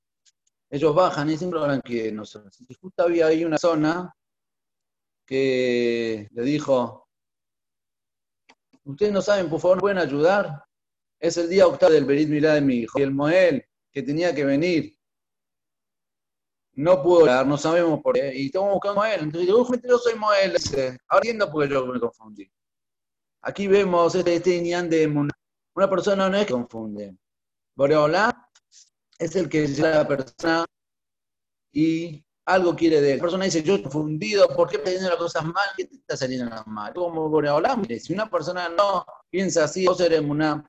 ellos 0.70 0.96
bajan 0.96 1.30
y 1.30 1.38
siempre 1.38 1.60
hablan 1.60 1.82
que 1.82 2.12
nosotros. 2.12 2.60
Y 2.68 2.74
justo 2.74 3.04
había 3.04 3.28
ahí 3.28 3.44
una 3.46 3.58
zona 3.58 4.14
que 5.26 6.28
le 6.32 6.42
dijo, 6.44 7.08
ustedes 8.84 9.12
no 9.12 9.22
saben, 9.22 9.50
por 9.50 9.60
favor, 9.60 9.78
¿no 9.78 9.82
pueden 9.82 9.98
ayudar? 9.98 10.64
Es 11.20 11.38
el 11.38 11.50
día 11.50 11.68
octavo 11.68 11.94
del 11.94 12.06
Berit 12.06 12.30
Milá 12.30 12.56
de 12.56 12.62
mi 12.62 12.76
hijo. 12.78 13.00
Y 13.00 13.04
el 13.04 13.12
Moel, 13.12 13.66
que 13.92 14.04
tenía 14.04 14.34
que 14.34 14.46
venir, 14.46 14.98
no 16.76 17.02
pudo 17.04 17.22
hablar, 17.22 17.46
no 17.46 17.58
sabemos 17.58 18.02
por 18.02 18.16
qué. 18.16 18.34
Y 18.36 18.48
estamos 18.48 18.74
buscando 18.74 19.02
a 19.02 19.06
Moel. 19.06 19.22
Entonces 19.22 19.48
digo, 19.48 19.68
yo 19.84 19.98
soy 19.98 20.16
Moel. 20.16 20.56
Ahora 21.08 21.22
entiendo 21.22 21.52
porque 21.52 21.74
yo 21.74 21.86
me 21.86 22.00
confundí. 22.00 22.52
Aquí 23.44 23.68
vemos 23.68 24.16
este, 24.16 24.36
este 24.36 24.62
de 24.62 25.08
una, 25.08 25.34
una 25.76 25.90
persona 25.90 26.30
no 26.30 26.38
es 26.38 26.46
que 26.46 26.54
confunde. 26.54 27.18
Boreolá 27.76 28.50
es 29.20 29.36
el 29.36 29.50
que 29.50 29.68
llega 29.68 29.92
a 29.92 30.04
la 30.04 30.08
persona 30.08 30.66
y 31.72 32.24
algo 32.46 32.76
quiere 32.76 33.02
de. 33.02 33.16
La 33.18 33.22
persona 33.22 33.46
dice, 33.46 33.64
yo 33.64 33.76
estoy 33.76 33.92
confundido, 33.92 34.48
¿por 34.50 34.70
qué 34.70 34.80
pidiendo 34.80 35.10
las 35.10 35.18
cosas 35.18 35.44
mal? 35.46 35.68
¿Qué 35.76 35.86
te 35.86 35.96
está 35.96 36.18
saliendo 36.18 36.64
mal? 36.66 36.94
Como 36.94 37.30
Boreolá, 37.30 37.76
mire, 37.76 38.00
si 38.00 38.14
una 38.14 38.30
persona 38.30 38.70
no 38.70 39.06
piensa 39.30 39.66
así, 39.66 39.86
vos 39.86 40.00
eres 40.00 40.22
una 40.22 40.66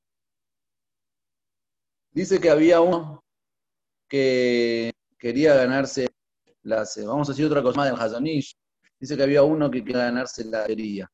Dice 2.14 2.40
que 2.40 2.48
había 2.48 2.80
uno 2.80 3.24
que 4.08 4.92
quería 5.18 5.54
ganarse 5.54 6.08
las, 6.62 6.96
vamos 7.04 7.28
a 7.28 7.32
decir 7.32 7.46
otra 7.46 7.60
cosa 7.60 7.78
más 7.78 7.90
del 7.90 8.00
Hazonish. 8.00 8.56
Dice 9.00 9.16
que 9.16 9.24
había 9.24 9.42
uno 9.42 9.68
que 9.68 9.84
quería 9.84 10.04
ganarse 10.04 10.44
la 10.44 10.64
herería. 10.64 11.10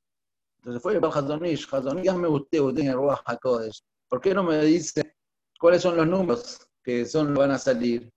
Entonces 0.61 0.83
fue 0.83 1.01
para 1.01 1.15
Hazonish. 1.15 1.67
Hazonish, 1.73 2.03
dígame 2.03 2.29
usted, 2.29 2.61
usted 2.61 2.83
en 2.83 2.93
Ruach 2.93 3.23
HaKodesh. 3.25 3.83
¿Por 4.09 4.21
qué 4.21 4.35
no 4.35 4.43
me 4.43 4.63
dice 4.63 5.17
cuáles 5.59 5.81
son 5.81 5.97
los 5.97 6.07
números 6.07 6.69
que 6.83 7.07
son 7.07 7.33
van 7.33 7.53
a 7.53 7.59
salir? 7.59 8.13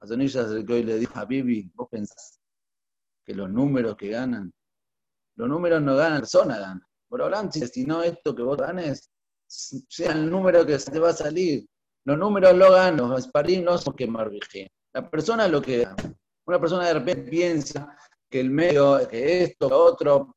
Hazonish 0.00 0.32
se 0.32 0.38
acercó 0.38 0.74
y 0.74 0.84
le 0.84 0.98
dijo 0.98 1.18
a 1.18 1.24
Bibi, 1.24 1.72
¿vos 1.74 1.88
pensás 1.90 2.38
que 3.24 3.34
los 3.34 3.50
números 3.50 3.96
que 3.96 4.10
ganan, 4.10 4.52
los 5.34 5.48
números 5.48 5.82
no 5.82 5.96
ganan, 5.96 6.14
la 6.14 6.20
persona 6.20 6.58
gana? 6.58 6.88
Por 7.08 7.22
hablar, 7.22 7.52
si 7.52 7.84
no 7.84 8.04
esto 8.04 8.36
que 8.36 8.42
vos 8.42 8.56
ganes, 8.56 9.10
sea 9.48 10.12
el 10.12 10.30
número 10.30 10.64
que 10.64 10.78
se 10.78 10.92
te 10.92 11.00
va 11.00 11.10
a 11.10 11.12
salir. 11.12 11.66
Los 12.04 12.18
números 12.18 12.54
lo 12.54 12.70
ganan, 12.70 12.96
los 12.98 13.24
sparim 13.24 13.64
no 13.64 13.78
son 13.78 13.94
que 13.94 14.06
marvije. 14.06 14.70
La 14.92 15.10
persona 15.10 15.48
lo 15.48 15.60
que 15.60 15.88
una 16.46 16.60
persona 16.60 16.86
de 16.86 16.94
repente 16.94 17.30
piensa 17.30 17.96
que 18.30 18.40
el 18.40 18.50
medio, 18.50 19.08
que 19.08 19.42
esto, 19.42 19.68
que 19.68 19.74
otro, 19.74 20.36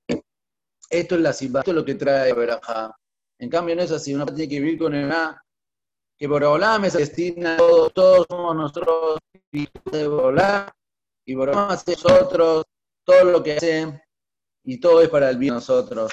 esto 0.89 1.15
es 1.15 1.21
la 1.21 1.33
simba, 1.33 1.59
esto 1.61 1.71
es 1.71 1.75
lo 1.75 1.85
que 1.85 1.95
trae. 1.95 2.33
En 3.39 3.49
cambio 3.49 3.75
no 3.75 3.81
es 3.81 3.91
así, 3.91 4.13
uno 4.13 4.25
tiene 4.25 4.47
que 4.47 4.59
vivir 4.59 4.79
con 4.79 4.95
el 4.95 5.11
A, 5.11 5.41
que 6.17 6.27
Borolam 6.27 6.89
se 6.89 6.99
destina 6.99 7.57
todos, 7.57 7.93
todos 7.93 8.25
somos 8.29 8.55
nosotros 8.55 9.19
de 9.51 10.07
Borolam, 10.07 10.69
y 11.25 11.35
Borolam 11.35 11.69
hace 11.69 11.91
nosotros 11.91 12.65
todo 13.03 13.23
lo 13.25 13.43
que 13.43 13.57
hace, 13.57 14.01
y 14.63 14.79
todo 14.79 15.01
es 15.01 15.09
para 15.09 15.29
el 15.29 15.37
bien 15.37 15.53
de 15.53 15.55
nosotros. 15.55 16.11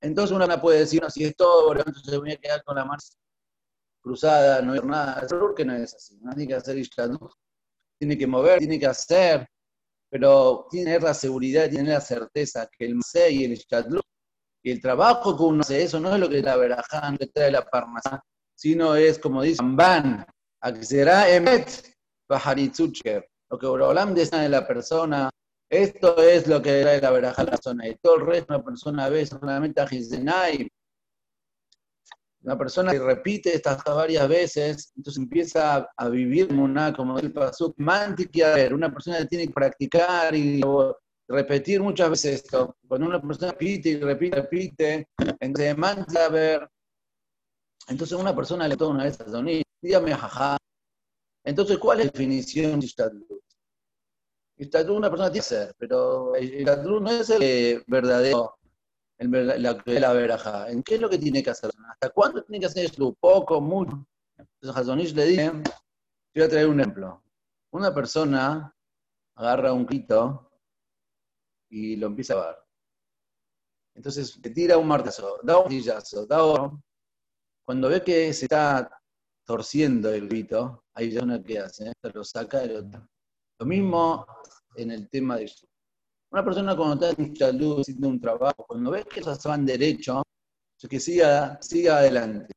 Entonces 0.00 0.34
una 0.34 0.60
puede 0.60 0.80
decir, 0.80 1.00
no, 1.00 1.08
si 1.08 1.24
es 1.24 1.36
todo 1.36 1.66
Borolam, 1.66 1.88
entonces 1.88 2.18
voy 2.18 2.32
a 2.32 2.36
quedar 2.36 2.64
con 2.64 2.76
la 2.76 2.84
mano 2.84 3.00
cruzada, 4.02 4.60
no 4.62 4.72
hay 4.72 4.80
nada, 4.80 5.24
que 5.56 5.64
no 5.64 5.76
es 5.76 5.94
así, 5.94 6.18
no 6.20 6.32
tiene 6.32 6.48
que 6.48 6.54
hacer 6.54 6.76
Ishtadut 6.76 7.32
tiene 8.02 8.18
que 8.18 8.26
mover, 8.26 8.58
tiene 8.58 8.80
que 8.80 8.86
hacer, 8.88 9.48
pero 10.12 10.66
tiene 10.70 11.00
la 11.00 11.14
seguridad, 11.14 11.70
tiene 11.70 11.88
la 11.88 12.00
certeza 12.02 12.68
que 12.70 12.84
el 12.84 12.96
Masé 12.96 13.30
y 13.32 13.44
el 13.44 13.54
Shtadlut 13.54 14.04
y 14.62 14.70
el 14.70 14.78
trabajo 14.78 15.34
que 15.34 15.42
uno 15.42 15.62
hace, 15.62 15.82
eso 15.82 15.98
no 16.00 16.14
es 16.14 16.20
lo 16.20 16.28
que 16.28 16.42
la 16.42 16.54
veraján, 16.56 17.16
que 17.16 17.28
trae 17.28 17.50
la 17.50 17.64
parnasá, 17.64 18.22
sino 18.54 18.94
es, 18.94 19.18
como 19.18 19.40
dice 19.40 19.62
Van, 19.64 20.26
será 20.82 21.34
emet 21.34 21.96
baharitzucher, 22.28 23.26
lo 23.50 23.58
que 23.58 23.66
Borolam 23.66 24.14
dice 24.14 24.36
de 24.36 24.50
la 24.50 24.66
persona, 24.66 25.30
esto 25.70 26.22
es 26.22 26.46
lo 26.46 26.60
que 26.60 26.82
trae 26.82 27.00
la 27.00 27.10
verajá 27.10 27.44
la 27.44 27.52
persona, 27.52 27.88
y 27.88 27.96
todo 27.96 28.16
el 28.16 28.26
resto 28.26 28.54
una 28.54 28.62
persona 28.62 29.08
ve 29.08 29.24
solamente 29.24 29.80
a 29.80 29.86
Gizenay, 29.86 30.68
una 32.42 32.58
persona 32.58 32.92
que 32.92 32.98
repite 32.98 33.54
estas 33.54 33.82
varias 33.84 34.28
veces, 34.28 34.92
entonces 34.96 35.22
empieza 35.22 35.88
a, 35.96 36.08
vivir 36.08 36.52
una, 36.52 36.92
como 36.92 37.18
el 37.18 37.32
pasuk, 37.32 37.74
ver, 38.54 38.74
una 38.74 38.92
persona 38.92 39.24
tiene 39.26 39.46
que 39.46 39.52
practicar 39.52 40.34
y 40.34 40.60
repetir 41.28 41.80
muchas 41.80 42.10
veces 42.10 42.42
esto. 42.42 42.76
Cuando 42.88 43.06
una 43.06 43.22
persona 43.22 43.52
repite 43.52 43.90
y 43.90 44.00
repite, 44.00 44.36
repite, 44.36 45.08
entonces 45.40 46.16
a 46.16 46.28
ver. 46.28 46.68
Entonces 47.88 48.18
una 48.18 48.34
persona 48.34 48.66
le 48.66 48.76
toma 48.76 48.96
una 48.96 49.04
vez 49.04 49.20
a 49.20 49.24
Doní, 49.24 49.62
dígame 49.80 50.14
jaja. 50.14 50.56
Entonces, 51.44 51.78
¿cuál 51.78 52.00
es 52.00 52.06
la 52.06 52.12
definición 52.12 52.78
de 52.78 52.86
Ishtadlut? 52.86 53.42
Ishtadlut 54.56 54.96
una 54.96 55.10
persona 55.10 55.30
tiene 55.30 55.42
que 55.42 55.48
ser, 55.48 55.74
pero 55.76 56.36
Ishtadlut 56.36 57.02
no 57.02 57.10
es 57.10 57.30
el 57.30 57.84
verdadero 57.86 58.56
la, 59.30 59.82
la 59.84 60.12
veraja. 60.12 60.70
¿En 60.70 60.82
qué 60.82 60.96
es 60.96 61.00
lo 61.00 61.08
que 61.08 61.18
tiene 61.18 61.42
que 61.42 61.50
hacer? 61.50 61.70
¿Hasta 61.90 62.10
cuándo 62.10 62.42
tiene 62.42 62.60
que 62.60 62.66
hacer 62.66 62.86
esto? 62.86 63.14
Poco, 63.18 63.60
mucho. 63.60 64.06
Entonces 64.36 64.80
Hazonish 64.80 65.14
le 65.14 65.24
dice, 65.26 65.50
voy 66.34 66.44
a 66.44 66.48
traer 66.48 66.68
un 66.68 66.80
ejemplo. 66.80 67.22
Una 67.72 67.94
persona 67.94 68.74
agarra 69.34 69.72
un 69.72 69.86
grito 69.86 70.50
y 71.70 71.96
lo 71.96 72.08
empieza 72.08 72.34
a 72.34 72.46
ver. 72.46 72.56
Entonces 73.94 74.38
le 74.42 74.50
tira 74.50 74.78
un 74.78 74.88
martazo, 74.88 75.38
da 75.42 75.58
un 75.58 75.64
martillazo, 75.64 76.26
da 76.26 76.42
otro. 76.42 76.82
Cuando 77.64 77.88
ve 77.88 78.02
que 78.02 78.32
se 78.32 78.46
está 78.46 79.00
torciendo 79.44 80.10
el 80.12 80.28
grito, 80.28 80.84
ahí 80.94 81.10
ya 81.10 81.22
una 81.22 81.42
que 81.42 81.58
hace, 81.58 81.92
lo 82.02 82.24
saca 82.24 82.60
del 82.60 82.76
otro. 82.76 83.06
Lo 83.58 83.66
mismo 83.66 84.26
en 84.76 84.90
el 84.90 85.08
tema 85.08 85.36
de 85.36 85.44
una 86.32 86.44
persona 86.44 86.74
cuando 86.74 87.06
está 87.06 87.48
en 87.50 87.58
luz, 87.58 87.80
haciendo 87.80 88.08
un 88.08 88.20
trabajo, 88.20 88.64
cuando 88.66 88.90
ves 88.90 89.04
que 89.04 89.20
cosas 89.20 89.44
van 89.44 89.66
derecho, 89.66 90.22
que 90.88 90.98
siga, 90.98 91.58
siga 91.60 91.98
adelante. 91.98 92.54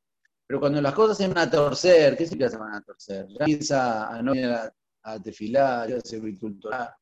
Pero 0.47 0.59
cuando 0.59 0.81
las 0.81 0.93
cosas 0.93 1.17
se 1.17 1.27
van 1.27 1.37
a 1.37 1.49
torcer, 1.49 2.15
¿qué 2.15 2.25
significa 2.25 2.49
se 2.49 2.57
van 2.57 2.73
a 2.73 2.81
torcer? 2.81 3.27
Ya 3.27 3.45
empieza 3.45 4.07
a 4.07 4.21
no 4.21 4.33
ir 4.33 4.45
a, 4.45 4.71
a 5.03 5.19
tefilar, 5.19 5.89
ya 5.89 5.99
se 6.01 6.17
agricultura, 6.17 6.95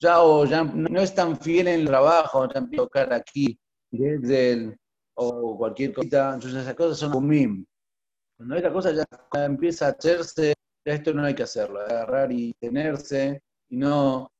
ya 0.00 0.22
o 0.22 0.44
ya 0.46 0.64
no 0.64 1.00
es 1.00 1.14
tan 1.14 1.38
fiel 1.38 1.68
en 1.68 1.80
el 1.80 1.86
trabajo, 1.86 2.48
ya 2.52 2.60
empieza 2.60 2.82
a 2.82 2.86
tocar 2.86 3.12
aquí, 3.12 3.58
desde 3.90 4.52
el, 4.52 4.76
o 5.14 5.56
cualquier 5.58 5.92
cosa, 5.92 6.34
entonces 6.34 6.62
esas 6.62 6.74
cosas 6.74 6.98
son 6.98 7.14
un 7.14 7.66
Cuando 8.36 8.56
esta 8.56 8.72
cosa 8.72 8.92
ya 8.92 9.04
empieza 9.44 9.86
a 9.86 9.90
hacerse, 9.90 10.54
ya 10.84 10.94
esto 10.94 11.12
no 11.12 11.24
hay 11.24 11.34
que 11.34 11.42
hacerlo, 11.42 11.80
agarrar 11.80 12.32
y 12.32 12.52
tenerse 12.54 13.42
y 13.68 13.76
no 13.76 14.30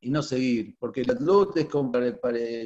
y 0.00 0.10
no 0.10 0.22
seguir, 0.22 0.76
porque 0.78 1.02
el 1.02 1.16
luz 1.20 1.56
es 1.56 1.66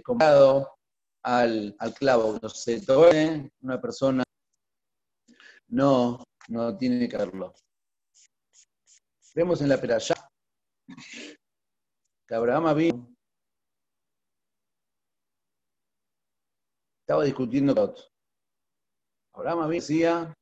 comparado 0.03 0.79
al, 1.23 1.75
al 1.79 1.95
clavo. 1.95 2.31
Cuando 2.31 2.49
se 2.49 2.81
toque, 2.81 3.51
una 3.63 3.81
persona 3.81 4.23
no, 5.69 6.23
no 6.49 6.77
tiene 6.77 7.09
que 7.09 7.17
hacerlo. 7.17 7.53
Vemos 9.35 9.61
en 9.61 9.69
la 9.69 9.81
peralla 9.81 10.15
que 12.27 12.35
Abraham 12.35 12.77
vino, 12.77 13.15
estaba 17.01 17.25
discutiendo 17.25 17.75
con 17.75 17.95
Abraham 19.35 19.69
decía 19.71 20.33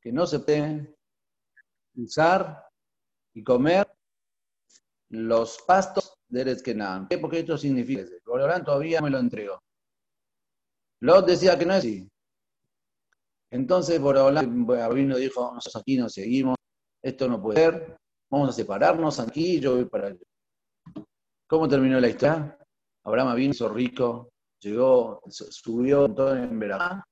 que 0.00 0.10
no 0.10 0.26
se 0.26 0.40
puede 0.40 0.96
usar 1.94 2.66
y 3.34 3.44
comer 3.44 3.91
los 5.12 5.58
pastos 5.66 6.14
de 6.28 6.40
Eretz 6.40 6.62
Kenan. 6.62 7.06
¿Qué? 7.08 7.20
Esto 7.32 7.58
significa, 7.58 8.02
Borolán 8.24 8.64
todavía 8.64 9.00
me 9.00 9.10
lo 9.10 9.18
entregó. 9.18 9.62
Lot 11.00 11.26
decía 11.26 11.58
que 11.58 11.66
no 11.66 11.72
es 11.74 11.78
así. 11.80 12.08
Entonces 13.50 14.00
Borolán 14.00 14.66
y 14.66 15.20
dijo, 15.20 15.52
nosotros 15.54 15.82
aquí 15.82 15.98
no 15.98 16.08
seguimos, 16.08 16.56
esto 17.02 17.28
no 17.28 17.42
puede 17.42 17.60
ser, 17.60 17.96
vamos 18.30 18.48
a 18.48 18.52
separarnos 18.52 19.20
aquí, 19.20 19.60
yo 19.60 19.74
voy 19.74 19.84
para 19.84 20.08
allá. 20.08 20.20
¿Cómo 21.46 21.68
terminó 21.68 22.00
la 22.00 22.08
historia? 22.08 22.58
Abraham 23.04 23.36
vino, 23.36 23.50
hizo 23.50 23.68
rico, 23.68 24.30
llegó, 24.60 25.20
subió 25.28 26.08
todo 26.08 26.34
en 26.36 26.58
verano. 26.58 27.04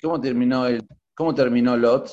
¿Cómo 0.00 0.18
terminó 0.18 0.66
el, 0.66 0.86
cómo 1.14 1.34
terminó 1.34 1.76
Lot? 1.76 2.10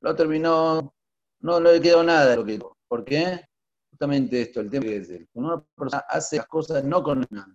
Lot 0.00 0.16
terminó, 0.16 0.92
no, 1.40 1.60
le 1.60 1.80
quedó 1.80 2.02
nada 2.02 2.34
lo 2.34 2.44
¿Por 2.88 3.04
qué? 3.04 3.44
Justamente 3.92 4.40
esto, 4.40 4.60
el 4.60 4.70
tema 4.70 4.86
que 4.86 4.96
es 4.96 5.08
Cuando 5.32 5.54
una 5.54 5.64
persona 5.76 6.04
hace 6.08 6.38
las 6.38 6.46
cosas 6.46 6.82
no 6.82 7.02
con 7.02 7.26
nada, 7.30 7.54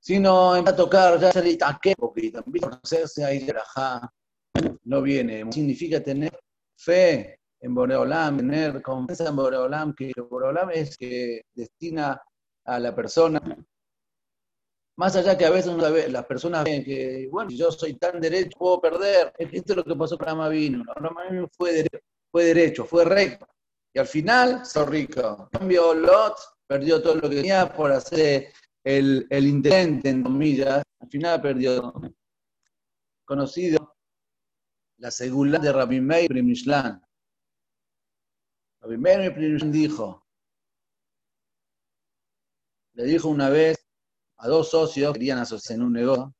sino 0.00 0.56
empieza 0.56 0.74
a 0.74 0.76
tocar, 0.76 1.20
ya 1.20 1.30
se 1.30 1.58
qué 1.80 1.94
poquito, 1.94 2.42
empieza 2.44 2.66
a 2.66 2.70
conocerse 2.70 3.24
ahí 3.24 3.46
no 4.84 5.02
viene. 5.02 5.52
Significa 5.52 6.02
tener 6.02 6.38
fe 6.76 7.38
en 7.60 7.74
Boreolam, 7.74 8.38
tener 8.38 8.82
confianza 8.82 9.28
en 9.28 9.36
Boreolam, 9.36 9.94
que 9.94 10.12
Boreolam 10.28 10.70
es 10.70 10.96
que 10.96 11.42
destina 11.54 12.20
a 12.64 12.78
la 12.78 12.94
persona. 12.94 13.40
Más 14.96 15.16
allá 15.16 15.36
que 15.38 15.46
a 15.46 15.50
veces 15.50 15.74
las 16.10 16.26
personas 16.26 16.64
ven 16.64 16.84
que, 16.84 17.28
bueno, 17.30 17.50
si 17.50 17.56
yo 17.56 17.70
soy 17.70 17.94
tan 17.94 18.20
derecho, 18.20 18.58
puedo 18.58 18.80
perder. 18.80 19.32
Esto 19.38 19.72
es 19.72 19.76
lo 19.76 19.84
que 19.84 19.96
pasó 19.96 20.18
con 20.18 20.28
Amavino. 20.28 20.84
Amavino 20.96 21.48
fue 21.56 21.86
fue 22.30 22.44
derecho, 22.44 22.84
fue 22.86 23.04
recto. 23.04 23.46
Y 23.94 23.98
al 23.98 24.06
final, 24.06 24.64
so 24.64 24.86
rico. 24.86 25.48
En 25.52 25.58
cambio, 25.58 25.94
Lot 25.94 26.36
perdió 26.66 27.02
todo 27.02 27.16
lo 27.16 27.28
que 27.28 27.36
tenía 27.36 27.72
por 27.72 27.92
hacer 27.92 28.52
el, 28.82 29.26
intento, 29.30 30.08
en 30.08 30.22
comillas. 30.22 30.82
Al 31.00 31.08
final 31.08 31.42
perdió. 31.42 31.92
Conocido 33.24 33.96
la 34.98 35.10
segunda 35.10 35.58
de 35.58 35.72
Rabbi 35.72 36.00
Meir 36.00 36.28
Primishlan. 36.28 37.02
Rabbi 38.80 38.96
Meir 38.96 39.34
Primishlan 39.34 39.72
dijo, 39.72 40.26
le 42.94 43.04
dijo 43.04 43.28
una 43.28 43.48
vez 43.48 43.78
a 44.38 44.48
dos 44.48 44.70
socios 44.70 45.12
que 45.12 45.20
querían 45.20 45.38
asociarse 45.38 45.74
en 45.74 45.82
un 45.82 45.92
negocio, 45.92 46.34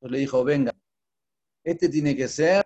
le 0.00 0.18
dijo, 0.18 0.44
venga, 0.44 0.72
este 1.62 1.88
tiene 1.88 2.14
que 2.14 2.28
ser 2.28 2.64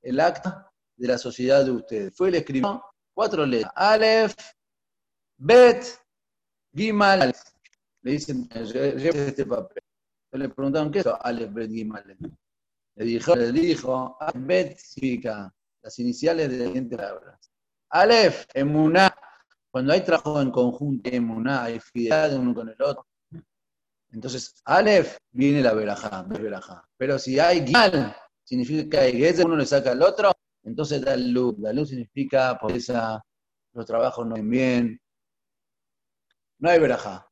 el 0.00 0.20
acta 0.20 0.70
de 0.96 1.08
la 1.08 1.18
sociedad 1.18 1.64
de 1.64 1.72
ustedes. 1.72 2.16
Fue 2.16 2.28
el 2.28 2.36
escribió 2.36 2.82
cuatro 3.14 3.46
letras. 3.46 3.72
Aleph, 3.76 4.34
Bet, 5.36 5.84
Gimal. 6.74 7.34
Le 8.02 8.12
dicen, 8.12 8.48
este 8.52 9.46
papel. 9.46 9.82
Le 10.32 10.48
preguntaron, 10.48 10.90
¿qué 10.90 11.00
es 11.00 11.06
eso? 11.06 11.18
Aleph, 11.24 11.52
Bet, 11.52 11.70
Gimal. 11.70 12.16
Le 12.94 13.04
dijo, 13.04 13.34
le 13.34 13.52
dijo, 13.52 14.18
Bet 14.34 14.76
significa 14.78 15.52
las 15.82 15.98
iniciales 15.98 16.50
de 16.50 16.58
las 16.58 16.66
siguientes 16.68 16.98
palabras. 16.98 17.50
Aleph, 17.90 18.46
Emuná. 18.54 19.14
Cuando 19.70 19.92
hay 19.92 20.02
trabajo 20.02 20.40
en 20.40 20.50
conjunto, 20.50 21.08
Emuná, 21.10 21.64
hay 21.64 21.80
fidelidad 21.80 22.30
de 22.30 22.36
uno 22.36 22.54
con 22.54 22.68
el 22.68 22.82
otro. 22.82 23.06
Entonces, 24.10 24.54
Aleph 24.66 25.16
viene 25.30 25.62
la 25.62 25.72
verajá, 25.72 26.26
Pero 26.98 27.18
si 27.18 27.38
hay 27.38 27.66
Gimal, 27.66 28.14
significa 28.44 28.90
que 28.90 28.98
hay 28.98 29.40
uno 29.42 29.56
le 29.56 29.64
saca 29.64 29.92
al 29.92 30.02
otro, 30.02 30.32
entonces 30.64 31.02
da 31.02 31.16
luz. 31.16 31.56
La 31.58 31.72
luz 31.72 31.88
significa 31.90 32.58
pobreza, 32.58 33.22
los 33.72 33.86
trabajos 33.86 34.26
no 34.26 34.34
ven 34.34 34.50
bien. 34.50 35.00
No 36.58 36.70
hay 36.70 36.78
verajá. 36.78 37.28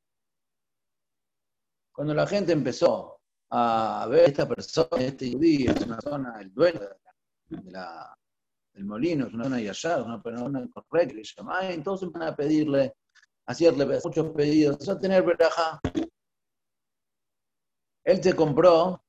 Cuando 1.93 2.15
la 2.15 2.27
gente 2.27 2.53
empezó 2.53 3.21
a 3.51 4.07
ver 4.09 4.21
a 4.21 4.27
esta 4.29 4.49
persona, 4.49 5.03
este 5.03 5.33
judío, 5.33 5.73
es 5.73 5.83
una 5.83 6.01
zona, 6.01 6.41
el 6.41 6.55
dueño 6.55 6.81
de 7.49 7.71
la, 7.71 8.17
del 8.73 8.85
molino, 8.85 9.27
es 9.27 9.35
una 9.35 9.45
zona 9.45 9.57
de 9.57 9.71
allá, 9.71 9.97
es 9.99 10.05
una 10.05 10.23
persona 10.23 10.69
correcta, 10.73 11.15
le 11.15 11.25
llama, 11.25 11.71
entonces 11.71 12.11
van 12.13 12.23
a 12.23 12.37
pedirle, 12.37 12.95
hacerle 13.47 13.87
muchos 14.03 14.31
pedidos, 14.31 14.89
a 14.89 14.99
tener 14.99 15.23
veraja. 15.23 15.81
Él 18.05 18.23
se 18.23 18.35
compró 18.35 19.03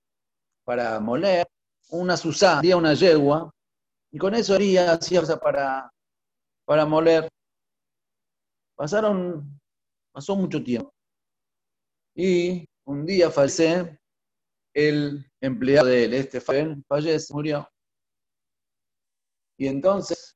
para 0.65 1.00
moler 1.00 1.48
una 1.89 2.17
susá, 2.17 2.62
una 2.76 2.93
yegua, 2.93 3.52
y 4.13 4.19
con 4.19 4.36
eso 4.36 4.54
haría, 4.54 4.91
hacía 4.91 5.21
para, 5.38 5.91
para 6.65 6.86
moler. 6.86 7.28
Pasaron, 8.76 9.60
pasó 10.12 10.36
mucho 10.36 10.63
tiempo. 10.63 10.93
Y 12.15 12.63
un 12.86 13.08
día 13.08 13.32
fallece 13.32 13.99
el 14.71 15.26
empleado 15.41 15.88
de 15.88 16.06
él, 16.06 16.13
este 16.13 16.39
fallece, 16.39 17.34
murió. 17.34 17.67
Y 19.58 19.67
entonces, 19.67 20.36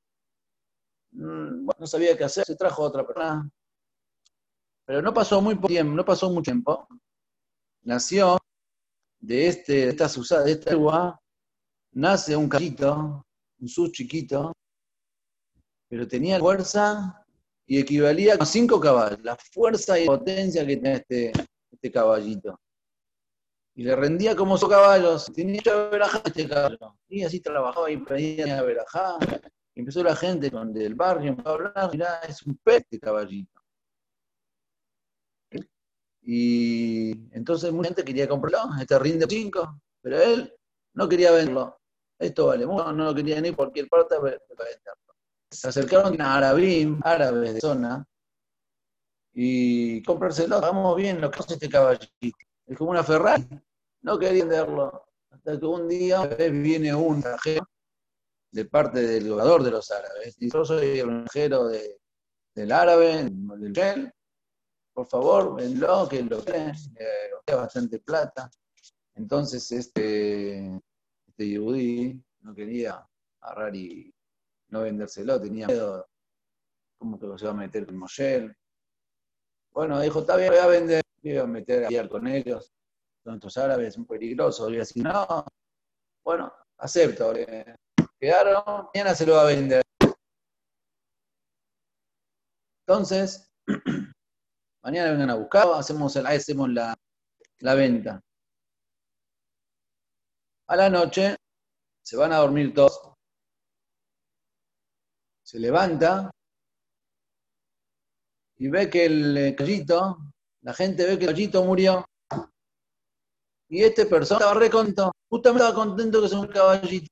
mm, 1.12 1.68
no 1.78 1.86
sabía 1.86 2.16
qué 2.18 2.24
hacer, 2.24 2.44
se 2.44 2.56
trajo 2.56 2.82
otra 2.82 3.06
persona. 3.06 3.48
Pero 4.86 5.02
no 5.02 5.14
pasó 5.14 5.40
muy 5.40 5.56
tiempo, 5.56 5.94
no 5.94 6.04
pasó 6.04 6.28
mucho 6.30 6.50
tiempo. 6.50 6.88
Nació 7.82 8.38
de, 9.20 9.46
este, 9.46 9.72
de 9.72 9.88
esta 9.90 10.42
de 10.42 10.50
esta 10.50 10.72
agua, 10.72 11.20
nace 11.92 12.34
un 12.34 12.48
cachito, 12.48 13.24
un 13.60 13.68
sus 13.68 13.92
chiquito, 13.92 14.52
pero 15.88 16.06
tenía 16.06 16.38
fuerza 16.38 17.24
y 17.66 17.78
equivalía 17.78 18.34
a 18.38 18.46
cinco 18.46 18.80
caballos, 18.80 19.20
la 19.22 19.36
fuerza 19.36 19.98
y 19.98 20.06
potencia 20.06 20.66
que 20.66 20.76
tenía 20.76 20.96
este, 20.96 21.32
este 21.70 21.92
caballito. 21.92 22.58
Y 23.74 23.84
le 23.84 23.94
rendía 23.94 24.34
como 24.34 24.56
esos 24.56 24.68
caballos, 24.68 25.26
tenía 25.34 25.54
mucha 25.54 25.88
verajá 25.88 26.20
este 26.24 26.48
caballo. 26.48 26.98
Y 27.08 27.22
así 27.22 27.40
trabajaba 27.40 27.90
y 27.90 27.98
pedía 27.98 28.62
verajá. 28.62 29.18
Y 29.74 29.80
empezó 29.80 30.02
la 30.02 30.16
gente 30.16 30.50
del 30.50 30.94
barrio 30.94 31.36
a 31.44 31.50
hablar, 31.50 31.90
mirá, 31.92 32.20
es 32.28 32.42
un 32.42 32.56
pez 32.56 32.78
este 32.78 32.98
caballito. 32.98 33.60
Y 36.22 37.12
entonces 37.30 37.72
mucha 37.72 37.88
gente 37.88 38.04
quería 38.04 38.28
comprarlo, 38.28 38.74
este 38.80 38.98
rinde 38.98 39.26
cinco, 39.28 39.80
pero 40.02 40.20
él 40.20 40.52
no 40.94 41.08
quería 41.08 41.30
venderlo. 41.30 41.77
Esto 42.18 42.46
vale 42.46 42.66
mucho, 42.66 42.92
no 42.92 43.04
lo 43.04 43.14
quería 43.14 43.40
ni 43.40 43.50
por 43.50 43.66
cualquier 43.66 43.88
parte 43.88 44.16
para 44.16 44.32
venderlo. 44.32 45.14
Se 45.50 45.68
acercaron 45.68 46.20
a 46.20 46.36
Arabim, 46.36 47.00
árabes 47.02 47.54
de 47.54 47.60
zona, 47.60 48.06
y 49.32 50.02
comprárselo, 50.02 50.60
vamos 50.60 50.96
bien 50.96 51.20
lo 51.20 51.30
que 51.30 51.38
hace 51.38 51.54
este 51.54 51.68
caballito. 51.68 52.36
Es 52.66 52.76
como 52.76 52.90
una 52.90 53.04
Ferrari, 53.04 53.46
no 54.02 54.18
quería 54.18 54.44
venderlo. 54.44 55.06
Hasta 55.30 55.60
que 55.60 55.66
un 55.66 55.88
día 55.88 56.26
viene 56.26 56.94
un 56.94 57.18
extranjero 57.18 57.68
de 58.50 58.64
parte 58.64 59.00
del 59.00 59.28
jugador 59.28 59.62
de 59.62 59.70
los 59.70 59.90
árabes. 59.90 60.36
Y 60.40 60.50
yo 60.50 60.64
soy 60.64 60.98
el 60.98 61.20
extranjero 61.20 61.68
de, 61.68 62.00
del 62.54 62.72
árabe, 62.72 63.28
del 63.30 63.74
gel, 63.74 64.12
por 64.92 65.06
favor, 65.06 65.54
venlo, 65.54 66.08
que 66.08 66.22
lo 66.24 66.44
creen, 66.44 66.72
eh, 66.96 67.54
bastante 67.54 68.00
plata. 68.00 68.50
Entonces, 69.14 69.70
este, 69.70 70.80
este 71.38 72.20
no 72.40 72.54
quería 72.54 73.06
agarrar 73.40 73.74
y 73.74 74.12
no 74.68 74.82
vendérselo, 74.82 75.40
tenía 75.40 75.66
miedo, 75.66 76.06
como 76.98 77.18
que 77.18 77.38
se 77.38 77.46
va 77.46 77.52
a 77.52 77.54
meter 77.54 77.86
con 77.86 77.96
Moshe. 77.96 78.54
Bueno, 79.70 80.00
dijo, 80.00 80.20
está 80.20 80.36
bien, 80.36 80.50
voy 80.50 80.58
a 80.58 80.66
vender, 80.66 81.02
voy 81.22 81.36
a 81.36 81.46
meter 81.46 81.84
a 81.84 81.88
guiar 81.88 82.08
con 82.08 82.26
ellos, 82.26 82.72
son 83.24 83.34
estos 83.34 83.56
árabes, 83.56 83.94
son 83.94 84.06
peligrosos, 84.06 84.72
y 84.72 84.78
así, 84.78 85.00
no, 85.00 85.44
bueno, 86.24 86.52
acepto, 86.78 87.32
quedaron, 88.18 88.88
mañana 88.92 89.14
se 89.14 89.26
lo 89.26 89.34
va 89.34 89.42
a 89.42 89.46
vender. 89.46 89.82
Entonces, 92.86 93.50
Mañana 94.82 95.10
vengan 95.10 95.30
a 95.30 95.34
buscar, 95.34 95.66
hacemos, 95.74 96.16
hacemos 96.16 96.70
la, 96.70 96.96
la 97.58 97.74
venta. 97.74 98.22
A 100.68 100.76
la 100.76 100.90
noche 100.90 101.34
se 102.02 102.16
van 102.16 102.32
a 102.32 102.38
dormir 102.38 102.74
todos. 102.74 103.14
Se 105.42 105.58
levanta 105.58 106.30
y 108.56 108.68
ve 108.68 108.90
que 108.90 109.06
el 109.06 109.54
callito, 109.56 110.18
la 110.62 110.74
gente 110.74 111.06
ve 111.06 111.18
que 111.18 111.24
el 111.24 111.30
callito 111.30 111.64
murió. 111.64 112.04
Y 113.70 113.82
este 113.82 114.04
persona 114.06 114.40
estaba 114.40 114.60
recontento, 114.60 115.12
justamente 115.30 115.64
estaba 115.64 115.84
contento 115.84 116.20
que 116.20 116.28
se 116.28 116.36
un 116.36 116.48
caballito. 116.48 117.08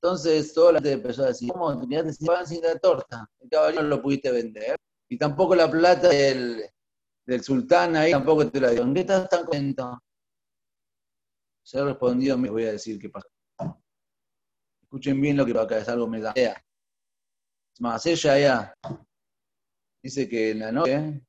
Entonces 0.00 0.54
toda 0.54 0.72
la 0.72 0.78
gente 0.78 0.92
empezó 0.92 1.24
a 1.24 1.28
decir, 1.28 1.52
¿cómo 1.52 1.78
tenías 1.78 2.16
sin 2.16 2.62
la 2.62 2.78
torta? 2.78 3.26
El 3.40 3.50
caballito 3.50 3.82
no 3.82 3.88
lo 3.88 4.02
pudiste 4.02 4.30
vender 4.32 4.76
y 5.06 5.18
tampoco 5.18 5.54
la 5.54 5.70
plata 5.70 6.08
del, 6.08 6.64
sultán 7.42 7.94
ahí 7.96 8.12
tampoco 8.12 8.50
te 8.50 8.58
la 8.58 8.70
dio. 8.70 8.80
¿Dónde 8.80 9.02
estás 9.02 9.28
tan 9.28 9.44
contento? 9.44 9.98
Se 11.64 11.78
ha 11.78 11.84
respondido, 11.84 12.36
me 12.36 12.50
voy 12.50 12.64
a 12.64 12.72
decir 12.72 12.98
qué 12.98 13.08
pasó. 13.08 13.28
Escuchen 14.82 15.20
bien 15.20 15.36
lo 15.36 15.46
que 15.46 15.52
va 15.52 15.62
acá, 15.62 15.78
es 15.78 15.88
algo 15.88 16.06
me 16.06 16.20
da. 16.20 16.34
Más, 17.78 18.04
ella 18.06 18.38
ya 18.38 18.74
dice 20.02 20.28
que 20.28 20.50
en 20.50 20.58
la 20.58 20.72
noche 20.72 21.22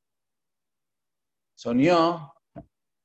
soñó 1.55 2.33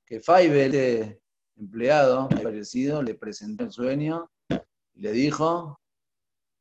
que 0.04 0.20
Faibe, 0.20 0.66
este 0.66 1.22
empleado 1.56 2.28
fallecido, 2.30 3.02
le 3.02 3.14
presentó 3.14 3.64
el 3.64 3.72
sueño 3.72 4.30
y 4.50 5.00
le 5.00 5.12
dijo 5.12 5.78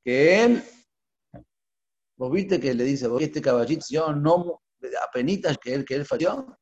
que 0.03 0.43
él 0.43 0.63
Vos 2.17 2.32
viste 2.32 2.60
que 2.60 2.73
le 2.73 2.84
dice, 2.84 3.08
vos 3.08 3.21
este 3.21 3.41
caballito, 3.41 3.86
yo 3.89 4.12
no, 4.12 4.63
apenitas 5.08 5.58
que 5.60 5.73
él, 5.73 5.86
que 5.86 5.93
él 5.93 6.06
falló. 6.06 6.58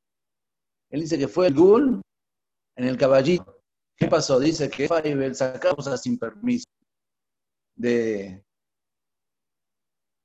Él 0.89 1.01
dice 1.01 1.17
que 1.17 1.29
fue 1.29 1.47
el 1.47 1.53
gul 1.53 2.01
en 2.75 2.87
el 2.87 2.97
caballito. 2.97 3.54
¿Qué 3.95 4.07
pasó? 4.07 4.39
Dice 4.39 4.69
que 4.69 4.87
Faibel 4.87 5.35
sacaba 5.35 5.75
cosas 5.75 6.01
sin 6.01 6.17
permiso 6.17 6.67
de, 7.75 8.43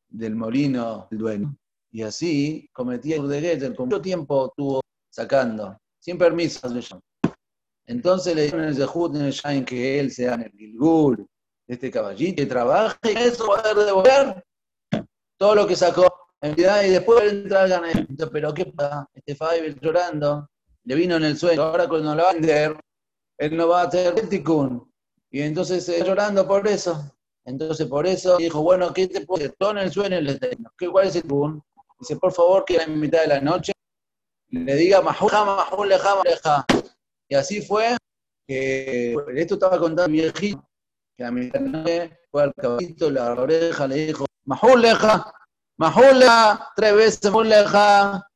del 0.09 0.35
molino 0.35 1.06
del 1.11 1.18
dueño. 1.18 1.56
Y 1.92 2.02
así 2.02 2.68
cometía 2.73 3.16
el 3.16 3.77
con 3.77 3.88
mucho 3.88 4.00
tiempo 4.00 4.46
estuvo 4.46 4.81
sacando, 5.08 5.77
sin 5.98 6.18
permiso. 6.18 6.68
Entonces 7.87 8.35
le 8.37 8.42
dieron 8.42 8.64
el 8.64 8.77
Zehut 8.77 9.16
en 9.16 9.23
el 9.23 9.64
que 9.64 9.98
él 9.98 10.12
sea 10.12 10.35
en 10.35 10.42
el 10.42 10.52
Gilgul, 10.52 11.27
este 11.66 11.90
caballito, 11.90 12.42
que 12.42 12.46
trabaje, 12.46 12.98
y 13.04 13.16
eso 13.16 13.56
a 13.56 13.75
devolver 13.75 14.44
todo 15.37 15.54
lo 15.54 15.66
que 15.66 15.75
sacó 15.75 16.06
en 16.40 16.56
realidad 16.56 16.85
y 16.85 16.90
después 16.90 17.33
entra 17.33 17.66
ganar. 17.66 18.06
Pero 18.33 18.54
¿qué 18.54 18.66
pasa? 18.66 19.08
Este 19.14 19.35
Fiverr 19.35 19.81
llorando, 19.81 20.48
le 20.85 20.94
vino 20.94 21.16
en 21.16 21.25
el 21.25 21.37
sueño, 21.37 21.62
ahora 21.62 21.88
cuando 21.88 22.14
lo 22.14 22.23
va 22.23 22.31
a 22.31 22.33
vender, 22.35 22.77
él 23.41 23.57
no 23.57 23.69
va 23.69 23.83
a 23.83 23.91
tener 23.91 24.19
el 24.19 24.29
ticún. 24.29 24.87
Y 25.31 25.41
entonces 25.41 25.88
está 25.88 26.05
llorando 26.05 26.47
por 26.47 26.69
eso. 26.69 27.17
Entonces 27.47 27.87
por 27.87 28.07
eso 28.07 28.37
dijo, 28.37 28.63
bueno, 28.63 28.93
¿qué 28.93 29.09
te 29.09 29.23
puede 29.23 29.49
Todo 29.49 29.71
en 29.71 29.79
el 29.79 29.91
sueño 29.91 30.21
le 30.21 30.38
¿Qué, 30.77 30.88
¿cuál 30.88 31.09
es 31.09 31.17
el 31.17 31.23
ticún? 31.23 31.63
Dice, 31.99 32.17
por 32.17 32.33
favor, 32.33 32.65
que 32.67 32.77
en 32.77 33.01
mitad 33.01 33.23
de 33.23 33.29
la 33.29 33.41
noche 33.41 33.73
le 34.49 34.75
diga, 34.75 35.01
majuja, 35.01 35.45
majuja, 35.45 36.23
leja. 36.23 36.67
Y 37.29 37.35
así 37.35 37.63
fue 37.63 37.97
que 38.47 39.17
esto 39.35 39.55
estaba 39.55 39.79
contando 39.79 40.11
mi 40.11 40.21
viejito, 40.21 40.63
que 41.17 41.25
a 41.25 41.31
la 41.31 41.61
noche 41.61 42.19
fue 42.31 42.43
al 42.43 42.55
caballito, 42.55 43.11
la 43.11 43.33
oreja 43.33 43.87
le 43.87 44.07
dijo, 44.07 44.27
Mahuleja, 44.45 45.33
Mahuleja, 45.79 46.73
tres 46.77 46.95
veces 46.95 47.31
Mahuleja. 47.31 48.27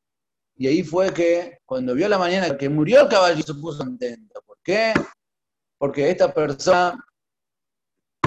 Y 0.57 0.67
ahí 0.67 0.83
fue 0.83 1.13
que, 1.13 1.59
cuando 1.65 1.93
vio 1.93 2.07
la 2.07 2.17
mañana 2.17 2.57
que 2.57 2.69
murió 2.69 3.01
el 3.01 3.09
caballo, 3.09 3.43
se 3.43 3.53
puso 3.53 3.79
contento. 3.79 4.44
¿Por 4.65 4.73
qué? 4.73 4.93
Porque 5.77 6.09
esta 6.09 6.33
persona 6.33 6.97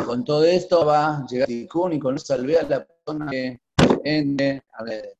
Con 0.07 0.25
todo 0.25 0.45
esto 0.45 0.87
va 0.87 1.17
a 1.17 1.27
llegar 1.27 1.49
Tikkun 1.49 1.95
y 1.95 1.99
con 1.99 2.15
eso 2.15 2.27
salve 2.27 2.57
a 2.57 2.63
la 2.63 2.87
persona 2.87 3.29
que 3.29 3.61
entre 4.05 4.63
a 4.73 4.85
ver. 4.85 5.17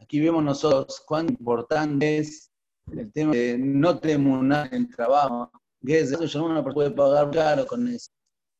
Aquí 0.00 0.20
vemos 0.20 0.44
nosotros 0.44 1.02
cuán 1.04 1.28
importante 1.28 2.18
es 2.18 2.52
el 2.92 3.10
tema 3.10 3.32
de 3.32 3.58
no 3.58 3.98
temunar 3.98 4.72
en 4.72 4.88
trabajo. 4.88 5.50
Que 5.84 5.98
es 5.98 6.12
eso, 6.12 6.44
uno 6.44 6.64
puede 6.72 6.92
pagar 6.92 7.32
caro 7.32 7.66
con 7.66 7.88
eso. 7.88 8.12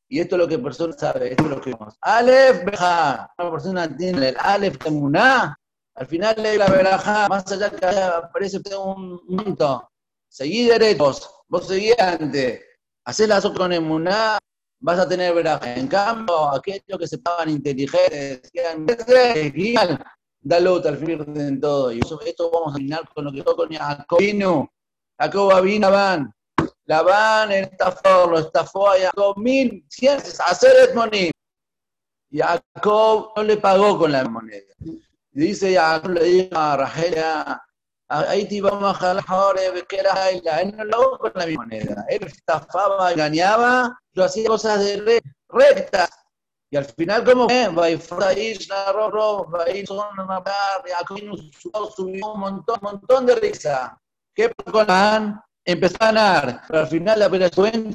Y 0.09 0.19
esto 0.19 0.35
es 0.35 0.41
lo 0.41 0.49
que 0.49 0.57
la 0.57 0.65
persona 0.65 0.93
sabe, 0.99 1.31
esto 1.31 1.45
es 1.45 1.51
lo 1.51 1.61
que 1.61 1.71
vemos. 1.71 1.97
Alef, 2.01 2.65
Beja. 2.65 3.33
Una 3.39 3.51
persona 3.53 3.97
tiene 3.97 4.31
el 4.31 4.37
Alef 4.41 4.79
Temuná. 4.79 5.57
Al 5.95 6.07
final 6.09 6.35
de 6.35 6.59
la 6.59 6.67
veraja, 6.67 7.29
más 7.29 7.51
allá 7.53 7.71
que 7.71 7.87
aparece 7.87 8.61
un 8.77 9.25
punto. 9.27 9.89
Seguí 10.29 10.67
derechos, 10.67 11.36
vos 11.49 11.67
seguí 11.67 11.93
adelante. 11.93 12.65
Hacés 13.05 13.29
la 13.29 13.41
con 13.41 13.73
emuná, 13.73 14.39
vas 14.81 14.99
a 14.99 15.09
tener 15.09 15.35
veraja. 15.35 15.75
En 15.75 15.87
cambio, 15.87 16.49
aquellos 16.53 16.99
que 16.99 17.07
se 17.07 17.19
pagan 17.19 17.51
inteligentes, 17.51 18.51
decían, 18.53 20.05
da 20.41 20.61
luz 20.61 20.85
al 20.87 20.97
fin 20.99 21.33
de 21.33 21.57
todo. 21.59 21.93
Y 21.93 22.01
eso, 22.01 22.21
esto 22.21 22.51
vamos 22.51 22.73
a 22.73 22.75
terminar 22.75 23.09
con 23.15 23.25
lo 23.25 23.33
que 23.33 23.43
tocó 23.43 23.57
con 23.57 23.73
Jacob 23.73 24.19
vino. 24.19 24.73
Jacob 25.19 25.63
vino, 25.63 25.91
van. 25.91 26.33
Labán 26.85 27.51
estafó, 27.53 28.29
lo 28.31 28.39
estafó 28.39 28.91
a 28.91 28.99
Jacob 28.99 29.37
mil 29.39 29.85
ciencias, 29.89 30.41
hacer 30.41 30.95
moní. 30.95 31.31
Jacob 32.31 33.33
no 33.37 33.43
le 33.43 33.57
pagó 33.57 33.99
con 33.99 34.13
la 34.13 34.25
moneda. 34.25 34.75
Dice 35.33 35.75
Jacob, 35.75 36.13
le 36.13 36.25
dijo 36.25 36.57
a 36.57 36.77
Rahel, 36.77 37.15
te 38.47 38.61
vamos 38.61 39.03
a 39.03 39.15
que 39.87 39.99
era 39.99 40.31
él 40.31 40.77
no 40.77 40.85
lo 40.85 40.97
hago 40.97 41.19
con 41.19 41.33
la 41.35 41.47
misma 41.47 41.65
moneda. 41.65 42.05
Él 42.09 42.25
estafaba, 42.25 43.13
engañaba, 43.13 43.99
yo 44.13 44.25
hacía 44.25 44.49
cosas 44.49 44.85
de 44.85 45.23
rectas. 45.49 46.11
Y 46.71 46.77
al 46.77 46.85
final, 46.85 47.25
¿cómo 47.25 47.49
fue? 47.49 47.69
subió 51.95 52.33
un 52.33 52.41
montón, 52.41 52.79
montón 52.83 53.27
de 53.27 53.37
risa. 53.37 54.01
¿Qué 54.35 54.51
pasó 54.51 54.73
con 54.73 54.87
empezó 55.67 55.97
a 56.01 56.07
ganar, 56.07 56.63
pero 56.69 56.81
al 56.81 56.87
final 56.87 57.19
la 57.19 57.27
operación 57.27 57.93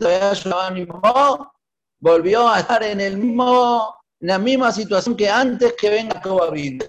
animó, 0.59 1.53
volvió 1.99 2.49
a 2.49 2.59
estar 2.59 2.83
en 2.83 2.99
el 2.99 3.17
mismo, 3.17 3.95
la 4.21 4.37
misma 4.37 4.71
situación 4.71 5.15
que 5.15 5.29
antes 5.29 5.73
que 5.73 5.89
venga 5.89 6.21
Cobabín. 6.21 6.79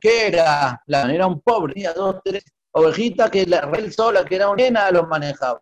que 0.00 0.26
era, 0.26 0.80
la, 0.86 1.12
era 1.12 1.26
un 1.26 1.40
pobre, 1.40 1.74
tenía 1.74 1.92
dos, 1.92 2.16
tres 2.24 2.44
ovejitas 2.72 3.30
que 3.30 3.44
la 3.46 3.70
él 3.76 3.92
sola, 3.92 4.24
que 4.24 4.36
era 4.36 4.48
una 4.48 4.62
nena, 4.62 4.90
los 4.90 5.08
manejaba. 5.08 5.60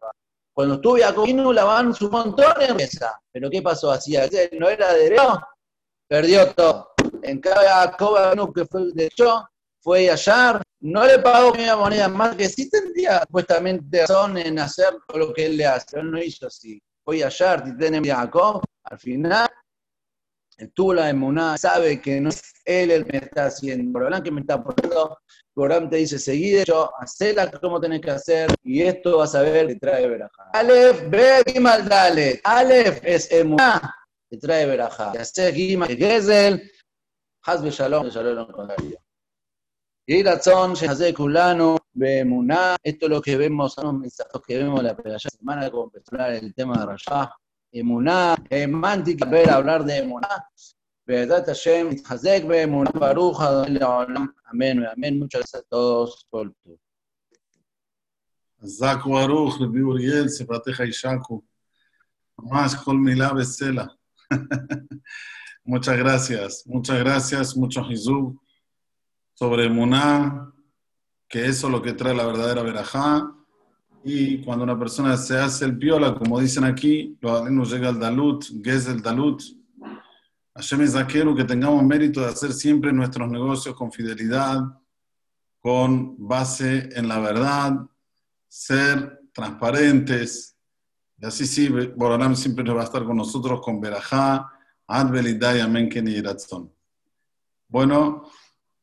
Cuando 0.53 0.75
estuve 0.75 1.03
a 1.03 1.15
Cobino 1.15 1.51
la 1.53 1.65
van 1.65 1.95
su 1.95 2.11
montón 2.11 2.61
en 2.61 2.77
mesa. 2.77 3.19
Pero 3.33 3.49
¿qué 3.49 3.63
pasó? 3.63 3.91
Hacía, 3.91 4.29
no 4.59 4.69
era 4.69 4.93
derecho, 4.93 5.41
perdió 6.07 6.53
todo. 6.53 6.91
En 7.23 7.41
cada 7.41 7.97
Cobabino 7.97 8.53
que 8.53 8.67
fue 8.67 8.93
de 8.93 9.07
hecho, 9.07 9.49
fue 9.81 10.11
hallar, 10.11 10.63
no 10.81 11.07
le 11.07 11.19
pagó 11.21 11.53
una 11.53 11.75
moneda 11.75 12.09
más, 12.09 12.37
que 12.37 12.49
sí 12.51 12.69
tendría 12.69 13.21
supuestamente 13.21 14.03
razón 14.03 14.37
en 14.37 14.59
hacer 14.59 14.95
lo 15.15 15.33
que 15.33 15.47
él 15.47 15.57
le 15.57 15.67
hace, 15.67 16.01
él 16.01 16.11
no 16.11 16.23
hizo 16.23 16.49
así. 16.49 16.81
Fue 17.03 17.23
hallar, 17.23 17.65
tiene 17.79 18.01
Jacob, 18.05 18.63
al 18.85 18.99
final, 18.99 19.49
tuvo 20.75 20.95
la 20.95 21.11
emuná, 21.11 21.57
sabe 21.59 22.01
que 22.01 22.21
no 22.21 22.29
es 22.29 22.43
él 22.65 22.91
el 22.91 23.05
que 23.05 23.13
me 23.13 23.25
está 23.25 23.47
haciendo, 23.47 23.93
Borolán 23.93 24.23
que 24.23 24.31
me 24.31 24.41
está 24.41 24.63
poniendo, 24.63 25.19
Borolán 25.55 25.91
te 25.91 25.97
dice, 25.97 26.19
seguí 26.19 26.51
de 26.51 26.63
hecho, 26.63 26.91
hacela 26.99 27.51
como 27.51 27.81
tenés 27.81 28.01
que 28.01 28.11
hacer, 28.11 28.51
y 28.63 28.83
esto 28.83 29.19
vas 29.19 29.35
a 29.35 29.43
ver, 29.43 29.67
te 29.67 29.77
trae 29.77 30.09
verajá. 30.09 30.51
Alef, 30.53 31.09
ve, 31.09 31.43
Gimal, 31.47 31.89
dale. 31.89 32.41
Alef 32.45 33.01
es 33.03 33.31
emuná, 33.33 33.95
te 34.29 34.39
trae 34.39 34.67
verajá. 34.67 35.13
Y 35.15 35.19
hace 35.19 35.53
Gimal, 35.53 35.97
Gezel, 35.97 36.71
Hazbe 37.45 37.71
Shalom, 37.71 38.09
Shalom 38.09 38.51
con 38.53 38.69
Dios. 38.79 39.03
Y 40.07 40.23
razón, 40.23 40.73
hace 40.73 41.15
culano, 41.15 41.77
Bemuná, 41.93 42.77
esto 42.83 43.07
es 43.07 43.11
lo 43.11 43.23
que 43.23 43.37
vemos, 43.37 43.75
son 43.75 43.85
los 43.85 43.95
mensajes 43.95 44.43
que 44.47 44.59
vemos 44.59 44.83
la 44.83 44.97
semana, 45.19 45.71
como 45.71 45.85
empezar 45.85 46.33
el 46.33 46.53
tema 46.55 46.79
de 46.79 46.87
Rashá, 46.87 47.33
Emuná, 47.72 48.36
Emántica, 48.50 49.26
ver 49.26 49.50
hablar 49.50 49.84
de 49.84 49.98
Emuná, 49.98 50.48
Verdad 51.06 51.46
Hashem, 51.46 51.98
Hazek, 52.08 52.46
Bemuná, 52.48 52.92
Baruja, 52.92 53.66
Amén, 54.46 54.86
amén, 54.86 55.20
muchas 55.20 55.42
gracias 55.42 55.64
a 55.64 55.66
todos 55.70 56.26
por 56.30 56.54
tu. 56.64 56.78
חזק 58.62 58.98
וברוך, 59.06 59.62
רבי 59.62 59.82
אוריאל, 59.82 60.28
ספרתך 60.28 60.80
יישקו. 60.80 61.42
ממש 62.40 62.76
כל 62.76 62.96
מילה 62.96 63.34
בסלע. 63.34 63.86
muchas 65.66 65.98
gracias, 65.98 66.64
muchas 66.68 67.00
gracias, 67.00 67.58
mucho 67.58 67.84
חיזוק 67.84 68.44
sobre 69.36 69.70
Muná, 69.70 70.52
que 71.30 71.46
eso 71.46 71.68
es 71.68 71.74
lo 71.74 71.82
que 71.82 71.94
trae 71.94 72.16
la 72.16 72.26
verdadera 72.26 72.64
verajá. 72.64 73.32
Y 74.05 74.43
cuando 74.43 74.65
una 74.65 74.79
persona 74.79 75.17
se 75.17 75.39
hace 75.39 75.65
el 75.65 75.79
piola, 75.79 76.15
como 76.15 76.41
dicen 76.41 76.65
aquí, 76.65 77.17
lo 77.21 77.49
nos 77.49 77.71
llega 77.71 77.89
al 77.89 78.01
dalut, 78.01 78.45
es 78.65 78.89
el 78.89 79.01
dalut. 79.01 79.43
Hashem 80.55 80.83
es 80.83 80.95
que 81.37 81.45
tengamos 81.45 81.83
mérito 81.85 82.21
de 82.21 82.27
hacer 82.27 82.53
siempre 82.53 82.93
nuestros 82.93 83.31
negocios 83.31 83.75
con 83.75 83.93
fidelidad, 83.93 84.61
con 85.61 86.17
base 86.19 86.89
en 86.95 87.09
la 87.09 87.21
verdad, 87.21 87.75
ser 88.49 89.21
transparentes. 89.33 90.57
Y 91.19 91.25
así 91.25 91.47
sí, 91.47 91.69
Boralam 91.69 92.35
siempre 92.35 92.65
va 92.75 92.83
a 92.83 92.85
estar 92.85 93.05
con 93.05 93.17
nosotros 93.17 93.61
con 93.63 93.81
verajá, 93.81 94.51
advelidad 94.89 95.55
y 95.55 95.61
amén, 95.61 95.89
Bueno, 97.69 98.29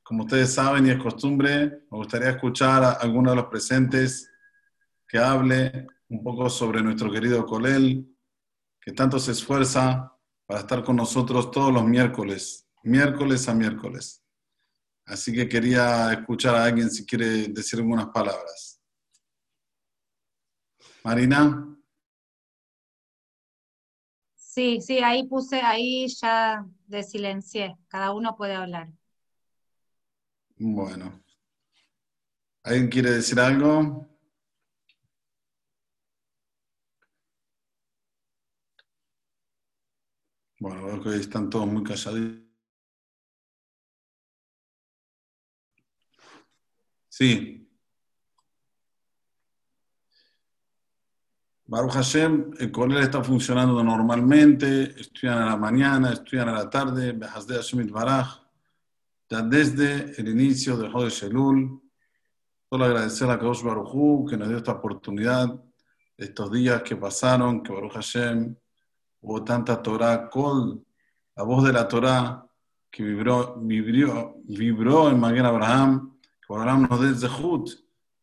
como 0.02 0.24
ustedes 0.24 0.54
saben 0.54 0.88
y 0.88 0.92
es 0.92 0.98
costumbre, 0.98 1.84
me 1.92 1.98
gustaría 1.98 2.30
escuchar 2.30 2.84
a 2.84 2.92
alguno 2.94 3.32
de 3.32 3.36
los 3.36 3.46
presentes 3.46 4.29
que 5.10 5.18
hable 5.18 5.88
un 6.08 6.24
poco 6.24 6.50
sobre 6.50 6.84
nuestro 6.84 7.12
querido 7.12 7.44
Colel, 7.46 8.16
que 8.80 8.92
tanto 8.92 9.18
se 9.20 9.32
esfuerza 9.32 10.16
para 10.46 10.62
estar 10.62 10.84
con 10.84 10.96
nosotros 10.96 11.50
todos 11.50 11.74
los 11.74 11.84
miércoles, 11.84 12.70
miércoles 12.84 13.50
a 13.50 13.56
miércoles. 13.56 14.24
Así 15.06 15.34
que 15.34 15.50
quería 15.50 16.14
escuchar 16.14 16.54
a 16.54 16.66
alguien 16.66 16.92
si 16.92 17.08
quiere 17.08 17.48
decir 17.48 17.80
algunas 17.80 18.10
palabras. 18.10 18.80
Marina. 21.04 21.76
Sí, 24.36 24.80
sí, 24.82 25.00
ahí 25.00 25.28
puse, 25.28 25.60
ahí 25.62 26.08
ya 26.08 26.64
desilencié. 26.86 27.76
Cada 27.88 28.14
uno 28.14 28.36
puede 28.36 28.54
hablar. 28.54 28.92
Bueno. 30.58 31.24
¿Alguien 32.64 32.90
quiere 32.90 33.12
decir 33.12 33.40
algo? 33.40 34.19
Bueno, 40.60 40.86
veo 40.86 41.02
que 41.02 41.16
están 41.16 41.50
todos 41.50 41.68
muy 41.68 41.84
calladitos. 41.84 42.44
Sí. 47.08 47.68
Baruch 51.66 51.92
Hashem, 51.94 52.52
el 52.60 52.72
colegio 52.72 53.04
está 53.04 53.24
funcionando 53.24 53.84
normalmente, 53.84 55.00
estudian 55.00 55.38
a 55.38 55.46
la 55.46 55.58
mañana, 55.58 56.14
estudian 56.14 56.50
a 56.50 56.54
la 56.54 56.70
tarde, 56.70 57.14
Behazde 57.14 57.56
Hashem 57.56 57.88
Baraj 57.92 58.40
ya 59.30 59.42
desde 59.44 60.20
el 60.20 60.28
inicio 60.28 60.76
de 60.78 60.90
Jode 60.90 61.10
Shelul. 61.10 61.80
Solo 62.70 62.86
agradecer 62.86 63.30
a 63.30 63.38
Kaush 63.38 63.64
Baruchu 63.64 64.26
que 64.28 64.38
nos 64.38 64.48
dio 64.48 64.58
esta 64.58 64.74
oportunidad, 64.74 65.48
estos 66.18 66.52
días 66.52 66.82
que 66.82 66.96
pasaron, 66.96 67.62
que 67.62 67.72
Baruch 67.72 67.94
Hashem 67.94 68.56
hubo 69.22 69.44
tanta 69.44 69.82
Torah, 69.82 70.30
Kol, 70.30 70.84
la 71.36 71.44
voz 71.44 71.64
de 71.64 71.74
la 71.74 71.88
Torah 71.88 72.46
que 72.92 73.04
vibró, 73.04 73.56
vibró, 73.60 74.38
vibró 74.46 75.10
en 75.10 75.20
Maguen 75.20 75.46
Abraham, 75.46 76.18
que 76.22 76.54
Abraham 76.54 76.88
nos 76.90 77.02
dé 77.02 77.14
Zehut, 77.16 77.70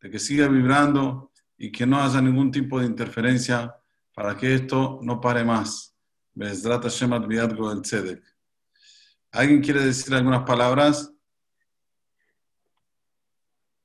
de 0.01 0.09
que 0.09 0.19
siga 0.19 0.47
vibrando 0.47 1.31
y 1.57 1.71
que 1.71 1.85
no 1.85 2.01
haya 2.01 2.21
ningún 2.21 2.51
tipo 2.51 2.79
de 2.79 2.85
interferencia 2.85 3.75
para 4.13 4.35
que 4.35 4.53
esto 4.53 4.99
no 5.01 5.21
pare 5.21 5.43
más. 5.43 5.95
Bezrat 6.33 6.83
Hashem 6.83 7.13
Adviat 7.13 7.51
del 7.53 7.81
Tzedek. 7.81 8.23
¿Alguien 9.31 9.61
quiere 9.61 9.83
decir 9.83 10.13
algunas 10.13 10.43
palabras? 10.43 11.11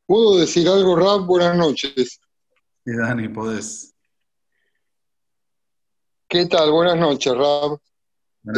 ¿Puedo 0.07 0.39
decir 0.39 0.69
algo, 0.69 0.97
Rab? 0.97 1.27
Buenas 1.27 1.57
noches. 1.57 2.21
Sí, 2.85 2.97
Dani, 2.97 3.29
podés. 3.29 3.92
¿Qué 6.33 6.47
tal? 6.47 6.73
Buenas 6.73 6.97
noches, 6.97 7.35
Rab. 7.35 7.79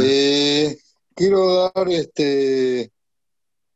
Eh, 0.01 0.79
quiero 1.13 1.73
dar 1.75 1.89
este, 1.89 2.93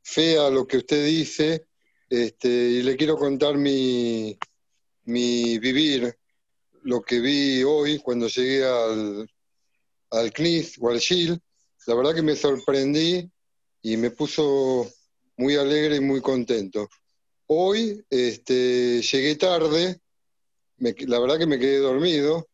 fe 0.05 0.38
a 0.38 0.49
lo 0.51 0.68
que 0.68 0.76
usted 0.76 1.05
dice 1.05 1.66
este, 2.09 2.49
y 2.49 2.82
le 2.84 2.96
quiero 2.96 3.16
contar 3.16 3.57
mi, 3.59 4.38
mi 5.07 5.59
vivir, 5.59 6.16
lo 6.84 7.03
que 7.03 7.18
vi 7.18 7.64
hoy 7.64 7.99
cuando 7.99 8.28
llegué 8.28 8.64
al, 8.64 9.28
al 10.12 10.32
CNIS 10.32 10.78
o 10.80 10.90
al 10.90 11.01
GIL, 11.01 11.42
la 11.88 11.94
verdad 11.96 12.14
que 12.14 12.22
me 12.22 12.36
sorprendí 12.36 13.28
y 13.82 13.96
me 13.96 14.12
puso 14.12 14.88
muy 15.38 15.57
alegre 15.57 15.96
y 15.96 16.01
muy 16.01 16.20
contento. 16.20 16.88
Hoy 17.49 18.01
este, 18.11 19.03
llegué 19.03 19.34
tarde, 19.34 20.01
la 20.76 21.18
verdad 21.18 21.36
que 21.36 21.46
me 21.46 21.59
quedé 21.59 21.78
dormido 21.78 22.46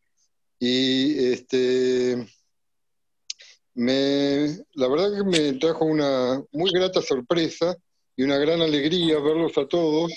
y 0.59 1.33
este, 1.33 2.27
me, 3.75 4.65
la 4.75 4.89
verdad 4.89 5.17
que 5.17 5.25
me 5.25 5.53
trajo 5.55 5.85
una 5.85 6.43
muy 6.53 6.71
grata 6.71 7.03
sorpresa 7.03 7.77
y 8.17 8.23
una 8.23 8.39
gran 8.39 8.63
alegría 8.63 9.19
verlos 9.19 9.59
a 9.59 9.67
todos 9.67 10.13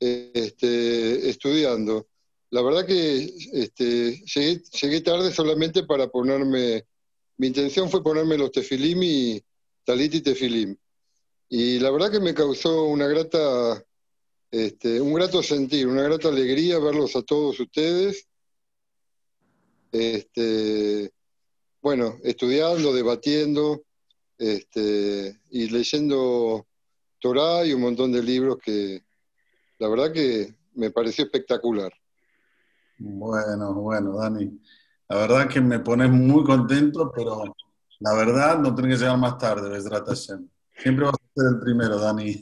este, 0.00 1.28
estudiando. 1.28 2.08
La 2.50 2.60
verdad 2.60 2.84
que 2.84 3.32
este, 3.52 4.22
llegué, 4.24 5.00
tarde 5.00 5.32
solamente 5.32 5.84
para 5.84 6.08
ponerme, 6.08 6.84
mi 7.38 7.46
intención 7.46 7.88
fue 7.88 8.02
ponerme 8.02 8.36
los 8.36 8.52
tefilim 8.52 9.02
y 9.02 9.42
talit 9.84 10.14
y 10.16 10.20
tefilim. 10.20 10.76
Y 11.48 11.78
la 11.78 11.90
verdad 11.90 12.10
que 12.10 12.20
me 12.20 12.34
causó 12.34 12.84
una 12.84 13.06
grata, 13.06 13.82
este, 14.50 15.00
un 15.00 15.14
grato 15.14 15.42
sentir, 15.42 15.86
una 15.86 16.02
grata 16.02 16.28
alegría 16.28 16.78
verlos 16.78 17.14
a 17.14 17.22
todos 17.22 17.58
ustedes. 17.60 18.26
Este, 19.92 21.12
bueno, 21.82 22.16
estudiando, 22.24 22.92
debatiendo 22.92 23.82
este, 24.38 25.40
y 25.50 25.68
leyendo 25.68 26.66
Torah 27.20 27.64
y 27.64 27.74
un 27.74 27.82
montón 27.82 28.10
de 28.10 28.22
libros 28.22 28.58
que 28.64 29.04
la 29.78 29.88
verdad 29.88 30.12
que 30.12 30.54
me 30.74 30.90
pareció 30.90 31.24
espectacular. 31.24 31.92
Bueno, 32.98 33.74
bueno, 33.74 34.16
Dani. 34.16 34.58
La 35.08 35.16
verdad 35.16 35.48
que 35.48 35.60
me 35.60 35.80
pones 35.80 36.10
muy 36.10 36.42
contento, 36.44 37.12
pero 37.14 37.54
la 38.00 38.14
verdad 38.14 38.58
no 38.58 38.74
tengo 38.74 38.88
que 38.88 38.96
llegar 38.96 39.18
más 39.18 39.36
tarde, 39.38 39.68
Besrat 39.68 40.08
Siempre 40.14 41.04
vas 41.04 41.14
a 41.14 41.40
ser 41.40 41.52
el 41.52 41.60
primero, 41.60 41.98
Dani. 41.98 42.40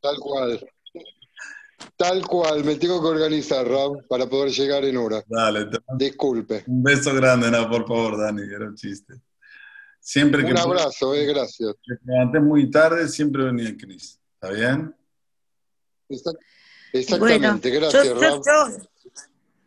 Tal 0.00 0.18
cual. 0.20 0.60
Tal 1.96 2.26
cual, 2.26 2.64
me 2.64 2.76
tengo 2.76 3.00
que 3.00 3.08
organizar, 3.08 3.66
Rob, 3.66 4.06
para 4.08 4.26
poder 4.26 4.50
llegar 4.50 4.84
en 4.84 4.96
hora. 4.96 5.22
Dale, 5.26 5.68
disculpe. 5.96 6.64
Un 6.66 6.82
beso 6.82 7.14
grande, 7.14 7.50
no, 7.50 7.68
por 7.68 7.86
favor, 7.86 8.18
Dani, 8.18 8.42
era 8.42 8.66
un 8.66 8.74
chiste. 8.74 9.14
Siempre 10.00 10.44
un 10.44 10.56
abrazo, 10.56 11.14
eh, 11.14 11.26
gracias. 11.26 11.74
Me 11.86 12.14
levanté 12.14 12.40
muy 12.40 12.70
tarde, 12.70 13.08
siempre 13.08 13.44
venía 13.44 13.76
Cris. 13.76 14.18
¿Está 14.34 14.50
bien? 14.50 14.94
Exactamente, 16.92 17.70
gracias, 17.70 18.08
Rob. 18.08 18.42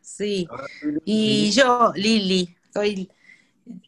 Sí, 0.01 0.47
y 1.05 1.51
yo, 1.51 1.93
Lili, 1.95 2.55
soy, 2.73 3.09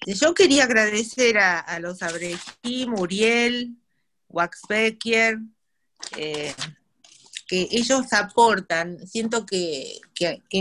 yo 0.05 0.33
quería 0.33 0.63
agradecer 0.63 1.37
a, 1.37 1.79
los 1.79 2.01
Abrejí, 2.01 2.87
Muriel, 2.87 3.75
Waxbecker, 4.29 5.39
eh, 6.17 6.53
que 7.53 7.67
ellos 7.69 8.11
aportan, 8.13 9.05
siento 9.07 9.45
que, 9.45 10.01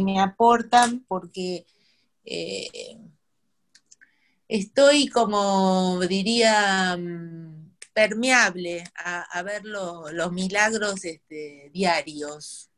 me 0.03 0.21
aportan 0.21 1.03
porque 1.09 1.65
eh, 2.23 2.99
estoy 4.47 5.09
como 5.09 5.99
diría 6.07 6.95
mm, 6.99 7.73
permeable 7.95 8.85
a, 8.95 9.43
ver 9.43 9.65
los 9.65 10.33
milagros 10.33 11.03
este, 11.07 11.71
diarios. 11.73 12.69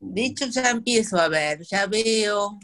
De 0.00 0.24
hecho, 0.24 0.46
ya 0.46 0.70
empiezo 0.70 1.18
a 1.18 1.28
ver, 1.28 1.64
ya 1.64 1.86
veo. 1.86 2.58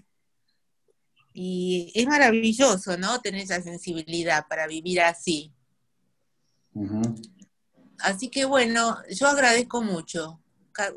Y 1.35 1.93
es 1.95 2.07
maravilloso, 2.07 2.97
¿no? 2.97 3.21
Tener 3.21 3.43
esa 3.43 3.61
sensibilidad 3.61 4.47
para 4.49 4.67
vivir 4.67 5.03
así. 5.03 5.53
Así 8.03 8.29
que 8.29 8.45
bueno, 8.45 8.99
yo 9.11 9.29
agradezco 9.29 9.81
mucho, 9.81 10.41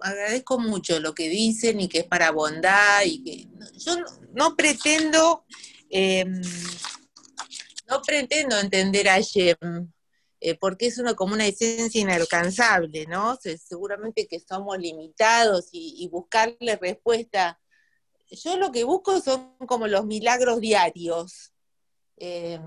agradezco 0.01 0.57
mucho 0.57 0.99
lo 0.99 1.13
que 1.13 1.29
dicen 1.29 1.79
y 1.79 1.87
que 1.87 1.99
es 1.99 2.05
para 2.05 2.31
bondad 2.31 3.03
y 3.05 3.23
que 3.23 3.47
yo 3.77 3.95
no, 4.33 4.55
pretendo, 4.55 5.45
em, 5.89 6.41
no 7.87 8.01
pretendo 8.01 8.59
entender 8.59 9.07
a 9.09 9.19
Shem, 9.19 9.91
eh, 10.39 10.55
porque 10.55 10.87
es 10.87 11.01
como 11.15 11.35
una 11.35 11.45
esencia 11.45 12.01
inalcanzable, 12.01 13.05
¿no? 13.05 13.37
seguramente 13.37 14.27
que 14.27 14.39
somos 14.39 14.79
limitados 14.79 15.69
y, 15.71 16.07
buscarle 16.11 16.75
respuesta. 16.77 17.59
Yo 18.31 18.57
lo 18.57 18.71
que 18.71 18.83
busco 18.83 19.21
son 19.21 19.55
como 19.67 19.87
los 19.87 20.05
milagros 20.05 20.59
diarios. 20.59 21.53
Eh, 22.17 22.59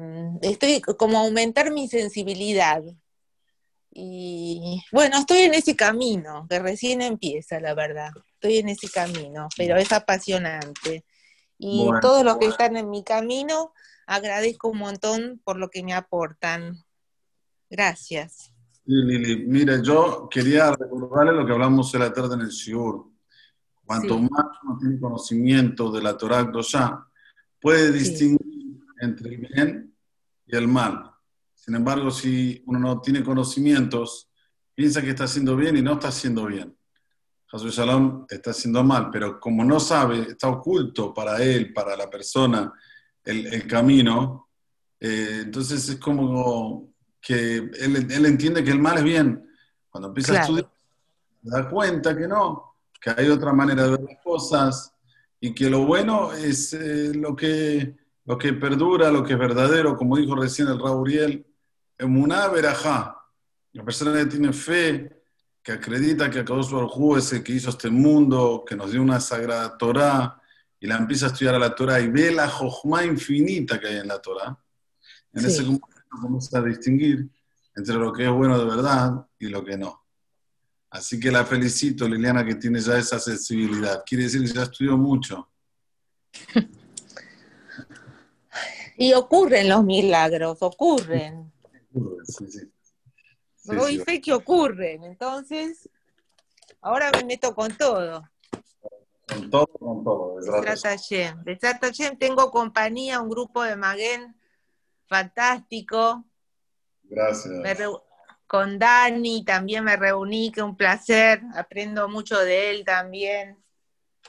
estoy 0.43 0.81
como 0.81 1.19
aumentar 1.19 1.73
mi 1.73 1.89
sensibilidad. 1.89 2.83
Y 3.91 4.83
bueno, 4.93 5.19
estoy 5.19 5.39
en 5.39 5.55
ese 5.55 5.75
camino, 5.75 6.47
que 6.49 6.59
recién 6.59 7.03
empieza, 7.03 7.59
la 7.61 7.75
verdad. 7.75 8.11
Estoy 8.35 8.59
en 8.59 8.69
ese 8.69 8.89
camino, 8.89 9.49
pero 9.57 9.77
es 9.77 9.93
apasionante. 9.93 11.05
Y 11.59 11.89
todos 12.01 12.25
los 12.25 12.39
que 12.39 12.47
están 12.47 12.77
en 12.77 12.91
mi 12.91 13.03
camino, 13.03 13.73
agradezco 14.07 14.69
un 14.69 14.79
montón 14.79 15.41
por 15.45 15.57
lo 15.57 15.69
que 15.71 15.83
me 15.83 15.95
aportan. 15.95 16.85
Gracias. 17.69 18.53
Sí, 18.73 18.93
Lili. 18.93 19.45
Mire, 19.47 19.83
yo 19.83 20.29
quería 20.31 20.71
recordarle 20.71 21.33
lo 21.33 21.45
que 21.45 21.53
hablamos 21.53 21.93
en 21.95 22.01
la 22.01 22.13
tarde 22.13 22.35
en 22.35 22.43
el 22.43 22.49
Shiur. 22.49 23.11
Cuanto 23.85 24.19
más 24.19 24.47
uno 24.63 24.79
tiene 24.79 25.01
conocimiento 25.01 25.91
de 25.91 26.03
la 26.03 26.17
Torah 26.17 26.51
ya 26.61 27.07
puede 27.61 27.91
distinguir 27.91 28.79
entre 29.01 29.35
el 29.35 29.37
bien 29.39 29.97
y 30.47 30.57
el 30.57 30.69
mal. 30.69 31.08
Sin 31.69 31.75
embargo, 31.75 32.11
si 32.11 32.63
uno 32.65 32.79
no 32.79 32.99
tiene 33.03 33.23
conocimientos, 33.23 34.31
piensa 34.75 35.03
que 35.03 35.11
está 35.11 35.25
haciendo 35.25 35.55
bien 35.55 35.77
y 35.77 35.83
no 35.83 35.93
está 35.93 36.09
haciendo 36.09 36.47
bien. 36.47 36.75
Jesús 37.47 37.77
Shalom 37.77 38.25
está 38.27 38.53
haciendo 38.53 38.83
mal, 38.83 39.11
pero 39.13 39.39
como 39.39 39.63
no 39.63 39.79
sabe, 39.79 40.29
está 40.31 40.49
oculto 40.49 41.13
para 41.13 41.43
él, 41.43 41.75
para 41.75 41.95
la 41.95 42.09
persona, 42.09 42.73
el, 43.23 43.67
camino, 43.67 44.49
eh, 44.99 45.43
entonces 45.43 45.87
es 45.91 45.97
como 45.97 46.95
que 47.21 47.57
él, 47.57 48.25
entiende 48.25 48.65
que 48.65 48.71
el 48.71 48.81
mal 48.81 48.97
es 48.97 49.05
bien. 49.05 49.47
Cuando 49.91 50.09
empieza 50.09 50.39
a 50.39 50.41
estudiar, 50.41 50.71
se 51.45 51.51
da 51.51 51.69
cuenta 51.69 52.17
que 52.17 52.27
no, 52.27 52.77
que 52.99 53.11
hay 53.11 53.29
otra 53.29 53.53
manera 53.53 53.83
de 53.83 53.91
ver 53.91 54.01
las 54.09 54.25
cosas 54.25 54.95
y 55.39 55.55
que 55.55 55.69
lo 55.69 55.85
bueno 55.85 56.33
es 56.33 56.73
eh, 56.73 57.13
lo, 57.15 57.37
que, 57.37 57.95
lo 58.25 58.39
que 58.39 58.55
perdura, 58.55 59.11
lo 59.11 59.23
que 59.23 59.35
es 59.35 59.39
verdadero, 59.39 59.99
como 59.99 60.17
dijo 60.17 60.35
recién 60.35 60.69
el 60.69 60.81
Rauriel, 60.81 61.45
una 62.01 62.49
verajá. 62.49 63.17
La 63.73 63.85
persona 63.85 64.13
que 64.13 64.27
tiene 64.27 64.53
fe, 64.53 65.23
que 65.63 65.73
acredita 65.73 66.31
que 66.31 66.41
Akadosh 66.41 66.71
Baruj 66.71 67.19
es 67.19 67.33
el 67.33 67.43
que 67.43 67.53
hizo 67.53 67.71
este 67.71 67.91
mundo, 67.91 68.65
que 68.67 68.77
nos 68.77 68.91
dio 68.91 69.03
una 69.03 69.21
sagrada 69.21 69.77
Torah, 69.77 70.41
y 70.81 70.87
la 70.87 70.97
empieza 70.97 71.27
a 71.27 71.29
estudiar 71.29 71.55
a 71.55 71.59
la 71.59 71.75
Torah 71.75 72.01
y 72.01 72.09
ve 72.09 72.31
la 72.31 72.49
jojma 72.49 73.05
infinita 73.05 73.81
que 73.81 73.89
hay 73.89 73.97
en 73.97 74.09
la 74.09 74.21
Torah. 74.21 74.57
En 75.33 75.45
ese 75.45 75.63
momento 75.63 75.87
comienza 76.09 76.59
a 76.59 76.63
distinguir 76.63 77.29
entre 77.75 77.95
lo 77.95 78.13
que 78.13 78.25
es 78.25 78.31
bueno 78.31 78.59
de 78.59 78.65
verdad 78.65 79.27
y 79.39 79.49
lo 79.49 79.65
que 79.65 79.77
no. 79.77 80.05
Así 80.91 81.21
que 81.21 81.31
la 81.31 81.45
felicito, 81.45 82.09
Liliana, 82.09 82.45
que 82.45 82.55
tiene 82.55 82.81
ya 82.81 82.97
esa 82.97 83.19
sensibilidad. 83.19 84.03
Quiere 84.07 84.25
decir 84.25 84.41
que 84.41 84.53
ya 84.53 84.63
estudió 84.63 84.97
mucho. 84.97 85.49
Y 89.01 89.13
ocurren 89.13 89.69
los 89.69 89.85
milagros, 89.85 90.59
ocurren. 90.61 91.53
Sí, 92.25 92.47
sí. 92.51 92.73
Fe 94.05 94.21
que 94.21 94.33
ocurren, 94.33 95.05
entonces 95.05 95.89
ahora 96.81 97.11
me 97.13 97.25
meto 97.25 97.55
con 97.55 97.77
todo. 97.77 98.29
Con 99.27 99.51
todo, 99.51 99.67
con 99.67 100.05
todo. 100.05 100.41
De 101.45 101.59
tengo 102.19 102.51
compañía, 102.51 103.21
un 103.21 103.29
grupo 103.29 103.63
de 103.63 103.77
Maguen 103.77 104.39
fantástico. 105.09 106.25
Gracias. 107.03 107.55
con 108.47 108.79
Dani 108.79 109.45
también 109.45 109.85
me 109.85 109.97
reuní, 109.97 110.53
que 110.53 110.63
un 110.63 110.77
placer, 110.77 111.43
aprendo 111.55 112.09
mucho 112.09 112.39
de 112.39 112.71
él 112.71 112.85
también. 112.85 113.63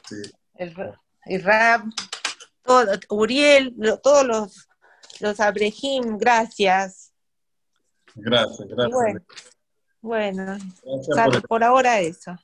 Sí. 0.07 0.15
El, 0.55 1.43
rap, 1.43 1.85
todo, 2.63 2.91
Uriel, 3.09 3.75
todos 4.03 4.25
los, 4.25 4.67
los 5.21 5.39
Abrejim, 5.39 6.17
gracias. 6.17 7.08
Gracias, 8.15 8.67
gracias. 8.67 9.23
bueno, 10.01 10.57
por, 11.47 11.63
ahora 11.63 11.99
eso. 11.99 12.35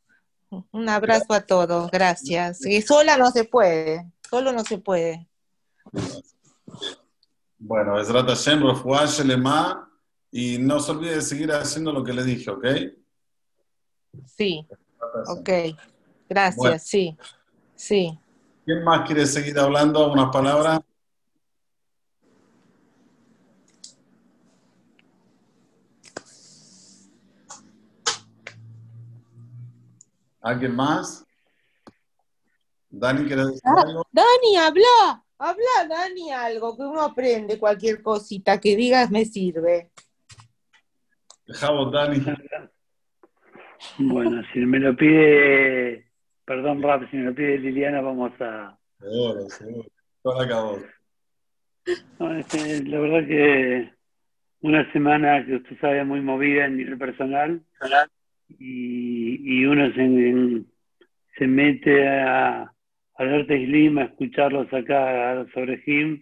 Un 0.72 0.90
abrazo 0.90 1.34
a 1.34 1.42
todos, 1.42 1.90
gracias. 1.92 2.66
Y 2.66 2.82
sola 2.82 3.18
no 3.18 3.32
se 3.32 3.44
puede, 3.44 4.12
solo 4.30 4.52
no 4.54 4.64
se 4.64 4.78
puede. 4.78 5.28
Bueno, 7.58 8.00
es 8.00 8.08
Hashem, 8.08 8.62
Lema, 9.26 9.90
y 10.32 10.58
no 10.58 10.80
se 10.80 10.92
olvide 10.92 11.16
de 11.16 11.22
seguir 11.22 11.52
haciendo 11.52 11.92
lo 11.92 12.04
que 12.04 12.14
le 12.14 12.24
dije, 12.24 12.52
¿ok? 12.52 12.66
Sí, 14.26 14.68
ok, 15.28 15.50
gracias, 16.30 16.88
sí, 16.88 17.18
sí. 17.76 18.18
¿Quién 18.66 18.84
más 18.84 19.06
quiere 19.06 19.26
seguir 19.26 19.58
hablando? 19.60 20.12
¿Unas 20.12 20.32
palabras? 20.32 20.80
¿Alguien 30.46 30.76
más? 30.76 31.26
Dani, 32.92 33.26
¿quieres 33.26 33.48
decir 33.48 33.62
Ah, 33.66 33.82
algo? 33.82 34.06
Dani, 34.12 34.58
habla, 34.58 35.24
habla, 35.40 35.88
Dani, 35.90 36.32
algo 36.32 36.78
que 36.78 36.84
uno 36.84 37.02
aprende, 37.02 37.58
cualquier 37.58 38.04
cosita 38.04 38.60
que 38.60 38.76
digas 38.76 39.10
me 39.10 39.26
sirve. 39.26 39.90
Dejamos, 41.48 41.92
Dani. 41.92 42.24
Bueno, 43.98 44.44
si 44.54 44.60
me 44.60 44.78
lo 44.80 44.96
pide, 44.96 46.12
perdón, 46.46 46.80
Rap, 46.84 47.10
si 47.10 47.18
me 47.18 47.24
lo 47.26 47.34
pide 47.36 47.58
Liliana, 47.58 48.02
vamos 48.02 48.32
a. 48.40 48.78
Seguro, 49.00 49.50
seguro. 49.50 49.90
Todo 50.22 50.42
acabó. 50.42 50.78
No, 52.20 52.38
este, 52.38 52.84
la 52.84 53.00
verdad 53.00 53.28
que 53.28 53.94
una 54.62 54.92
semana 54.94 55.44
que 55.44 55.56
usted 55.56 55.80
sabe 55.82 56.04
muy 56.04 56.22
movida 56.22 56.66
en 56.66 56.78
nivel 56.78 57.00
personal 57.00 57.64
y, 58.48 59.60
y 59.60 59.66
uno 59.66 59.92
se, 59.94 60.64
se 61.38 61.48
mete 61.48 62.08
a, 62.08 62.72
a 63.18 63.24
ver 63.24 63.46
Slim, 63.46 63.98
a 63.98 64.04
escucharlos 64.04 64.72
acá 64.74 65.46
sobre 65.54 65.80
Jim 65.80 66.22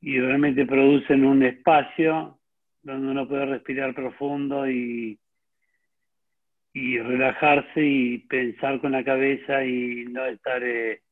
y 0.00 0.18
realmente 0.18 0.66
producen 0.66 1.24
un 1.24 1.42
espacio 1.42 2.38
donde 2.82 3.08
uno 3.08 3.28
puede 3.28 3.46
respirar 3.46 3.94
profundo 3.94 4.68
y, 4.68 5.18
y 6.72 6.98
relajarse 6.98 7.84
y 7.84 8.18
pensar 8.18 8.80
con 8.80 8.92
la 8.92 9.04
cabeza 9.04 9.64
y 9.64 10.04
no 10.06 10.24
estar 10.26 10.62
eh, 10.62 11.02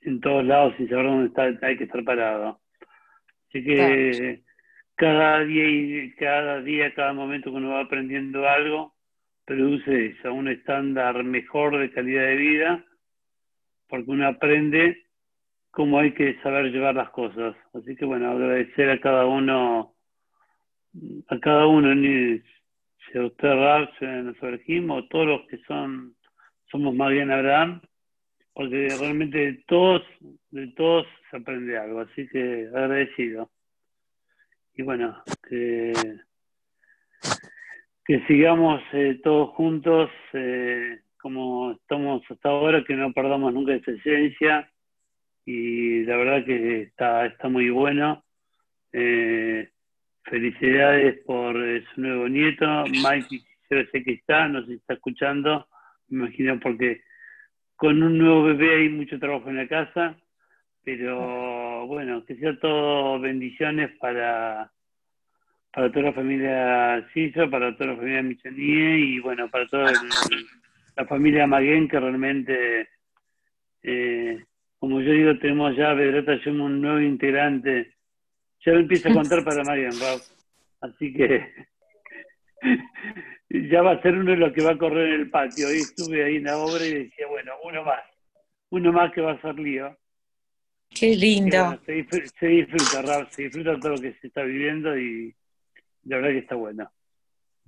en 0.00 0.20
todos 0.20 0.44
lados 0.44 0.74
sin 0.76 0.88
saber 0.88 1.06
dónde 1.06 1.26
está, 1.28 1.66
hay 1.66 1.76
que 1.76 1.84
estar 1.84 2.02
parado. 2.04 2.60
Así 3.48 3.64
que 3.64 4.42
cada 4.96 5.44
día 5.44 5.68
y 5.68 6.12
cada 6.14 6.60
día, 6.60 6.92
cada 6.94 7.12
momento 7.12 7.50
que 7.50 7.56
uno 7.56 7.70
va 7.70 7.80
aprendiendo 7.80 8.48
algo, 8.48 8.93
produce 9.44 10.06
eso, 10.06 10.32
un 10.32 10.48
estándar 10.48 11.22
mejor 11.24 11.78
de 11.78 11.90
calidad 11.90 12.22
de 12.22 12.36
vida, 12.36 12.84
porque 13.88 14.10
uno 14.10 14.26
aprende 14.26 15.04
cómo 15.70 15.98
hay 15.98 16.12
que 16.12 16.40
saber 16.42 16.66
llevar 16.70 16.94
las 16.94 17.10
cosas. 17.10 17.56
Así 17.74 17.96
que 17.96 18.04
bueno, 18.04 18.30
agradecer 18.30 18.90
a 18.90 19.00
cada 19.00 19.26
uno, 19.26 19.94
a 21.28 21.38
cada 21.40 21.66
uno, 21.66 21.94
ni 21.94 22.40
sea 23.12 23.26
usted 23.26 24.22
nuestro 24.22 24.58
Jim, 24.60 24.90
o 24.90 25.06
todos 25.08 25.26
los 25.26 25.46
que 25.48 25.58
son, 25.66 26.14
somos 26.70 26.94
más 26.94 27.10
bien 27.10 27.30
Abraham, 27.30 27.80
porque 28.54 28.88
realmente 28.98 29.38
de 29.38 29.64
todos, 29.66 30.02
de 30.50 30.68
todos 30.68 31.06
se 31.30 31.36
aprende 31.36 31.76
algo, 31.76 32.00
así 32.00 32.26
que 32.28 32.68
agradecido. 32.68 33.50
Y 34.76 34.82
bueno, 34.82 35.22
que, 35.48 35.92
que 38.04 38.20
sigamos 38.26 38.82
eh, 38.92 39.20
todos 39.22 39.50
juntos 39.50 40.10
eh, 40.32 41.00
como 41.18 41.72
estamos 41.72 42.22
hasta 42.28 42.50
ahora, 42.50 42.84
que 42.84 42.94
no 42.94 43.12
perdamos 43.12 43.52
nunca 43.54 43.74
esa 43.74 43.92
esencia. 43.92 44.70
Y 45.46 46.04
la 46.04 46.16
verdad 46.16 46.44
que 46.44 46.82
está, 46.82 47.26
está 47.26 47.48
muy 47.48 47.70
bueno. 47.70 48.22
Eh, 48.92 49.70
felicidades 50.24 51.18
por 51.24 51.56
eh, 51.56 51.84
su 51.94 52.00
nuevo 52.00 52.28
nieto, 52.28 52.84
Mike, 52.84 53.40
yo 53.70 53.78
sé 53.90 54.02
que 54.04 54.12
está, 54.12 54.48
no 54.48 54.60
sé 54.62 54.68
si 54.68 54.74
está 54.74 54.94
escuchando, 54.94 55.66
me 56.08 56.24
imagino 56.24 56.58
porque 56.60 57.02
con 57.76 58.02
un 58.02 58.18
nuevo 58.18 58.44
bebé 58.44 58.82
hay 58.82 58.88
mucho 58.88 59.18
trabajo 59.18 59.50
en 59.50 59.56
la 59.56 59.68
casa, 59.68 60.16
pero 60.82 61.86
bueno, 61.86 62.24
que 62.24 62.36
sea 62.36 62.58
todo 62.58 63.18
bendiciones 63.20 63.90
para, 63.98 64.70
para 65.74 65.90
toda 65.90 66.06
la 66.06 66.12
familia 66.12 67.08
Ciso, 67.12 67.50
para 67.50 67.76
toda 67.76 67.90
la 67.90 67.96
familia 67.96 68.22
Michonie 68.22 68.98
y 68.98 69.18
bueno, 69.20 69.48
para 69.50 69.66
toda 69.66 69.90
el- 69.90 69.98
la 70.96 71.06
familia 71.06 71.46
Maguen 71.46 71.88
que 71.88 71.98
realmente, 71.98 72.88
eh, 73.82 74.44
como 74.78 75.00
yo 75.00 75.12
digo, 75.12 75.38
tenemos 75.38 75.76
ya, 75.76 75.92
Bedrota, 75.94 76.38
somos 76.44 76.66
un 76.70 76.80
nuevo 76.80 77.00
integrante. 77.00 77.94
Ya 78.64 78.72
lo 78.72 78.80
empiezo 78.80 79.08
a 79.08 79.14
contar 79.14 79.42
para 79.44 79.64
Maguen, 79.64 79.90
Rob. 79.90 80.20
Así 80.82 81.12
que 81.12 81.44
ya 83.50 83.82
va 83.82 83.92
a 83.92 84.02
ser 84.02 84.14
uno 84.14 84.30
de 84.30 84.36
los 84.36 84.52
que 84.52 84.62
va 84.62 84.72
a 84.72 84.78
correr 84.78 85.08
en 85.14 85.20
el 85.22 85.30
patio. 85.30 85.68
Hoy 85.68 85.76
estuve 85.78 86.24
ahí 86.24 86.36
en 86.36 86.44
la 86.44 86.58
obra 86.58 86.84
y 86.86 86.94
decía, 87.04 87.26
bueno, 87.28 87.52
uno 87.64 87.82
más. 87.84 88.00
Uno 88.70 88.92
más 88.92 89.12
que 89.12 89.20
va 89.20 89.32
a 89.32 89.40
ser 89.40 89.58
lío. 89.58 89.96
Qué 90.90 91.14
lindo. 91.16 91.56
bueno, 91.58 91.80
se, 91.84 91.96
disfr- 92.04 92.32
se 92.38 92.46
disfruta, 92.46 93.02
Rab, 93.02 93.28
se 93.30 93.42
disfruta 93.42 93.78
todo 93.80 93.92
lo 93.96 94.00
que 94.00 94.12
se 94.20 94.28
está 94.28 94.42
viviendo 94.44 94.96
y 94.98 95.34
la 96.04 96.16
verdad 96.16 96.30
que 96.30 96.38
está 96.38 96.54
bueno. 96.54 96.90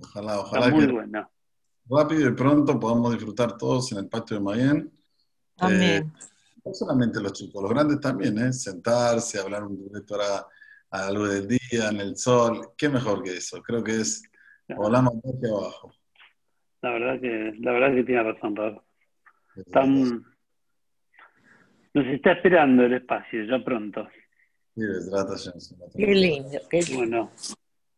Ojalá, 0.01 0.33
Está 0.35 0.41
ojalá 0.43 0.69
muy 0.69 0.87
que 0.87 0.93
bueno. 0.93 1.31
rápido 1.89 2.29
y 2.29 2.33
pronto 2.35 2.79
podamos 2.79 3.13
disfrutar 3.15 3.57
todos 3.57 3.93
en 3.93 3.99
el 3.99 4.09
patio 4.09 4.37
de 4.37 4.43
Mayen. 4.43 4.93
Amén. 5.59 6.13
No 6.65 6.75
solamente 6.75 7.21
los 7.21 7.33
chicos, 7.33 7.63
los 7.63 7.71
grandes 7.73 8.01
también, 8.01 8.37
¿eh? 8.39 8.53
Sentarse, 8.53 9.39
hablar 9.41 9.63
un 9.65 9.77
directo 9.89 10.21
a, 10.21 10.47
a 10.91 11.01
la 11.07 11.11
luz 11.13 11.31
del 11.33 11.49
día, 11.49 11.89
en 11.91 12.01
el 12.01 12.17
sol. 12.17 12.73
¿Qué 12.77 12.89
mejor 12.89 13.23
que 13.23 13.37
eso? 13.37 13.63
Creo 13.63 13.83
que 13.85 14.01
es 14.01 14.23
volamos 14.69 15.15
hacia 15.25 15.49
abajo. 15.49 15.93
La 16.83 16.91
verdad 16.91 17.21
que, 17.21 17.55
la 17.61 17.73
verdad 17.73 17.95
que 17.95 18.05
tiene 18.05 18.23
razón. 18.33 18.83
Están- 19.55 20.25
nos 21.95 22.07
está 22.09 22.33
esperando 22.33 22.83
el 22.85 22.93
espacio, 22.95 23.45
ya 23.45 23.65
pronto. 23.65 24.07
Sí, 24.75 24.83
Hashem. 25.11 25.53
Qué 25.97 26.15
lindo, 26.15 26.59
qué 26.69 26.83
lindo. 26.83 26.97
Bueno, 26.99 27.31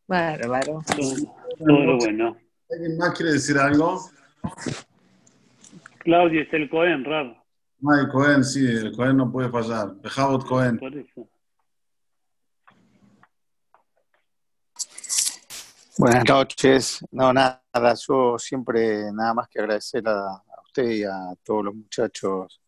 Bárbaro. 0.09 0.81
todo, 1.59 1.97
bueno. 1.97 2.35
¿Alguien 2.71 2.97
más 2.97 3.15
quiere 3.15 3.33
decir 3.33 3.57
algo? 3.57 4.01
Claudio 5.99 6.41
es 6.41 6.53
el 6.53 6.67
Cohen, 6.69 7.05
Rab, 7.05 7.35
Mike 7.81 8.11
Cohen, 8.11 8.43
sí, 8.43 8.65
el 8.65 8.95
Cohen 8.95 9.17
no 9.17 9.31
puede 9.31 9.49
fallar. 9.49 9.95
Bejabot 10.01 10.45
Cohen. 10.45 10.79
por 10.79 10.95
eso. 10.95 11.29
Buenas 15.97 16.25
noches. 16.27 17.05
No, 17.11 17.31
nada, 17.31 17.61
yo 18.07 18.39
siempre 18.39 19.11
nada 19.13 19.33
más 19.35 19.47
que 19.47 19.59
agradecer 19.59 20.07
a, 20.07 20.27
a 20.27 20.61
usted 20.65 20.89
y 20.89 21.03
a 21.03 21.35
todos 21.43 21.65
los 21.65 21.75
muchachos 21.75 22.59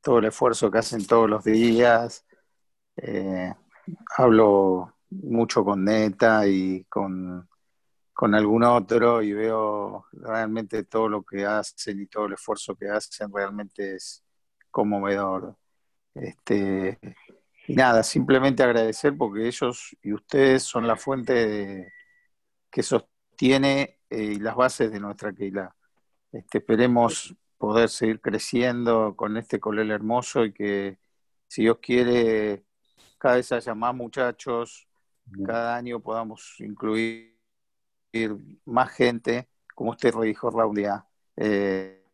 todo 0.00 0.18
el 0.18 0.26
esfuerzo 0.26 0.70
que 0.70 0.78
hacen 0.78 1.04
todos 1.06 1.28
los 1.28 1.42
días. 1.42 2.24
Eh, 2.96 3.52
hablo 4.16 4.93
mucho 5.22 5.64
con 5.64 5.84
Neta 5.84 6.46
y 6.46 6.84
con, 6.84 7.48
con 8.12 8.34
algún 8.34 8.64
otro 8.64 9.22
y 9.22 9.32
veo 9.32 10.06
realmente 10.12 10.84
todo 10.84 11.08
lo 11.08 11.22
que 11.22 11.44
hacen 11.44 12.00
y 12.00 12.06
todo 12.06 12.26
el 12.26 12.34
esfuerzo 12.34 12.76
que 12.76 12.88
hacen 12.88 13.32
realmente 13.32 13.96
es 13.96 14.24
conmovedor. 14.70 15.56
Este, 16.14 16.98
y 17.66 17.74
nada, 17.74 18.02
simplemente 18.02 18.62
agradecer 18.62 19.16
porque 19.16 19.46
ellos 19.46 19.96
y 20.02 20.12
ustedes 20.12 20.62
son 20.62 20.86
la 20.86 20.96
fuente 20.96 21.92
que 22.70 22.82
sostiene 22.82 24.00
eh, 24.10 24.38
las 24.40 24.54
bases 24.54 24.92
de 24.92 25.00
nuestra 25.00 25.32
Keilah. 25.32 25.74
Este, 26.32 26.58
esperemos 26.58 27.34
poder 27.58 27.88
seguir 27.88 28.20
creciendo 28.20 29.14
con 29.16 29.36
este 29.36 29.58
colel 29.60 29.90
hermoso 29.90 30.44
y 30.44 30.52
que, 30.52 30.98
si 31.48 31.62
Dios 31.62 31.78
quiere, 31.80 32.64
cada 33.18 33.36
vez 33.36 33.50
haya 33.52 33.74
más 33.74 33.94
muchachos, 33.94 34.88
cada 35.46 35.76
año 35.76 36.00
podamos 36.00 36.54
incluir 36.60 37.34
más 38.64 38.90
gente, 38.92 39.48
como 39.74 39.90
usted 39.90 40.14
lo 40.14 40.22
dijo, 40.22 40.50
Raudia, 40.50 41.06
eh, 41.36 42.04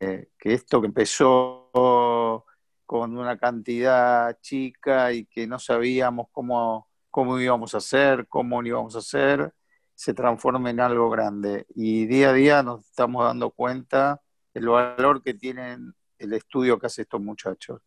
eh, 0.00 0.30
que 0.38 0.54
esto 0.54 0.80
que 0.80 0.86
empezó 0.86 2.44
con 2.86 3.16
una 3.16 3.38
cantidad 3.38 4.38
chica 4.40 5.12
y 5.12 5.26
que 5.26 5.46
no 5.46 5.58
sabíamos 5.58 6.28
cómo, 6.32 6.88
cómo 7.10 7.38
íbamos 7.38 7.74
a 7.74 7.78
hacer, 7.78 8.26
cómo 8.28 8.60
lo 8.60 8.68
íbamos 8.68 8.96
a 8.96 8.98
hacer, 8.98 9.54
se 9.94 10.14
transforme 10.14 10.70
en 10.70 10.80
algo 10.80 11.10
grande. 11.10 11.66
Y 11.74 12.06
día 12.06 12.30
a 12.30 12.32
día 12.32 12.62
nos 12.62 12.86
estamos 12.86 13.24
dando 13.24 13.50
cuenta 13.50 14.20
el 14.54 14.68
valor 14.68 15.22
que 15.22 15.34
tienen 15.34 15.94
el 16.18 16.32
estudio 16.32 16.78
que 16.78 16.86
hacen 16.86 17.02
estos 17.02 17.20
muchachos. 17.20 17.80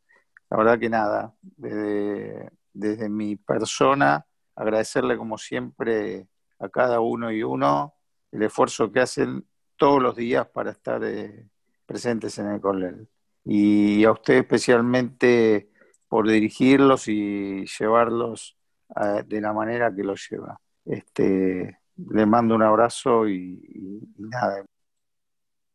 La 0.49 0.57
verdad 0.57 0.80
que 0.80 0.89
nada, 0.89 1.34
desde, 1.41 2.51
desde 2.72 3.09
mi 3.09 3.36
persona, 3.36 4.26
agradecerle 4.56 5.18
como 5.18 5.38
siempre 5.38 6.28
a 6.60 6.70
cada 6.70 6.99
uno 6.99 7.32
y 7.32 7.43
uno 7.43 7.95
el 8.32 8.43
esfuerzo 8.43 8.91
que 8.91 9.01
hacen 9.01 9.45
todos 9.78 10.01
los 10.01 10.16
días 10.16 10.47
para 10.47 10.72
estar 10.72 11.04
eh, 11.04 11.47
presentes 11.86 12.38
en 12.39 12.47
el 12.47 12.62
Colel. 12.62 13.08
Y 13.45 14.04
a 14.06 14.12
usted 14.12 14.36
especialmente 14.36 15.70
por 16.08 16.28
dirigirlos 16.28 17.08
y 17.08 17.66
llevarlos 17.66 18.58
eh, 18.95 19.24
de 19.26 19.41
la 19.41 19.54
manera 19.54 19.93
que 19.93 20.04
los 20.04 20.28
lleva. 20.30 20.60
Este, 20.86 21.80
le 21.95 22.26
mando 22.26 22.56
un 22.56 22.64
abrazo 22.64 23.28
y, 23.28 23.36
y- 23.36 23.97
y 24.18 24.24
nada, 24.30 24.64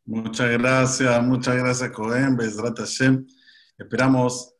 Muchas 0.04 0.50
gracias, 0.52 1.22
muchas 1.22 1.56
gracias, 1.56 1.90
Cohen. 1.90 2.38
Esperamos 3.76 4.54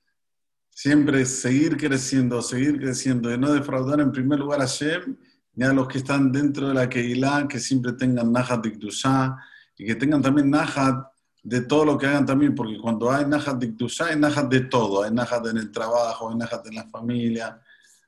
siempre 0.81 1.27
seguir 1.27 1.77
creciendo, 1.77 2.41
seguir 2.41 2.79
creciendo 2.79 3.35
y 3.35 3.37
no 3.37 3.53
defraudar 3.53 3.99
en 3.99 4.13
primer 4.13 4.39
lugar 4.39 4.61
a 4.61 4.63
Hashem 4.69 5.17
ni 5.55 5.65
a 5.65 5.73
los 5.73 5.89
que 5.89 5.99
están 5.99 6.31
dentro 6.31 6.69
de 6.69 6.75
la 6.75 6.89
Keilah, 6.89 7.49
que 7.49 7.59
siempre 7.59 7.95
tengan 7.95 8.31
Najat 8.31 8.65
y 8.65 8.71
Kedushá, 8.71 9.37
y 9.77 9.87
que 9.87 9.97
tengan 9.97 10.23
también 10.23 10.49
Najat 10.49 11.05
de 11.43 11.63
todo 11.63 11.85
lo 11.85 11.99
que 11.99 12.07
hagan 12.07 12.25
también, 12.25 12.55
porque 12.55 12.79
cuando 12.79 13.11
hay 13.11 13.27
Najat 13.27 13.59
de 13.59 13.67
Iktusha, 13.67 14.07
hay 14.07 14.21
Najat 14.21 14.49
de 14.49 14.61
todo, 14.61 15.03
hay 15.03 15.11
Najat 15.11 15.49
en 15.49 15.57
el 15.57 15.73
trabajo, 15.73 16.31
hay 16.31 16.37
Najat 16.37 16.65
en 16.69 16.75
la 16.77 16.85
familia, 16.85 17.61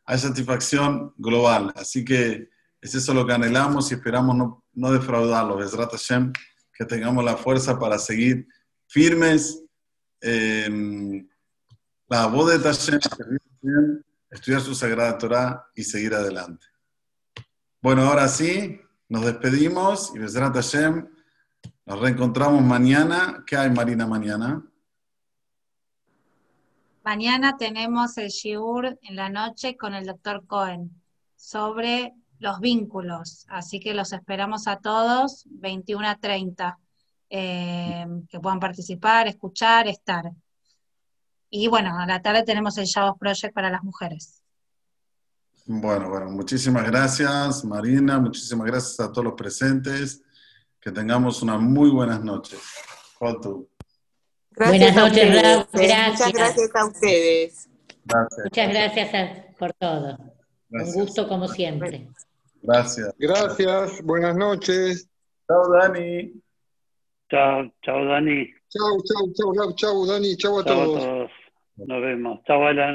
hay 0.05 0.19
satisfacción 0.21 1.13
global. 1.19 1.73
Así 1.75 2.05
que 2.05 2.51
es 2.81 2.95
eso 2.95 3.13
lo 3.13 3.27
que 3.27 3.33
anhelamos 3.33 3.91
y 3.91 3.95
esperamos 3.95 4.37
no, 4.37 4.65
no 4.75 4.93
defraudarlo. 4.93 5.57
Besrat 5.57 5.91
Hashem, 5.91 6.33
que 6.73 6.85
tengamos 6.85 7.25
la 7.25 7.37
fuerza 7.37 7.77
para 7.81 7.99
seguir 7.99 8.47
firmes. 8.87 9.61
Eh, 10.21 11.27
la 12.11 12.27
voz 12.27 12.51
de 12.51 12.59
Hashem, 12.59 12.99
estudiar 14.31 14.61
su 14.61 14.75
Sagrada 14.75 15.17
Torah 15.17 15.67
y 15.77 15.85
seguir 15.85 16.13
adelante. 16.13 16.67
Bueno, 17.81 18.03
ahora 18.03 18.27
sí, 18.27 18.81
nos 19.09 19.25
despedimos 19.25 20.13
y 20.15 20.19
Besrat 20.19 20.53
Hashem, 20.55 21.09
nos 21.87 22.01
reencontramos 22.01 22.63
mañana. 22.63 23.45
¿Qué 23.47 23.57
hay, 23.57 23.71
Marina, 23.71 24.09
mañana? 24.09 24.61
Mañana 27.05 27.57
tenemos 27.57 28.19
el 28.19 28.29
Shiur 28.29 28.99
en 29.03 29.15
la 29.15 29.29
noche 29.29 29.77
con 29.77 29.95
el 29.95 30.05
doctor 30.05 30.45
Cohen 30.49 30.91
sobre 31.37 32.13
los 32.41 32.59
vínculos, 32.59 33.47
así 33.49 33.79
que 33.79 33.95
los 33.95 34.13
esperamos 34.13 34.67
a 34.67 34.79
todos, 34.81 35.45
21 35.49 36.09
a 36.09 36.17
30, 36.17 36.79
eh, 37.31 38.07
que 38.29 38.41
puedan 38.41 38.59
participar, 38.59 39.29
escuchar, 39.29 39.87
estar. 39.87 40.33
Y 41.51 41.69
bueno, 41.69 41.99
a 41.99 42.07
la 42.07 42.23
tarde 42.23 42.45
tenemos 42.45 42.79
el 42.79 42.85
Shabbat 42.87 43.19
Project 43.19 43.53
para 43.55 43.71
las 43.71 43.83
mujeres. 43.83 44.43
Bueno, 45.67 46.09
bueno, 46.09 46.31
muchísimas 46.31 46.85
gracias, 46.87 47.65
Marina, 47.65 48.19
muchísimas 48.19 48.67
gracias 48.67 48.99
a 49.01 49.13
todos 49.13 49.25
los 49.25 49.35
presentes. 49.35 50.23
Que 50.81 50.91
tengamos 50.91 51.43
unas 51.43 51.61
muy 51.61 51.91
buenas 51.91 52.25
noches. 52.25 52.59
Foto. 53.19 53.67
Buenas 54.57 54.95
noches, 54.97 55.39
a 55.39 55.43
Raúl. 55.43 55.67
Gracias. 55.73 56.11
Muchas 56.19 56.33
gracias 56.33 56.71
a 56.75 56.87
ustedes. 56.87 57.69
Gracias. 58.05 58.45
Muchas 58.45 58.69
gracias 58.71 59.15
a- 59.15 59.57
por 59.59 59.73
todo. 59.75 60.19
Gracias. 60.71 60.97
Un 60.97 61.03
gusto 61.05 61.29
como 61.29 61.47
siempre. 61.49 62.09
Gracias. 62.63 63.15
Gracias, 63.19 64.03
buenas 64.03 64.37
noches. 64.37 65.07
Chao, 65.47 65.71
Dani. 65.71 66.33
Chao, 67.31 67.71
chao 67.83 68.05
Dani. 68.07 68.47
Chau, 68.71 69.03
chau, 69.05 69.33
chau, 69.55 69.73
chau, 69.75 70.07
Dani, 70.07 70.37
chau 70.37 70.59
a 70.61 70.65
Chao 70.65 70.73
a 70.73 70.77
todos. 70.85 71.05
todos. 71.05 71.31
Nos 71.77 72.03
vemos. 72.03 72.41
Chao 72.45 72.67
Alan. 72.67 72.89